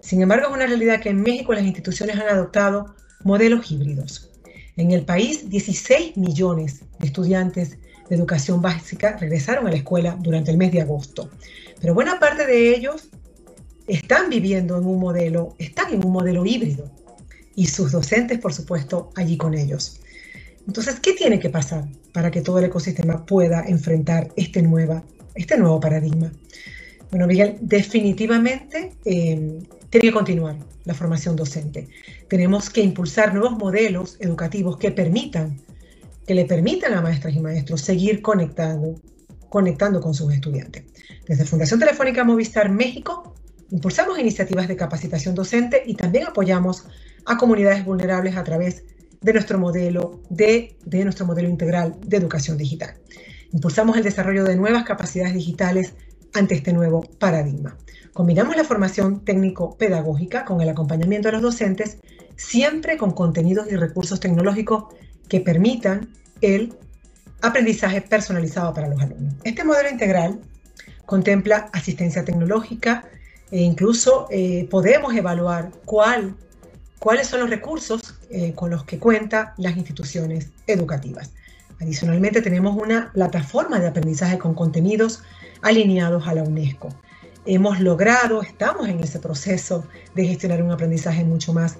Sin 0.00 0.22
embargo, 0.22 0.46
es 0.48 0.54
una 0.54 0.66
realidad 0.66 1.02
que 1.02 1.10
en 1.10 1.20
México 1.20 1.52
las 1.52 1.62
instituciones 1.62 2.16
han 2.16 2.28
adoptado 2.28 2.94
modelos 3.22 3.70
híbridos. 3.70 4.30
En 4.78 4.92
el 4.92 5.04
país, 5.04 5.50
16 5.50 6.16
millones 6.16 6.80
de 7.00 7.06
estudiantes 7.06 7.76
de 8.08 8.16
educación 8.16 8.62
básica 8.62 9.18
regresaron 9.18 9.66
a 9.66 9.70
la 9.70 9.76
escuela 9.76 10.16
durante 10.18 10.50
el 10.50 10.56
mes 10.56 10.72
de 10.72 10.80
agosto, 10.80 11.28
pero 11.82 11.92
buena 11.92 12.18
parte 12.18 12.46
de 12.46 12.74
ellos 12.74 13.10
están 13.88 14.30
viviendo 14.30 14.78
en 14.78 14.86
un 14.86 15.00
modelo, 15.00 15.54
están 15.58 15.92
en 15.92 16.02
un 16.02 16.12
modelo 16.12 16.46
híbrido 16.46 16.90
y 17.54 17.66
sus 17.66 17.92
docentes, 17.92 18.38
por 18.38 18.54
supuesto, 18.54 19.10
allí 19.16 19.36
con 19.36 19.52
ellos. 19.52 20.00
Entonces, 20.66 21.00
¿qué 21.00 21.12
tiene 21.12 21.38
que 21.38 21.50
pasar 21.50 21.84
para 22.12 22.30
que 22.30 22.40
todo 22.40 22.58
el 22.58 22.64
ecosistema 22.64 23.24
pueda 23.26 23.64
enfrentar 23.66 24.28
este, 24.36 24.62
nueva, 24.62 25.04
este 25.34 25.58
nuevo 25.58 25.80
paradigma? 25.80 26.32
Bueno, 27.10 27.26
Miguel, 27.26 27.58
definitivamente 27.60 28.92
eh, 29.04 29.58
tiene 29.90 30.08
que 30.08 30.12
continuar 30.12 30.56
la 30.84 30.94
formación 30.94 31.36
docente. 31.36 31.88
Tenemos 32.28 32.70
que 32.70 32.80
impulsar 32.80 33.34
nuevos 33.34 33.52
modelos 33.58 34.16
educativos 34.20 34.78
que 34.78 34.90
permitan, 34.90 35.60
que 36.26 36.34
le 36.34 36.44
permitan 36.44 36.94
a 36.94 37.00
maestras 37.00 37.34
y 37.34 37.40
maestros 37.40 37.82
seguir 37.82 38.20
conectando, 38.22 38.94
conectando 39.48 40.00
con 40.00 40.14
sus 40.14 40.32
estudiantes. 40.32 40.84
Desde 41.28 41.44
Fundación 41.44 41.78
Telefónica 41.78 42.24
Movistar 42.24 42.70
México, 42.70 43.34
impulsamos 43.70 44.18
iniciativas 44.18 44.66
de 44.66 44.76
capacitación 44.76 45.34
docente 45.34 45.82
y 45.86 45.94
también 45.94 46.26
apoyamos 46.26 46.84
a 47.26 47.36
comunidades 47.36 47.84
vulnerables 47.84 48.36
a 48.36 48.44
través 48.44 48.82
de 48.86 48.93
nuestro 49.32 49.58
modelo, 49.58 50.20
de, 50.28 50.76
de 50.84 51.04
nuestro 51.04 51.26
modelo 51.26 51.48
integral 51.48 51.96
de 52.04 52.16
educación 52.16 52.58
digital. 52.58 52.94
Impulsamos 53.52 53.96
el 53.96 54.02
desarrollo 54.02 54.44
de 54.44 54.56
nuevas 54.56 54.84
capacidades 54.84 55.34
digitales 55.34 55.94
ante 56.34 56.54
este 56.54 56.72
nuevo 56.72 57.02
paradigma. 57.18 57.76
Combinamos 58.12 58.56
la 58.56 58.64
formación 58.64 59.24
técnico-pedagógica 59.24 60.44
con 60.44 60.60
el 60.60 60.68
acompañamiento 60.68 61.28
de 61.28 61.32
los 61.32 61.42
docentes, 61.42 61.98
siempre 62.36 62.96
con 62.96 63.12
contenidos 63.12 63.70
y 63.70 63.76
recursos 63.76 64.20
tecnológicos 64.20 64.84
que 65.28 65.40
permitan 65.40 66.10
el 66.40 66.74
aprendizaje 67.42 68.00
personalizado 68.02 68.74
para 68.74 68.88
los 68.88 69.00
alumnos. 69.00 69.34
Este 69.44 69.64
modelo 69.64 69.90
integral 69.90 70.40
contempla 71.06 71.68
asistencia 71.72 72.24
tecnológica 72.24 73.04
e 73.50 73.60
incluso 73.60 74.26
eh, 74.30 74.66
podemos 74.70 75.14
evaluar 75.14 75.70
cuál 75.84 76.36
cuáles 76.98 77.26
son 77.26 77.40
los 77.40 77.50
recursos 77.50 78.14
eh, 78.30 78.52
con 78.54 78.70
los 78.70 78.84
que 78.84 78.98
cuentan 78.98 79.50
las 79.56 79.76
instituciones 79.76 80.48
educativas. 80.66 81.30
Adicionalmente 81.80 82.40
tenemos 82.40 82.76
una 82.76 83.10
plataforma 83.12 83.80
de 83.80 83.88
aprendizaje 83.88 84.38
con 84.38 84.54
contenidos 84.54 85.22
alineados 85.62 86.26
a 86.28 86.34
la 86.34 86.42
UNESCO. 86.42 86.88
Hemos 87.46 87.80
logrado, 87.80 88.42
estamos 88.42 88.88
en 88.88 89.00
ese 89.00 89.18
proceso 89.18 89.86
de 90.14 90.26
gestionar 90.26 90.62
un 90.62 90.70
aprendizaje 90.70 91.24
mucho 91.24 91.52
más 91.52 91.78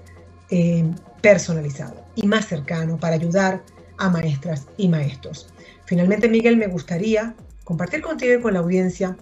eh, 0.51 0.84
personalizado 1.22 2.05
y 2.14 2.26
más 2.26 2.47
cercano 2.47 2.99
para 2.99 3.14
ayudar 3.14 3.62
a 3.97 4.11
maestras 4.11 4.66
y 4.76 4.88
maestros. 4.88 5.49
Finalmente, 5.86 6.28
Miguel, 6.28 6.57
me 6.57 6.66
gustaría 6.66 7.34
compartir 7.64 8.03
contigo 8.03 8.34
y 8.34 8.42
con 8.42 8.55
la 8.55 8.61
audiencia 8.61 9.16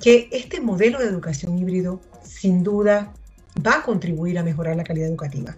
que 0.00 0.28
este 0.30 0.60
modelo 0.60 0.98
de 0.98 1.06
educación 1.06 1.58
híbrido 1.58 2.00
sin 2.22 2.62
duda 2.62 3.12
va 3.66 3.78
a 3.78 3.82
contribuir 3.82 4.38
a 4.38 4.42
mejorar 4.42 4.76
la 4.76 4.84
calidad 4.84 5.08
educativa. 5.08 5.56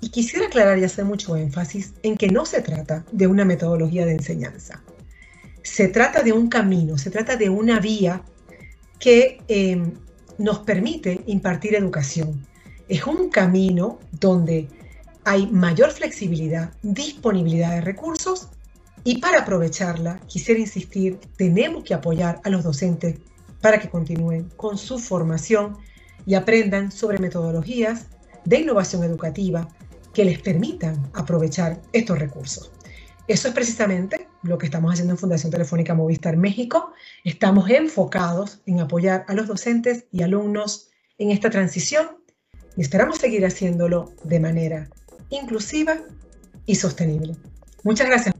Y 0.00 0.10
quisiera 0.10 0.46
aclarar 0.46 0.78
y 0.78 0.84
hacer 0.84 1.04
mucho 1.04 1.36
énfasis 1.36 1.92
en 2.02 2.16
que 2.16 2.28
no 2.28 2.46
se 2.46 2.62
trata 2.62 3.04
de 3.12 3.26
una 3.26 3.44
metodología 3.44 4.06
de 4.06 4.12
enseñanza. 4.12 4.82
Se 5.62 5.88
trata 5.88 6.22
de 6.22 6.32
un 6.32 6.48
camino, 6.48 6.96
se 6.96 7.10
trata 7.10 7.36
de 7.36 7.50
una 7.50 7.80
vía 7.80 8.22
que 8.98 9.42
eh, 9.48 9.82
nos 10.38 10.60
permite 10.60 11.22
impartir 11.26 11.74
educación. 11.74 12.46
Es 12.88 13.06
un 13.06 13.28
camino 13.28 13.98
donde 14.12 14.68
hay 15.24 15.46
mayor 15.48 15.90
flexibilidad, 15.90 16.72
disponibilidad 16.82 17.72
de 17.72 17.82
recursos 17.82 18.48
y 19.04 19.18
para 19.18 19.40
aprovecharla, 19.40 20.20
quisiera 20.26 20.60
insistir, 20.60 21.18
tenemos 21.36 21.84
que 21.84 21.94
apoyar 21.94 22.40
a 22.44 22.50
los 22.50 22.64
docentes 22.64 23.16
para 23.60 23.78
que 23.78 23.88
continúen 23.88 24.50
con 24.56 24.76
su 24.76 24.98
formación 24.98 25.78
y 26.26 26.34
aprendan 26.34 26.92
sobre 26.92 27.18
metodologías 27.18 28.06
de 28.44 28.60
innovación 28.60 29.04
educativa 29.04 29.68
que 30.12 30.24
les 30.24 30.40
permitan 30.40 31.10
aprovechar 31.14 31.80
estos 31.92 32.18
recursos. 32.18 32.72
Eso 33.28 33.48
es 33.48 33.54
precisamente 33.54 34.28
lo 34.42 34.58
que 34.58 34.66
estamos 34.66 34.92
haciendo 34.92 35.14
en 35.14 35.18
Fundación 35.18 35.52
Telefónica 35.52 35.94
Movistar 35.94 36.36
México. 36.36 36.92
Estamos 37.24 37.70
enfocados 37.70 38.60
en 38.66 38.80
apoyar 38.80 39.24
a 39.28 39.34
los 39.34 39.46
docentes 39.46 40.06
y 40.10 40.22
alumnos 40.22 40.90
en 41.18 41.30
esta 41.30 41.50
transición 41.50 42.18
y 42.76 42.82
esperamos 42.82 43.18
seguir 43.18 43.46
haciéndolo 43.46 44.12
de 44.24 44.40
manera 44.40 44.90
inclusiva 45.28 45.98
y 46.66 46.74
sostenible. 46.74 47.36
Muchas 47.84 48.08
gracias. 48.08 48.39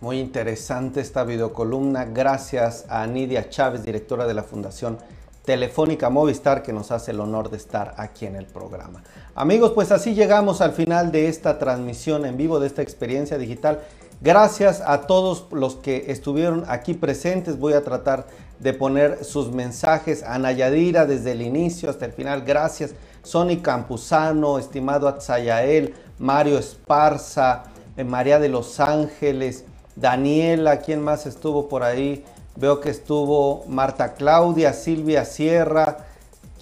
Muy 0.00 0.20
interesante 0.20 1.00
esta 1.00 1.24
videocolumna. 1.24 2.04
Gracias 2.04 2.84
a 2.88 3.04
Nidia 3.08 3.50
Chávez, 3.50 3.82
directora 3.82 4.28
de 4.28 4.34
la 4.34 4.44
Fundación 4.44 4.96
Telefónica 5.44 6.08
Movistar, 6.08 6.62
que 6.62 6.72
nos 6.72 6.92
hace 6.92 7.10
el 7.10 7.18
honor 7.18 7.50
de 7.50 7.56
estar 7.56 7.94
aquí 7.96 8.24
en 8.24 8.36
el 8.36 8.46
programa. 8.46 9.02
Amigos, 9.34 9.72
pues 9.72 9.90
así 9.90 10.14
llegamos 10.14 10.60
al 10.60 10.70
final 10.70 11.10
de 11.10 11.26
esta 11.26 11.58
transmisión 11.58 12.26
en 12.26 12.36
vivo, 12.36 12.60
de 12.60 12.68
esta 12.68 12.80
experiencia 12.80 13.38
digital. 13.38 13.80
Gracias 14.20 14.82
a 14.86 15.00
todos 15.08 15.46
los 15.50 15.74
que 15.74 16.12
estuvieron 16.12 16.64
aquí 16.68 16.94
presentes. 16.94 17.58
Voy 17.58 17.72
a 17.72 17.82
tratar 17.82 18.28
de 18.60 18.74
poner 18.74 19.24
sus 19.24 19.50
mensajes 19.50 20.22
a 20.22 20.38
Nayadira 20.38 21.06
desde 21.06 21.32
el 21.32 21.42
inicio 21.42 21.90
hasta 21.90 22.04
el 22.04 22.12
final. 22.12 22.42
Gracias. 22.42 22.94
Sony 23.24 23.60
Campuzano, 23.60 24.60
estimado 24.60 25.08
Atzayael, 25.08 25.92
Mario 26.18 26.56
Esparza, 26.56 27.64
eh, 27.96 28.04
María 28.04 28.38
de 28.38 28.48
los 28.48 28.78
Ángeles, 28.78 29.64
Daniela, 30.00 30.78
¿quién 30.78 31.02
más 31.02 31.26
estuvo 31.26 31.68
por 31.68 31.82
ahí? 31.82 32.24
Veo 32.54 32.80
que 32.80 32.90
estuvo 32.90 33.64
Marta 33.66 34.14
Claudia, 34.14 34.72
Silvia 34.72 35.24
Sierra, 35.24 35.98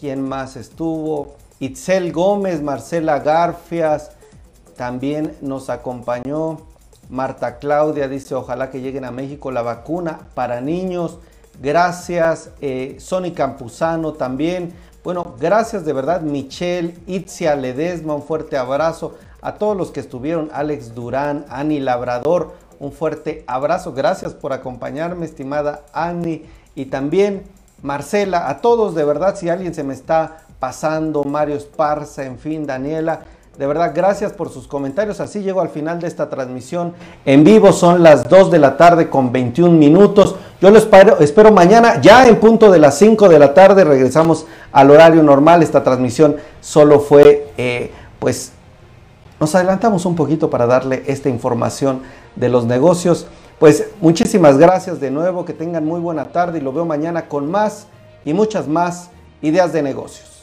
¿quién 0.01 0.26
más 0.26 0.57
estuvo? 0.57 1.34
Itzel 1.59 2.12
Gómez, 2.12 2.62
Marcela 2.62 3.18
Garfias, 3.18 4.11
también 4.76 5.37
nos 5.43 5.68
acompañó. 5.68 6.59
Marta 7.09 7.59
Claudia 7.59 8.09
dice, 8.09 8.34
ojalá 8.34 8.70
que 8.70 8.80
lleguen 8.80 9.05
a 9.05 9.11
México 9.11 9.51
la 9.51 9.62
vacuna 9.62 10.20
para 10.34 10.61
niños. 10.61 11.18
Gracias, 11.61 12.51
eh, 12.61 12.97
Sony 13.01 13.32
Campuzano 13.34 14.14
también. 14.14 14.72
Bueno, 15.05 15.34
gracias 15.39 15.84
de 15.84 15.93
verdad, 15.93 16.22
Michelle, 16.22 16.99
Itzia 17.07 17.55
Ledesma, 17.55 18.14
un 18.14 18.22
fuerte 18.22 18.57
abrazo 18.57 19.14
a 19.41 19.55
todos 19.55 19.76
los 19.76 19.93
que 19.93 20.01
estuvieron, 20.01 20.51
Alex 20.53 20.95
Durán, 20.95 21.47
Ani 21.49 21.78
Labrador, 21.78 22.55
un 22.79 22.93
fuerte 22.93 23.45
abrazo. 23.47 23.93
Gracias 23.93 24.35
por 24.35 24.53
acompañarme, 24.53 25.27
estimada 25.27 25.83
Annie. 25.93 26.47
Y 26.74 26.87
también 26.87 27.45
Marcela, 27.83 28.49
a 28.49 28.59
todos 28.59 28.95
de 28.95 29.05
verdad, 29.05 29.37
si 29.37 29.49
alguien 29.49 29.74
se 29.74 29.85
me 29.85 29.95
está 29.95 30.39
pasando, 30.59 31.24
Mario 31.24 31.57
Esparza, 31.57 32.24
en 32.24 32.39
fin, 32.39 32.66
Daniela. 32.66 33.20
De 33.59 33.66
verdad, 33.66 33.93
gracias 33.95 34.33
por 34.33 34.51
sus 34.51 34.66
comentarios. 34.66 35.18
Así 35.20 35.41
llego 35.41 35.62
al 35.62 35.70
final 35.70 35.99
de 36.01 36.09
esta 36.09 36.29
transmisión 36.29 36.93
en 37.24 37.43
vivo. 37.43 37.72
Son 37.72 38.03
las 38.03 38.29
2 38.29 38.51
de 38.51 38.59
la 38.59 38.77
tarde 38.77 39.09
con 39.09 39.33
21 39.33 39.72
minutos. 39.79 40.37
Yo 40.61 40.70
lo 40.70 40.79
espero, 40.79 41.18
espero 41.20 41.51
mañana, 41.53 42.01
ya 42.01 42.27
en 42.27 42.39
punto 42.39 42.70
de 42.70 42.79
las 42.79 42.99
5 42.99 43.31
de 43.31 43.39
la 43.39 43.55
tarde. 43.55 43.85
Regresamos 43.85 44.47
al 44.72 44.91
horario 44.91 45.22
normal. 45.22 45.62
Esta 45.62 45.83
transmisión 45.83 46.37
solo 46.61 47.01
fue, 47.01 47.49
eh, 47.57 47.93
pues, 48.18 48.53
nos 49.41 49.55
adelantamos 49.55 50.05
un 50.05 50.16
poquito 50.16 50.51
para 50.51 50.66
darle 50.66 51.05
esta 51.07 51.31
información 51.31 52.03
de 52.37 52.49
los 52.49 52.64
negocios. 52.64 53.26
Pues 53.59 53.89
muchísimas 54.01 54.59
gracias 54.59 55.01
de 55.01 55.11
nuevo, 55.11 55.45
que 55.45 55.55
tengan 55.55 55.84
muy 55.84 56.01
buena 56.01 56.26
tarde 56.26 56.59
y 56.59 56.61
lo 56.61 56.72
veo 56.72 56.84
mañana 56.84 57.28
con 57.28 57.51
más 57.51 57.87
y 58.24 58.34
muchas 58.34 58.68
más 58.68 59.11
ideas 59.43 59.72
de 59.72 59.82
negocios. 59.82 60.36